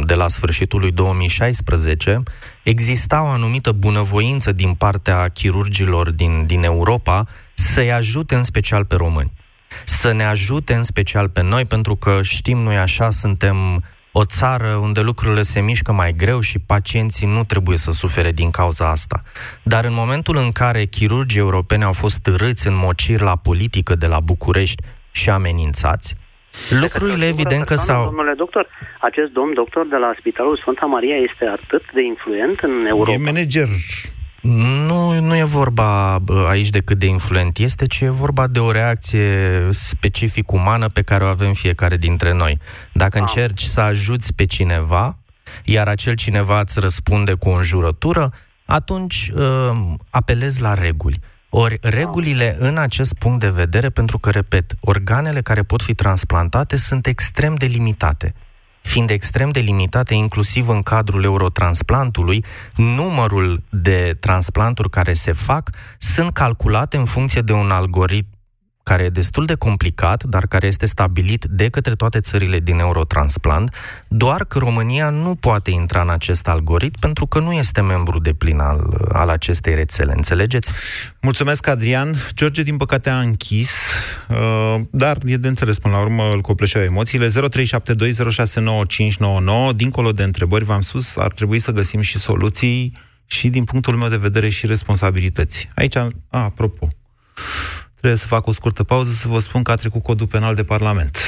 de 0.06 0.14
la 0.14 0.28
sfârșitul 0.28 0.80
lui 0.80 0.90
2016, 0.90 2.22
exista 2.62 3.22
o 3.22 3.26
anumită 3.26 3.72
bunăvoință 3.72 4.52
din 4.52 4.74
partea 4.74 5.28
chirurgilor 5.28 6.10
din, 6.10 6.46
din 6.46 6.64
Europa 6.64 7.26
să-i 7.54 7.92
ajute 7.92 8.34
în 8.34 8.44
special 8.44 8.84
pe 8.84 8.94
români. 8.94 9.32
Să 9.84 10.12
ne 10.12 10.24
ajute 10.24 10.74
în 10.74 10.82
special 10.82 11.28
pe 11.28 11.42
noi, 11.42 11.64
pentru 11.64 11.96
că 11.96 12.18
știm 12.22 12.58
noi 12.58 12.76
așa, 12.76 13.10
suntem 13.10 13.84
o 14.20 14.24
țară 14.24 14.70
unde 14.86 15.00
lucrurile 15.00 15.42
se 15.42 15.60
mișcă 15.60 15.92
mai 15.92 16.12
greu 16.12 16.40
și 16.40 16.58
pacienții 16.58 17.26
nu 17.26 17.44
trebuie 17.44 17.76
să 17.76 17.90
sufere 17.92 18.32
din 18.32 18.50
cauza 18.50 18.90
asta. 18.90 19.22
Dar 19.62 19.84
în 19.84 19.94
momentul 19.94 20.36
în 20.36 20.52
care 20.52 20.84
chirurgii 20.84 21.40
europeni 21.46 21.84
au 21.84 21.92
fost 21.92 22.18
târâți 22.18 22.66
în 22.66 22.76
mociri 22.76 23.22
la 23.22 23.36
politică 23.36 23.94
de 23.94 24.06
la 24.06 24.20
București 24.20 24.82
și 25.10 25.30
amenințați, 25.30 26.14
lucrurile 26.82 27.26
evident 27.26 27.64
că 27.64 27.74
s-au... 27.74 28.04
Domnule 28.04 28.34
doctor, 28.36 28.68
acest 29.00 29.30
domn 29.32 29.54
doctor 29.54 29.86
de 29.86 29.96
la 29.96 30.14
Spitalul 30.18 30.56
Sfânta 30.56 30.86
Maria 30.86 31.16
este 31.16 31.44
atât 31.58 31.84
de 31.94 32.02
influent 32.02 32.58
în 32.60 32.86
Europa. 32.86 33.10
E 33.10 33.16
manager. 33.16 33.68
Nu, 34.46 35.20
nu 35.20 35.36
e 35.36 35.42
vorba 35.44 36.18
bă, 36.18 36.46
aici 36.48 36.68
de 36.68 36.80
cât 36.80 36.98
de 36.98 37.06
influent 37.06 37.58
este, 37.58 37.86
ci 37.86 38.00
e 38.00 38.08
vorba 38.08 38.46
de 38.46 38.58
o 38.58 38.70
reacție 38.70 39.68
specific 39.70 40.52
umană 40.52 40.88
pe 40.88 41.02
care 41.02 41.24
o 41.24 41.26
avem 41.26 41.52
fiecare 41.52 41.96
dintre 41.96 42.32
noi. 42.32 42.58
Dacă 42.92 43.18
încerci 43.18 43.62
să 43.62 43.80
ajuți 43.80 44.34
pe 44.34 44.44
cineva, 44.44 45.18
iar 45.64 45.88
acel 45.88 46.14
cineva 46.14 46.60
îți 46.60 46.80
răspunde 46.80 47.34
cu 47.34 47.48
o 47.48 47.54
înjurătură, 47.54 48.32
atunci 48.64 49.30
uh, 49.34 49.70
apelezi 50.10 50.60
la 50.60 50.74
reguli. 50.74 51.20
Ori 51.48 51.78
regulile 51.82 52.56
în 52.58 52.78
acest 52.78 53.14
punct 53.14 53.40
de 53.40 53.50
vedere, 53.50 53.88
pentru 53.90 54.18
că, 54.18 54.30
repet, 54.30 54.74
organele 54.80 55.40
care 55.40 55.62
pot 55.62 55.82
fi 55.82 55.94
transplantate 55.94 56.76
sunt 56.76 57.06
extrem 57.06 57.54
de 57.54 57.66
limitate 57.66 58.34
fiind 58.84 59.10
extrem 59.10 59.48
de 59.48 59.60
limitate, 59.60 60.14
inclusiv 60.14 60.68
în 60.68 60.82
cadrul 60.82 61.24
eurotransplantului, 61.24 62.44
numărul 62.76 63.62
de 63.70 64.16
transplanturi 64.20 64.90
care 64.90 65.12
se 65.12 65.32
fac 65.32 65.70
sunt 65.98 66.32
calculate 66.32 66.96
în 66.96 67.04
funcție 67.04 67.40
de 67.40 67.52
un 67.52 67.70
algoritm 67.70 68.33
care 68.84 69.02
e 69.02 69.08
destul 69.08 69.44
de 69.44 69.54
complicat, 69.54 70.24
dar 70.24 70.46
care 70.46 70.66
este 70.66 70.86
stabilit 70.86 71.44
de 71.44 71.68
către 71.68 71.94
toate 71.94 72.20
țările 72.20 72.60
din 72.60 72.78
Eurotransplant, 72.78 73.74
doar 74.08 74.44
că 74.44 74.58
România 74.58 75.10
nu 75.10 75.34
poate 75.34 75.70
intra 75.70 76.00
în 76.00 76.10
acest 76.10 76.48
algoritm 76.48 76.98
pentru 76.98 77.26
că 77.26 77.38
nu 77.38 77.52
este 77.52 77.80
membru 77.80 78.18
de 78.18 78.32
plin 78.32 78.58
al, 78.58 79.08
al 79.12 79.28
acestei 79.28 79.74
rețele. 79.74 80.12
Înțelegeți? 80.16 80.72
Mulțumesc, 81.20 81.66
Adrian. 81.66 82.14
George, 82.34 82.62
din 82.62 82.76
păcate, 82.76 83.10
a 83.10 83.20
închis, 83.20 83.70
uh, 84.28 84.80
dar 84.90 85.18
e 85.24 85.36
de 85.36 85.48
înțeles 85.48 85.78
până 85.78 85.94
la 85.94 86.00
urmă, 86.00 86.30
îl 86.32 86.40
copleșeau 86.40 86.82
emoțiile. 86.82 87.28
0372069599. 87.28 87.32
Dincolo 89.76 90.12
de 90.12 90.22
întrebări, 90.22 90.64
v-am 90.64 90.80
spus, 90.80 91.16
ar 91.16 91.32
trebui 91.32 91.58
să 91.58 91.70
găsim 91.70 92.00
și 92.00 92.18
soluții 92.18 92.92
și 93.26 93.48
din 93.48 93.64
punctul 93.64 93.96
meu 93.96 94.08
de 94.08 94.16
vedere 94.16 94.48
și 94.48 94.66
responsabilități. 94.66 95.68
Aici, 95.74 95.96
a, 95.96 96.08
apropo, 96.28 96.88
Trebuie 98.04 98.24
să 98.24 98.34
fac 98.34 98.46
o 98.46 98.52
scurtă 98.52 98.84
pauză 98.84 99.12
să 99.12 99.28
vă 99.28 99.38
spun 99.38 99.62
că 99.62 99.70
a 99.70 99.74
trecut 99.74 100.02
codul 100.02 100.26
penal 100.26 100.54
de 100.54 100.64
Parlament. 100.64 101.18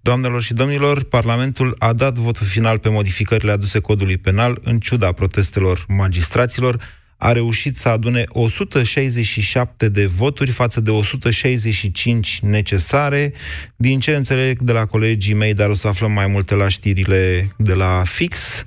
Doamnelor 0.00 0.42
și 0.42 0.52
domnilor, 0.52 1.04
Parlamentul 1.04 1.74
a 1.78 1.92
dat 1.92 2.14
votul 2.14 2.46
final 2.46 2.78
pe 2.78 2.88
modificările 2.88 3.52
aduse 3.52 3.78
codului 3.78 4.18
penal, 4.18 4.60
în 4.62 4.78
ciuda 4.78 5.12
protestelor 5.12 5.84
magistraților, 5.88 6.80
a 7.16 7.32
reușit 7.32 7.76
să 7.76 7.88
adune 7.88 8.24
167 8.28 9.88
de 9.88 10.06
voturi 10.06 10.50
față 10.50 10.80
de 10.80 10.90
165 10.90 12.40
necesare. 12.40 13.32
Din 13.76 14.00
ce 14.00 14.14
înțeleg 14.14 14.62
de 14.62 14.72
la 14.72 14.86
colegii 14.86 15.34
mei, 15.34 15.54
dar 15.54 15.68
o 15.68 15.74
să 15.74 15.88
aflăm 15.88 16.12
mai 16.12 16.26
multe 16.26 16.54
la 16.54 16.68
știrile 16.68 17.52
de 17.56 17.74
la 17.74 18.02
Fix, 18.06 18.64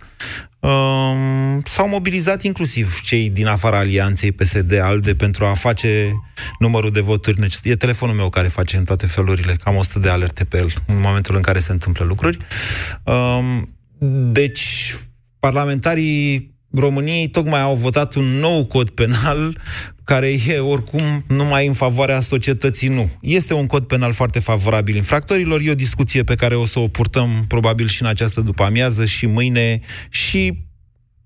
Um, 0.63 1.61
s-au 1.65 1.87
mobilizat 1.87 2.41
inclusiv 2.41 2.99
cei 3.01 3.29
din 3.29 3.47
afara 3.47 3.77
alianței 3.77 4.31
PSD-ALDE 4.31 5.15
pentru 5.15 5.45
a 5.45 5.53
face 5.53 6.11
numărul 6.59 6.91
de 6.91 7.01
voturi 7.01 7.39
necesare. 7.39 7.69
E 7.69 7.75
telefonul 7.75 8.15
meu 8.15 8.29
care 8.29 8.47
face 8.47 8.77
în 8.77 8.83
toate 8.83 9.07
felurile, 9.07 9.55
cam 9.63 9.75
100 9.75 9.99
de 9.99 10.09
alerte 10.09 10.43
pe 10.43 10.57
el 10.57 10.73
în 10.87 10.99
momentul 10.99 11.35
în 11.35 11.41
care 11.41 11.59
se 11.59 11.71
întâmplă 11.71 12.05
lucruri. 12.05 12.37
Um, 13.03 13.75
deci, 14.31 14.95
parlamentarii 15.39 16.52
României 16.73 17.27
tocmai 17.27 17.61
au 17.61 17.75
votat 17.75 18.15
un 18.15 18.25
nou 18.25 18.65
cod 18.65 18.89
penal 18.89 19.57
care 20.03 20.27
e 20.47 20.59
oricum 20.59 21.23
numai 21.27 21.67
în 21.67 21.73
favoarea 21.73 22.21
societății, 22.21 22.87
nu. 22.87 23.09
Este 23.21 23.53
un 23.53 23.65
cod 23.65 23.83
penal 23.83 24.13
foarte 24.13 24.39
favorabil 24.39 24.95
infractorilor, 24.95 25.61
e 25.63 25.71
o 25.71 25.75
discuție 25.75 26.23
pe 26.23 26.35
care 26.35 26.55
o 26.55 26.65
să 26.65 26.79
o 26.79 26.87
purtăm 26.87 27.45
probabil 27.47 27.87
și 27.87 28.01
în 28.01 28.07
această 28.07 28.41
după 28.41 28.63
amiază 28.63 29.05
și 29.05 29.25
mâine 29.25 29.79
și 30.09 30.57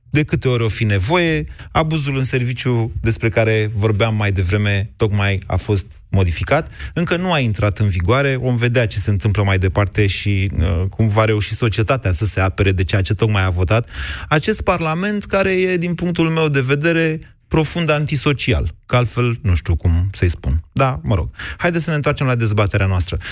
de 0.09 0.23
câte 0.23 0.47
ori 0.47 0.63
o 0.63 0.67
fi 0.67 0.83
nevoie. 0.83 1.45
Abuzul 1.71 2.17
în 2.17 2.23
serviciu 2.23 2.91
despre 3.01 3.29
care 3.29 3.71
vorbeam 3.75 4.15
mai 4.15 4.31
devreme 4.31 4.91
tocmai 4.95 5.39
a 5.45 5.55
fost 5.55 5.85
modificat. 6.09 6.71
Încă 6.93 7.15
nu 7.15 7.31
a 7.31 7.39
intrat 7.39 7.79
în 7.79 7.89
vigoare, 7.89 8.35
vom 8.35 8.55
vedea 8.55 8.87
ce 8.87 8.99
se 8.99 9.09
întâmplă 9.09 9.43
mai 9.43 9.57
departe 9.57 10.07
și 10.07 10.51
uh, 10.59 10.83
cum 10.89 11.07
va 11.07 11.25
reuși 11.25 11.53
societatea 11.53 12.11
să 12.11 12.25
se 12.25 12.39
apere 12.39 12.71
de 12.71 12.83
ceea 12.83 13.01
ce 13.01 13.13
tocmai 13.13 13.43
a 13.43 13.49
votat. 13.49 13.89
Acest 14.29 14.61
parlament 14.61 15.25
care 15.25 15.51
e, 15.51 15.77
din 15.77 15.95
punctul 15.95 16.29
meu 16.29 16.47
de 16.47 16.61
vedere, 16.61 17.19
profund 17.47 17.89
antisocial, 17.89 18.75
că 18.85 18.95
altfel 18.95 19.39
nu 19.41 19.55
știu 19.55 19.75
cum 19.75 20.09
să-i 20.13 20.29
spun. 20.29 20.63
Da, 20.71 20.99
mă 21.03 21.15
rog. 21.15 21.29
Haideți 21.57 21.83
să 21.83 21.89
ne 21.89 21.95
întoarcem 21.95 22.27
la 22.27 22.35
dezbaterea 22.35 22.85
noastră. 22.85 23.17
0372069599 23.17 23.23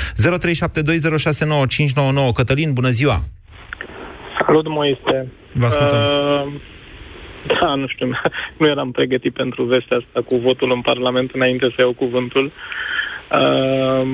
Cătălin, 2.34 2.74
bună 2.74 2.90
ziua! 2.90 3.26
Salut, 4.40 4.68
Moise. 4.68 5.32
Vă 5.54 5.66
ascultăm. 5.66 6.00
Uh, 6.00 6.54
da, 7.60 7.76
nu 7.76 7.88
știu, 7.88 8.10
nu 8.60 8.68
eram 8.68 8.92
pregătit 8.92 9.34
pentru 9.34 9.64
vestea 9.64 9.98
asta 9.98 10.22
cu 10.22 10.36
votul 10.36 10.72
în 10.72 10.82
Parlament 10.82 11.32
înainte 11.32 11.66
să 11.66 11.82
iau 11.82 11.94
cuvântul. 11.94 12.52
Uh, 13.32 14.08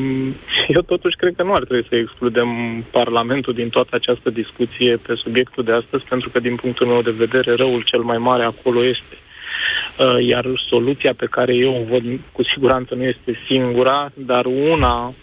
eu 0.67 0.81
totuși 0.81 1.15
cred 1.15 1.33
că 1.35 1.43
nu 1.43 1.53
ar 1.53 1.63
trebui 1.63 1.85
să 1.89 1.95
excludem 1.95 2.49
Parlamentul 2.91 3.53
din 3.53 3.69
toată 3.69 3.89
această 3.95 4.29
discuție 4.29 4.97
pe 4.97 5.13
subiectul 5.15 5.63
de 5.63 5.71
astăzi, 5.71 6.03
pentru 6.09 6.29
că 6.29 6.39
din 6.39 6.55
punctul 6.55 6.87
meu 6.87 7.01
de 7.01 7.11
vedere 7.11 7.55
răul 7.55 7.81
cel 7.81 8.01
mai 8.01 8.17
mare 8.17 8.43
acolo 8.43 8.83
este. 8.83 9.15
Uh, 9.97 10.25
iar 10.27 10.45
soluția 10.69 11.13
pe 11.17 11.25
care 11.25 11.55
eu 11.55 11.75
o 11.75 11.83
văd 11.89 12.03
cu 12.31 12.43
siguranță 12.43 12.95
nu 12.95 13.03
este 13.03 13.39
singura, 13.47 14.11
dar 14.13 14.45
una 14.45 15.13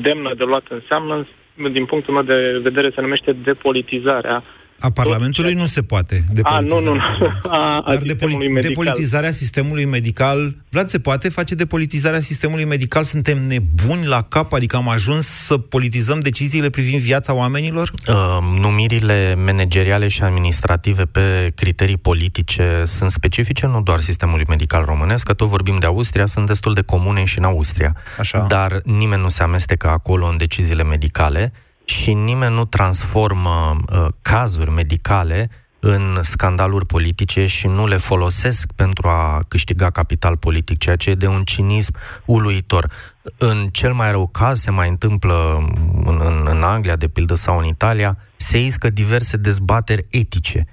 demnă 0.00 0.34
de 0.36 0.44
luat 0.44 0.64
înseamnă, 0.68 1.26
din 1.72 1.84
punctul 1.84 2.14
meu 2.14 2.22
de 2.22 2.58
vedere, 2.62 2.90
se 2.90 3.00
numește 3.00 3.32
depolitizarea 3.32 4.42
A 4.80 4.90
Parlamentului 4.90 5.54
nu 5.54 5.64
se 5.64 5.82
poate 5.82 6.24
A, 6.42 6.58
nu, 6.60 6.80
nu, 6.80 6.94
nu. 6.94 6.96
depolitizarea. 6.96 7.40
A, 7.42 7.76
a 7.76 7.82
Dar 7.88 8.00
sistemului 8.00 8.46
depoli- 8.46 8.52
medical. 8.52 8.68
depolitizarea 8.74 9.30
sistemului 9.30 9.84
medical... 9.84 10.56
Vlad, 10.70 10.88
se 10.88 10.98
poate 10.98 11.28
face 11.28 11.54
depolitizarea 11.54 12.20
sistemului 12.20 12.64
medical? 12.64 13.04
Suntem 13.04 13.46
nebuni 13.46 14.06
la 14.06 14.22
cap? 14.22 14.52
Adică 14.52 14.76
am 14.76 14.88
ajuns 14.88 15.26
să 15.26 15.58
politizăm 15.58 16.20
deciziile 16.20 16.70
privind 16.70 17.00
viața 17.00 17.32
oamenilor? 17.34 17.92
Uh, 18.08 18.38
numirile 18.60 19.34
manageriale 19.44 20.08
și 20.08 20.22
administrative 20.22 21.04
pe 21.04 21.52
criterii 21.54 21.96
politice 21.96 22.82
sunt 22.84 23.10
specifice 23.10 23.66
nu 23.66 23.82
doar 23.82 24.00
sistemului 24.00 24.44
medical 24.48 24.84
românesc, 24.84 25.24
că 25.26 25.32
tot 25.32 25.48
vorbim 25.48 25.76
de 25.78 25.86
Austria, 25.86 26.26
sunt 26.26 26.46
destul 26.46 26.74
de 26.74 26.82
comune 26.82 27.24
și 27.24 27.38
în 27.38 27.44
Austria. 27.44 27.96
Așa. 28.18 28.44
Dar 28.48 28.80
nimeni 28.84 29.22
nu 29.22 29.28
se 29.28 29.42
amestecă 29.42 29.88
acolo 29.88 30.26
în 30.26 30.36
deciziile 30.36 30.82
medicale 30.82 31.52
și 31.88 32.12
nimeni 32.12 32.54
nu 32.54 32.64
transformă 32.64 33.76
uh, 33.92 34.06
cazuri 34.22 34.70
medicale 34.70 35.50
în 35.80 36.18
scandaluri 36.20 36.86
politice 36.86 37.46
și 37.46 37.66
nu 37.66 37.86
le 37.86 37.96
folosesc 37.96 38.72
pentru 38.72 39.08
a 39.08 39.44
câștiga 39.48 39.90
capital 39.90 40.36
politic, 40.36 40.78
ceea 40.78 40.96
ce 40.96 41.10
e 41.10 41.14
de 41.14 41.26
un 41.26 41.44
cinism 41.44 41.94
uluitor. 42.24 42.90
În 43.38 43.68
cel 43.72 43.92
mai 43.92 44.10
rău 44.10 44.26
caz 44.26 44.60
se 44.60 44.70
mai 44.70 44.88
întâmplă 44.88 45.56
în, 46.04 46.20
în, 46.24 46.46
în 46.50 46.62
Anglia, 46.62 46.96
de 46.96 47.08
pildă, 47.08 47.34
sau 47.34 47.58
în 47.58 47.64
Italia, 47.64 48.18
se 48.36 48.64
iscă 48.64 48.90
diverse 48.90 49.36
dezbateri 49.36 50.06
etice, 50.10 50.66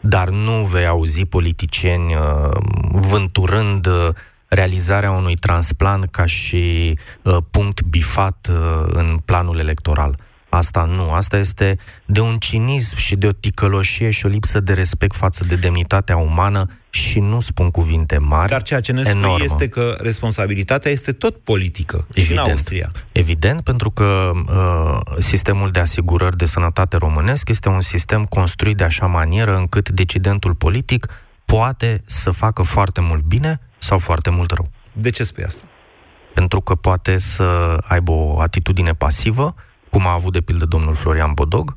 dar 0.00 0.28
nu 0.28 0.64
vei 0.64 0.86
auzi 0.86 1.24
politicieni 1.24 2.14
uh, 2.14 2.20
vânturând 2.90 3.86
uh, 3.86 4.08
realizarea 4.48 5.10
unui 5.10 5.34
transplant 5.34 6.10
ca 6.10 6.26
și 6.26 6.98
uh, 7.22 7.36
punct 7.50 7.82
bifat 7.82 8.48
uh, 8.50 8.88
în 8.92 9.20
planul 9.24 9.58
electoral. 9.58 10.16
Asta 10.54 10.84
nu, 10.84 11.12
asta 11.12 11.36
este 11.36 11.78
de 12.04 12.20
un 12.20 12.38
cinism 12.38 12.96
și 12.96 13.16
de 13.16 13.26
o 13.26 13.32
ticăloșie 13.32 14.10
și 14.10 14.26
o 14.26 14.28
lipsă 14.28 14.60
de 14.60 14.72
respect 14.72 15.14
față 15.14 15.44
de 15.48 15.54
demnitatea 15.54 16.16
umană 16.16 16.66
și 16.90 17.20
nu 17.20 17.40
spun 17.40 17.70
cuvinte 17.70 18.18
mari. 18.18 18.50
Dar 18.50 18.62
ceea 18.62 18.80
ce 18.80 18.92
ne 18.92 19.02
spui 19.02 19.18
enormă. 19.18 19.44
este 19.44 19.68
că 19.68 19.96
responsabilitatea 20.00 20.90
este 20.90 21.12
tot 21.12 21.36
politică 21.36 22.06
Evident. 22.14 22.26
și 22.26 22.32
în 22.32 22.50
Austria. 22.50 22.92
Evident, 23.12 23.62
pentru 23.62 23.90
că 23.90 24.30
uh, 24.34 25.00
sistemul 25.18 25.70
de 25.70 25.80
asigurări 25.80 26.36
de 26.36 26.44
sănătate 26.44 26.96
românesc 26.96 27.48
este 27.48 27.68
un 27.68 27.80
sistem 27.80 28.24
construit 28.24 28.76
de 28.76 28.84
așa 28.84 29.06
manieră 29.06 29.56
încât 29.56 29.88
decidentul 29.88 30.54
politic 30.54 31.06
poate 31.44 32.02
să 32.04 32.30
facă 32.30 32.62
foarte 32.62 33.00
mult 33.00 33.22
bine 33.22 33.60
sau 33.78 33.98
foarte 33.98 34.30
mult 34.30 34.50
rău. 34.50 34.70
De 34.92 35.10
ce 35.10 35.24
spui 35.24 35.44
asta? 35.44 35.62
Pentru 36.34 36.60
că 36.60 36.74
poate 36.74 37.18
să 37.18 37.76
aibă 37.82 38.12
o 38.12 38.40
atitudine 38.40 38.92
pasivă, 38.92 39.54
cum 39.92 40.06
a 40.06 40.12
avut 40.12 40.32
de 40.32 40.40
pildă 40.40 40.64
domnul 40.64 40.94
Florian 40.94 41.32
Bodog, 41.34 41.76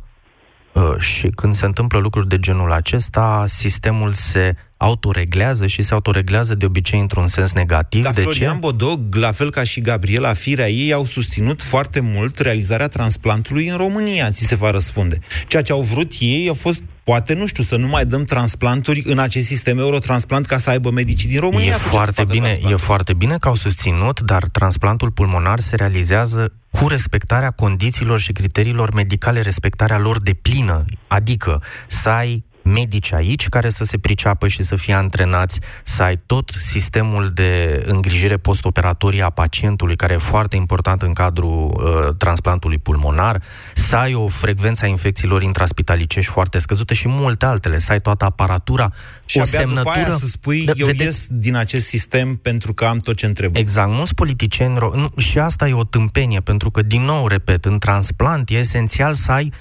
uh, 0.72 0.98
și 1.00 1.28
când 1.28 1.54
se 1.54 1.66
întâmplă 1.66 2.00
lucruri 2.00 2.28
de 2.28 2.38
genul 2.38 2.72
acesta, 2.72 3.46
sistemul 3.48 4.12
se 4.12 4.56
autoreglează 4.78 5.68
și 5.68 5.82
se 5.82 5.94
autoreglează 5.94 6.56
de 6.56 6.66
obicei 6.66 7.00
într-un 7.00 7.28
sens 7.28 7.54
negativ. 7.54 8.04
Dar 8.04 8.14
de 8.14 8.22
Florian 8.22 8.54
ce? 8.54 8.60
Bodog, 8.60 9.16
la 9.16 9.32
fel 9.32 9.52
ca 9.52 9.64
și 9.64 9.82
Gabriela 9.82 10.34
Firea, 10.34 10.70
ei 10.70 10.94
au 10.94 11.06
susținut 11.06 11.62
foarte 11.62 12.00
mult 12.00 12.40
realizarea 12.40 12.88
transplantului 12.88 13.68
în 13.68 13.78
România, 13.78 14.32
ți 14.32 14.46
se 14.46 14.56
va 14.56 14.72
răspunde. 14.72 15.20
Ceea 15.48 15.62
ce 15.62 15.72
au 15.72 15.82
vrut 15.82 16.12
ei 16.20 16.50
a 16.50 16.54
fost 16.54 16.84
Poate, 17.06 17.34
nu 17.34 17.46
știu, 17.46 17.64
să 17.64 17.76
nu 17.76 17.88
mai 17.88 18.06
dăm 18.06 18.24
transplanturi 18.24 19.02
în 19.06 19.20
acest 19.20 19.46
sistem 19.46 19.78
Eurotransplant 19.80 20.46
ca 20.46 20.58
să 20.58 20.70
aibă 20.70 20.92
medicii 20.92 21.30
din 21.30 21.40
România. 21.40 21.68
E 21.68 21.72
cu 21.72 21.78
ce 21.78 21.84
să 21.84 21.90
foarte, 21.90 22.12
facă 22.12 22.32
bine, 22.32 22.48
e 22.48 22.50
transplanturi? 22.50 22.82
foarte 22.82 23.14
bine 23.14 23.38
că 23.38 23.48
au 23.48 23.56
susținut, 23.56 24.20
dar 24.20 24.44
transplantul 24.48 25.12
pulmonar 25.12 25.60
se 25.60 25.76
realizează 25.76 26.54
cu 26.72 26.88
respectarea 26.88 27.52
condițiilor 27.52 28.20
și 28.20 28.32
criteriilor 28.32 28.94
medicale, 28.94 29.42
respectarea 29.42 29.98
lor 29.98 30.22
de 30.22 30.34
plină, 30.34 30.86
adică 31.08 31.62
să 31.88 32.10
ai 32.10 32.44
medici 32.66 33.14
aici 33.14 33.48
care 33.50 33.70
să 33.70 33.84
se 33.84 33.98
priceapă 33.98 34.48
și 34.48 34.64
să 34.64 34.76
fie 34.76 34.94
antrenați, 34.94 35.60
să 35.84 36.04
ai 36.04 36.18
tot 36.26 36.50
sistemul 36.60 37.32
de 37.34 37.82
îngrijire 37.86 38.38
postoperatorie 38.38 39.22
a 39.24 39.30
pacientului, 39.30 39.96
care 39.96 40.14
e 40.14 40.18
foarte 40.18 40.56
important 40.56 41.02
în 41.02 41.14
cadrul 41.14 41.82
uh, 41.84 42.16
transplantului 42.18 42.78
pulmonar, 42.78 43.42
să 43.74 43.96
ai 43.96 44.14
o 44.14 44.28
frecvență 44.28 44.86
a 44.86 44.88
infecțiilor 44.88 45.42
intraspitalicești 45.42 46.32
foarte 46.32 46.60
scăzută 46.60 46.94
și 46.94 47.08
multe 47.08 47.46
altele, 47.46 47.78
să 47.80 47.92
ai 47.92 48.02
toată 48.02 48.26
aparatura, 48.26 48.92
Și 49.26 49.38
o 49.38 49.42
abia 49.42 49.60
după 49.60 49.68
semnătură. 49.74 50.06
aia 50.06 50.16
să 50.16 50.26
spui, 50.28 50.66
Da, 50.66 50.72
eu 50.76 50.86
vedeți- 50.86 51.04
ies 51.04 51.28
din 51.30 51.56
acest 51.56 51.86
sistem 51.88 52.36
pentru 52.36 52.74
că 52.74 52.86
am 52.86 52.98
tot 52.98 53.16
ce 53.16 53.26
întreb. 53.26 53.56
Exact, 53.56 53.90
mulți 53.92 54.14
politicieni, 54.14 54.78
ro- 54.78 54.94
nu, 54.96 55.10
și 55.18 55.40
asta 55.40 55.68
e 55.68 55.74
o 55.74 55.84
tâmpenie, 55.84 56.40
pentru 56.40 56.72
că, 56.72 56.82
din 56.82 57.02
nou, 57.02 57.28
repet, 57.28 57.66
în 57.66 57.80
transplant 57.80 58.50
e 58.50 58.54
esențial 58.54 59.14
să 59.14 59.32
ai 59.32 59.54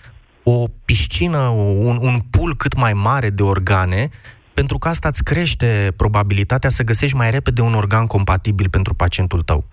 o 0.44 0.66
piscină, 0.84 1.38
un, 1.48 1.98
un 2.00 2.20
pool 2.30 2.56
cât 2.56 2.76
mai 2.76 2.92
mare 2.92 3.30
de 3.30 3.42
organe, 3.42 4.08
pentru 4.54 4.78
că 4.78 4.88
asta 4.88 5.08
îți 5.08 5.22
crește 5.22 5.92
probabilitatea 5.96 6.70
să 6.70 6.82
găsești 6.82 7.16
mai 7.16 7.30
repede 7.30 7.60
un 7.60 7.74
organ 7.74 8.06
compatibil 8.06 8.68
pentru 8.68 8.94
pacientul 8.94 9.42
tău. 9.42 9.64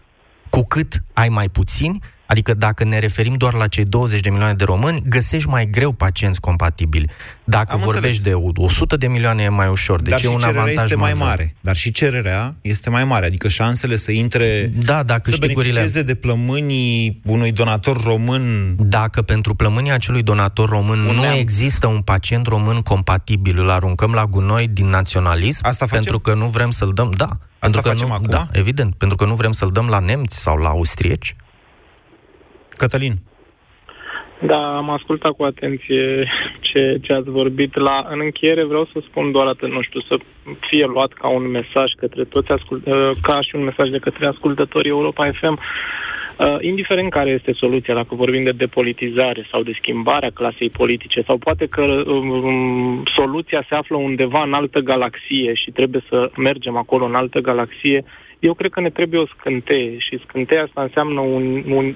Cu 0.50 0.66
cât 0.66 1.04
ai 1.14 1.30
mai 1.30 1.50
puțini, 1.50 2.00
adică 2.32 2.54
dacă 2.54 2.84
ne 2.84 3.00
referim 3.00 3.34
doar 3.34 3.54
la 3.54 3.68
cei 3.68 3.86
20 3.86 4.20
de 4.20 4.30
milioane 4.30 4.54
de 4.54 4.64
români, 4.64 5.04
găsești 5.10 5.48
mai 5.50 5.70
greu 5.70 5.92
pacienți 5.92 6.40
compatibili. 6.40 7.10
Dacă 7.44 7.74
Am 7.74 7.80
vorbești 7.80 8.28
înțeles. 8.28 8.52
de 8.54 8.62
100 8.64 8.98
de 8.98 9.08
milioane 9.08 9.44
e 9.44 9.50
mai 9.50 9.68
ușor, 9.68 10.02
deci 10.02 10.10
Dar 10.10 10.20
e 10.20 10.22
și 10.22 10.28
un 10.28 10.40
cererea 10.40 10.62
avantaj 10.62 10.84
este 10.84 10.96
mai 10.96 11.12
major. 11.14 11.28
mare. 11.28 11.56
Dar 11.62 11.76
și 11.76 11.92
cererea 11.92 12.56
este 12.62 12.90
mai 12.90 13.04
mare. 13.04 13.26
Adică 13.26 13.48
șansele 13.48 13.96
să 13.96 14.12
intre, 14.12 14.72
Da, 14.76 15.04
dacă 15.04 15.22
să 15.24 15.30
câștigurile... 15.30 15.74
beneficieze 15.74 16.02
de 16.02 16.16
plămânii 16.16 17.22
unui 17.26 17.52
donator 17.52 18.04
român 18.04 18.76
Dacă 18.80 19.22
pentru 19.22 19.56
plămânia 19.56 19.94
acelui 19.94 20.24
donator 20.24 20.70
român 20.70 21.00
Un 21.00 21.16
nu 21.16 21.22
neam. 21.22 21.38
există 21.38 21.88
un 21.88 22.02
pacient 22.02 22.48
român 22.48 22.82
compatibil, 22.82 23.60
îl 23.60 23.70
aruncăm 23.70 24.12
la 24.14 24.26
gunoi 24.26 24.68
din 24.68 24.88
naționalism, 24.88 25.60
Asta 25.66 25.86
facem? 25.86 26.02
pentru 26.02 26.20
că 26.20 26.34
nu 26.34 26.48
vrem 26.48 26.70
să-l 26.70 26.92
dăm, 26.94 27.12
da. 27.18 27.38
pentru 27.60 27.82
că 27.82 27.88
facem 27.90 28.08
nu, 28.08 28.14
acum? 28.14 28.28
Da, 28.30 28.48
evident, 28.52 28.94
pentru 28.96 29.18
că 29.18 29.26
nu 29.26 29.36
vrem 29.36 29.52
să-l 29.52 29.70
dăm 29.72 29.88
la 29.88 30.00
nemți 30.00 30.38
sau 30.42 30.58
la 30.58 30.70
austrieci. 30.70 31.36
Cătălin. 32.84 33.16
Da, 34.52 34.78
am 34.78 34.90
ascultat 34.90 35.32
cu 35.32 35.44
atenție 35.44 36.28
ce, 36.60 36.98
ce 37.02 37.14
ați 37.14 37.30
vorbit. 37.30 37.76
La, 37.76 38.08
în 38.10 38.20
încheiere 38.20 38.64
vreau 38.64 38.86
să 38.94 39.00
spun 39.08 39.32
doar 39.32 39.48
atât, 39.48 39.70
nu 39.72 39.82
știu, 39.82 40.02
să 40.02 40.16
fie 40.70 40.86
luat 40.86 41.12
ca 41.14 41.28
un 41.28 41.46
mesaj 41.50 41.90
către 41.98 42.24
toți 42.24 42.52
ascult, 42.52 42.86
uh, 42.86 43.12
ca 43.22 43.42
și 43.42 43.56
un 43.56 43.64
mesaj 43.64 43.90
de 43.90 43.98
către 43.98 44.28
ascultătorii 44.28 44.90
Europa 44.90 45.32
FM. 45.40 45.60
Uh, 45.60 46.58
indiferent 46.60 47.12
care 47.12 47.30
este 47.30 47.54
soluția, 47.54 47.94
dacă 47.94 48.16
vorbim 48.16 48.44
de 48.44 48.52
depolitizare 48.64 49.48
sau 49.52 49.64
de 49.64 49.78
schimbarea 49.82 50.32
clasei 50.34 50.70
politice, 50.70 51.22
sau 51.28 51.38
poate 51.38 51.66
că 51.66 51.82
um, 51.82 53.04
soluția 53.16 53.66
se 53.70 53.76
află 53.76 53.98
undeva 53.98 54.44
în 54.44 54.54
altă 54.54 54.80
galaxie 54.80 55.54
și 55.54 55.72
trebuie 55.72 56.04
să 56.10 56.32
mergem 56.38 56.76
acolo 56.78 57.06
în 57.06 57.16
altă 57.16 57.40
galaxie, 57.40 58.04
eu 58.40 58.54
cred 58.54 58.72
că 58.72 58.80
ne 58.82 58.90
trebuie 58.90 59.20
o 59.20 59.32
scânteie 59.38 59.98
și 59.98 60.22
scânteia 60.28 60.64
asta 60.64 60.82
înseamnă 60.82 61.20
un, 61.20 61.64
un, 61.72 61.96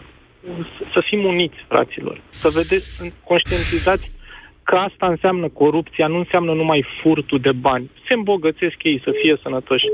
să 0.93 1.01
fim 1.05 1.23
uniți, 1.25 1.55
fraților. 1.67 2.21
Să 2.29 2.49
vedeți, 2.53 3.13
conștientizați 3.23 4.11
că 4.63 4.75
asta 4.75 5.07
înseamnă 5.07 5.47
corupția, 5.49 6.07
nu 6.07 6.17
înseamnă 6.17 6.53
numai 6.53 6.85
furtul 7.01 7.39
de 7.39 7.51
bani. 7.51 7.91
Se 8.07 8.13
îmbogățesc 8.13 8.83
ei 8.83 9.01
să 9.03 9.11
fie 9.21 9.37
sănătoși. 9.41 9.85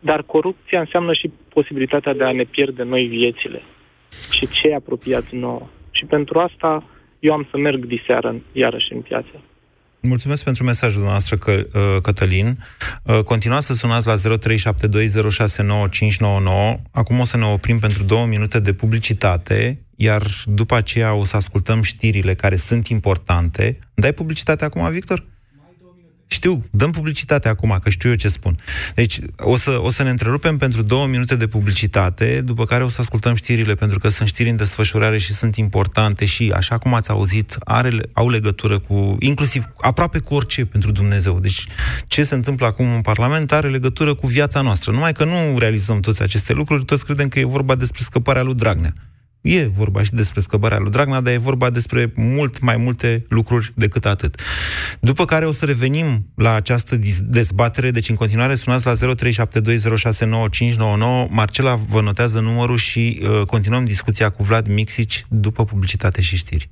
Dar 0.00 0.22
corupția 0.22 0.80
înseamnă 0.80 1.12
și 1.12 1.32
posibilitatea 1.48 2.14
de 2.14 2.24
a 2.24 2.32
ne 2.32 2.42
pierde 2.44 2.82
noi 2.82 3.04
viețile 3.06 3.62
și 4.32 4.46
cei 4.46 4.74
apropiați 4.74 5.36
nouă. 5.36 5.66
Și 5.90 6.04
pentru 6.04 6.38
asta 6.38 6.84
eu 7.18 7.32
am 7.32 7.46
să 7.50 7.56
merg 7.56 7.84
diseară 7.84 8.28
în- 8.28 8.40
iarăși 8.52 8.92
în 8.92 9.00
piață. 9.00 9.42
Mulțumesc 10.06 10.44
pentru 10.44 10.64
mesajul 10.64 10.94
dumneavoastră, 10.94 11.36
că, 11.36 11.50
uh, 11.50 11.96
Cătălin. 12.02 12.64
Uh, 13.02 13.22
Continuați 13.22 13.66
să 13.66 13.72
sunați 13.72 14.06
la 14.06 14.16
0372069599. 14.16 16.80
Acum 16.90 17.20
o 17.20 17.24
să 17.24 17.36
ne 17.36 17.44
oprim 17.44 17.78
pentru 17.78 18.02
două 18.02 18.26
minute 18.26 18.60
de 18.60 18.72
publicitate, 18.72 19.80
iar 19.96 20.22
după 20.44 20.74
aceea 20.74 21.14
o 21.14 21.24
să 21.24 21.36
ascultăm 21.36 21.82
știrile 21.82 22.34
care 22.34 22.56
sunt 22.56 22.88
importante. 22.88 23.78
Dai 23.94 24.12
publicitate 24.12 24.64
acum, 24.64 24.90
Victor? 24.90 25.24
Știu, 26.26 26.64
dăm 26.70 26.90
publicitate 26.90 27.48
acum, 27.48 27.78
că 27.82 27.90
știu 27.90 28.08
eu 28.08 28.14
ce 28.14 28.28
spun. 28.28 28.56
Deci, 28.94 29.18
o 29.36 29.56
să, 29.56 29.78
o 29.82 29.90
să 29.90 30.02
ne 30.02 30.10
întrerupem 30.10 30.56
pentru 30.56 30.82
două 30.82 31.06
minute 31.06 31.36
de 31.36 31.46
publicitate, 31.46 32.40
după 32.40 32.64
care 32.64 32.84
o 32.84 32.88
să 32.88 33.00
ascultăm 33.00 33.34
știrile, 33.34 33.74
pentru 33.74 33.98
că 33.98 34.08
sunt 34.08 34.28
știri 34.28 34.48
în 34.48 34.56
desfășurare 34.56 35.18
și 35.18 35.32
sunt 35.32 35.56
importante 35.56 36.24
și, 36.24 36.52
așa 36.54 36.78
cum 36.78 36.94
ați 36.94 37.10
auzit, 37.10 37.56
are, 37.64 37.90
au 38.12 38.28
legătură 38.28 38.78
cu, 38.78 39.16
inclusiv, 39.20 39.64
aproape 39.80 40.18
cu 40.18 40.34
orice 40.34 40.64
pentru 40.64 40.92
Dumnezeu. 40.92 41.40
Deci, 41.40 41.66
ce 42.06 42.24
se 42.24 42.34
întâmplă 42.34 42.66
acum 42.66 42.94
în 42.94 43.00
Parlament 43.00 43.52
are 43.52 43.68
legătură 43.68 44.14
cu 44.14 44.26
viața 44.26 44.60
noastră. 44.60 44.92
Numai 44.92 45.12
că 45.12 45.24
nu 45.24 45.58
realizăm 45.58 46.00
toți 46.00 46.22
aceste 46.22 46.52
lucruri, 46.52 46.84
toți 46.84 47.04
credem 47.04 47.28
că 47.28 47.38
e 47.38 47.44
vorba 47.44 47.74
despre 47.74 48.02
scăparea 48.02 48.42
lui 48.42 48.54
Dragnea. 48.54 48.94
E 49.44 49.66
vorba 49.66 50.02
și 50.02 50.12
despre 50.12 50.40
scăparea 50.40 50.78
lui 50.78 50.90
Dragnea, 50.90 51.20
dar 51.20 51.32
e 51.32 51.36
vorba 51.36 51.70
despre 51.70 52.12
mult 52.14 52.60
mai 52.60 52.76
multe 52.76 53.22
lucruri 53.28 53.72
decât 53.74 54.06
atât. 54.06 54.40
După 55.00 55.24
care 55.24 55.46
o 55.46 55.50
să 55.50 55.64
revenim 55.64 56.26
la 56.34 56.54
această 56.54 56.96
dis- 56.96 57.20
dezbatere, 57.20 57.90
deci 57.90 58.08
în 58.08 58.14
continuare 58.14 58.54
sunați 58.54 58.86
la 58.86 59.14
0372069599. 59.14 61.28
Marcela 61.30 61.74
vă 61.74 62.00
notează 62.00 62.40
numărul 62.40 62.76
și 62.76 63.20
uh, 63.22 63.42
continuăm 63.46 63.84
discuția 63.84 64.30
cu 64.30 64.42
Vlad 64.42 64.66
Mixici 64.66 65.24
după 65.28 65.64
publicitate 65.64 66.22
și 66.22 66.36
știri. 66.36 66.70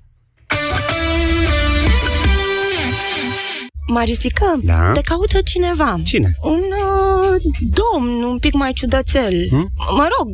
Marisică, 3.92 4.58
Da? 4.62 4.90
te 4.92 5.00
caută 5.00 5.38
cineva. 5.44 6.00
Cine? 6.04 6.36
Un 6.42 6.52
uh, 6.58 7.40
domn 7.60 8.22
un 8.22 8.38
pic 8.38 8.52
mai 8.52 8.72
ciudățel. 8.72 9.46
Hmm? 9.50 9.70
Mă 9.96 10.08
rog, 10.18 10.28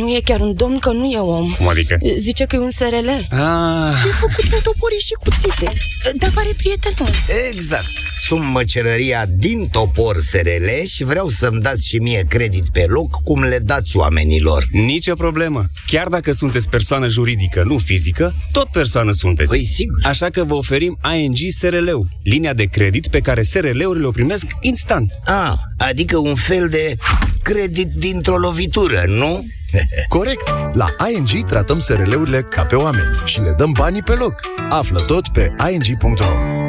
nu 0.00 0.08
e 0.14 0.20
chiar 0.24 0.40
un 0.40 0.54
domn, 0.54 0.78
că 0.78 0.90
nu 0.90 1.04
e 1.10 1.18
om. 1.18 1.50
Cum 1.58 1.68
adică? 1.68 1.96
Zice 2.18 2.44
că 2.44 2.56
e 2.56 2.58
un 2.58 2.70
SRL. 2.70 3.08
Ah, 3.34 4.04
E 4.06 4.10
făcut 4.20 4.48
din 4.48 4.58
toporii 4.62 4.98
și 4.98 5.12
cuțite. 5.24 5.72
Dar 6.16 6.30
pare 6.34 6.50
prietenos. 6.56 7.14
Exact. 7.52 7.86
Sunt 8.26 8.44
măcelăria 8.52 9.24
din 9.38 9.68
Topor 9.72 10.16
SRL 10.18 10.84
și 10.86 11.04
vreau 11.04 11.28
să-mi 11.28 11.60
dați 11.60 11.88
și 11.88 11.96
mie 11.98 12.24
credit 12.28 12.68
pe 12.72 12.84
loc 12.88 13.20
cum 13.24 13.42
le 13.42 13.58
dați 13.58 13.96
oamenilor. 13.96 14.64
nicio 14.70 15.14
problemă. 15.14 15.64
Chiar 15.86 16.08
dacă 16.08 16.32
sunteți 16.32 16.68
persoană 16.68 17.08
juridică, 17.08 17.62
nu 17.66 17.78
fizică, 17.78 18.34
tot 18.52 18.66
persoană 18.68 19.12
sunteți. 19.12 19.48
Păi 19.48 19.64
sigur. 19.64 19.98
Așa 20.02 20.30
că 20.30 20.44
vă 20.44 20.54
oferim 20.54 20.98
ING 21.16 21.36
SRL-ul, 21.58 22.06
linia 22.22 22.54
de 22.54 22.64
credit 22.76 23.08
pe 23.08 23.20
care 23.20 23.42
SRL-urile 23.42 24.06
o 24.06 24.10
primesc 24.10 24.46
instant. 24.60 25.12
A, 25.24 25.54
adică 25.78 26.16
un 26.16 26.34
fel 26.34 26.68
de 26.68 26.96
credit 27.42 27.92
dintr-o 27.92 28.36
lovitură, 28.36 29.04
nu? 29.06 29.46
Corect! 30.08 30.48
La 30.72 30.86
ING 31.14 31.44
tratăm 31.46 31.78
SRL-urile 31.78 32.40
ca 32.50 32.62
pe 32.62 32.74
oameni 32.74 33.10
și 33.24 33.40
le 33.40 33.54
dăm 33.56 33.72
banii 33.72 34.02
pe 34.02 34.12
loc. 34.12 34.40
Află 34.68 35.00
tot 35.00 35.28
pe 35.28 35.52
ing.ro 35.70 36.65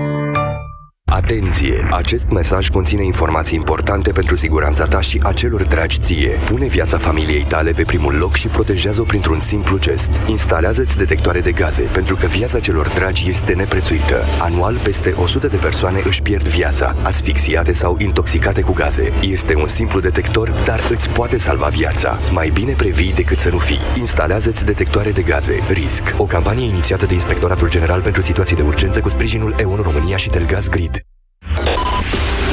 Atenție! 1.11 1.87
Acest 1.91 2.29
mesaj 2.29 2.69
conține 2.69 3.03
informații 3.03 3.55
importante 3.55 4.11
pentru 4.11 4.35
siguranța 4.35 4.85
ta 4.85 5.01
și 5.01 5.19
a 5.23 5.33
celor 5.33 5.63
dragi 5.63 5.97
ție. 5.97 6.39
Pune 6.45 6.65
viața 6.65 6.97
familiei 6.97 7.43
tale 7.43 7.71
pe 7.71 7.83
primul 7.83 8.15
loc 8.15 8.35
și 8.35 8.47
protejează-o 8.47 9.03
printr-un 9.03 9.39
simplu 9.39 9.77
gest. 9.79 10.09
Instalează-ți 10.25 10.97
detectoare 10.97 11.39
de 11.39 11.51
gaze, 11.51 11.81
pentru 11.81 12.15
că 12.15 12.25
viața 12.25 12.59
celor 12.59 12.89
dragi 12.89 13.29
este 13.29 13.53
neprețuită. 13.53 14.23
Anual, 14.39 14.79
peste 14.83 15.13
100 15.17 15.47
de 15.47 15.57
persoane 15.57 16.01
își 16.05 16.21
pierd 16.21 16.47
viața, 16.47 16.95
asfixiate 17.03 17.73
sau 17.73 17.95
intoxicate 17.99 18.61
cu 18.61 18.73
gaze. 18.73 19.13
Este 19.21 19.55
un 19.55 19.67
simplu 19.67 19.99
detector, 19.99 20.49
dar 20.65 20.87
îți 20.91 21.09
poate 21.09 21.37
salva 21.37 21.67
viața. 21.67 22.19
Mai 22.31 22.49
bine 22.49 22.73
previi 22.73 23.13
decât 23.13 23.39
să 23.39 23.49
nu 23.49 23.57
fii. 23.57 23.81
Instalează-ți 23.95 24.65
detectoare 24.65 25.11
de 25.11 25.21
gaze. 25.21 25.65
RISC. 25.67 26.03
O 26.17 26.25
campanie 26.25 26.67
inițiată 26.67 27.05
de 27.05 27.13
Inspectoratul 27.13 27.69
General 27.69 28.01
pentru 28.01 28.21
Situații 28.21 28.55
de 28.55 28.61
Urgență 28.61 28.99
cu 28.99 29.09
sprijinul 29.09 29.55
EON 29.59 29.79
România 29.81 30.17
și 30.17 30.29
Telgaz 30.29 30.67
Grid. 30.67 31.06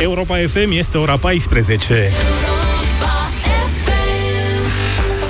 Europa 0.01 0.37
FM 0.47 0.71
este 0.71 0.99
ora 0.99 1.17
14. 1.17 2.11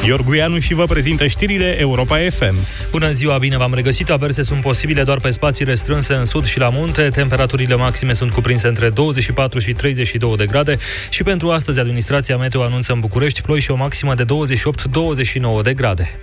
Iorguianu 0.06 0.58
și 0.58 0.74
vă 0.74 0.84
prezintă 0.84 1.26
știrile 1.26 1.76
Europa 1.78 2.16
FM. 2.30 2.54
Bună 2.90 3.10
ziua, 3.10 3.38
bine 3.38 3.56
v-am 3.56 3.74
regăsit. 3.74 4.10
Averse 4.10 4.42
sunt 4.42 4.60
posibile 4.60 5.02
doar 5.02 5.18
pe 5.18 5.30
spații 5.30 5.64
restrânse 5.64 6.14
în 6.14 6.24
sud 6.24 6.46
și 6.46 6.58
la 6.58 6.68
munte. 6.68 7.08
Temperaturile 7.08 7.74
maxime 7.74 8.12
sunt 8.12 8.30
cuprinse 8.30 8.68
între 8.68 8.88
24 8.88 9.58
și 9.58 9.72
32 9.72 10.36
de 10.36 10.46
grade 10.46 10.78
și 11.08 11.22
pentru 11.22 11.50
astăzi 11.50 11.80
administrația 11.80 12.36
Meteo 12.36 12.62
anunță 12.62 12.92
în 12.92 13.00
București 13.00 13.42
ploi 13.42 13.60
și 13.60 13.70
o 13.70 13.76
maximă 13.76 14.14
de 14.14 14.24
28-29 14.24 15.62
de 15.62 15.74
grade. 15.74 16.20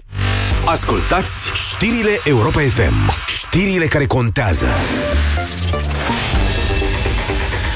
Ascultați 0.65 1.51
știrile 1.53 2.19
Europa 2.23 2.59
FM. 2.59 3.11
Știrile 3.27 3.85
care 3.85 4.05
contează. 4.05 4.65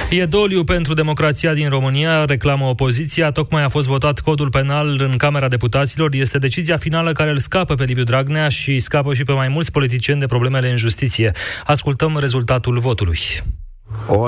E 0.09 0.25
doliu 0.25 0.63
pentru 0.63 0.93
democrația 0.93 1.53
din 1.53 1.69
România, 1.69 2.25
reclamă 2.25 2.65
opoziția. 2.65 3.31
Tocmai 3.31 3.63
a 3.63 3.69
fost 3.69 3.87
votat 3.87 4.19
codul 4.19 4.49
penal 4.49 5.01
în 5.01 5.17
Camera 5.17 5.47
Deputaților. 5.47 6.13
Este 6.13 6.37
decizia 6.37 6.77
finală 6.77 7.11
care 7.11 7.29
îl 7.29 7.37
scapă 7.37 7.75
pe 7.75 7.83
Liviu 7.83 8.03
Dragnea 8.03 8.49
și 8.49 8.79
scapă 8.79 9.13
și 9.13 9.23
pe 9.23 9.31
mai 9.31 9.47
mulți 9.47 9.71
politicieni 9.71 10.19
de 10.19 10.25
problemele 10.25 10.69
în 10.69 10.77
justiție. 10.77 11.31
Ascultăm 11.65 12.17
rezultatul 12.19 12.79
votului. 12.79 13.19
O 14.07 14.23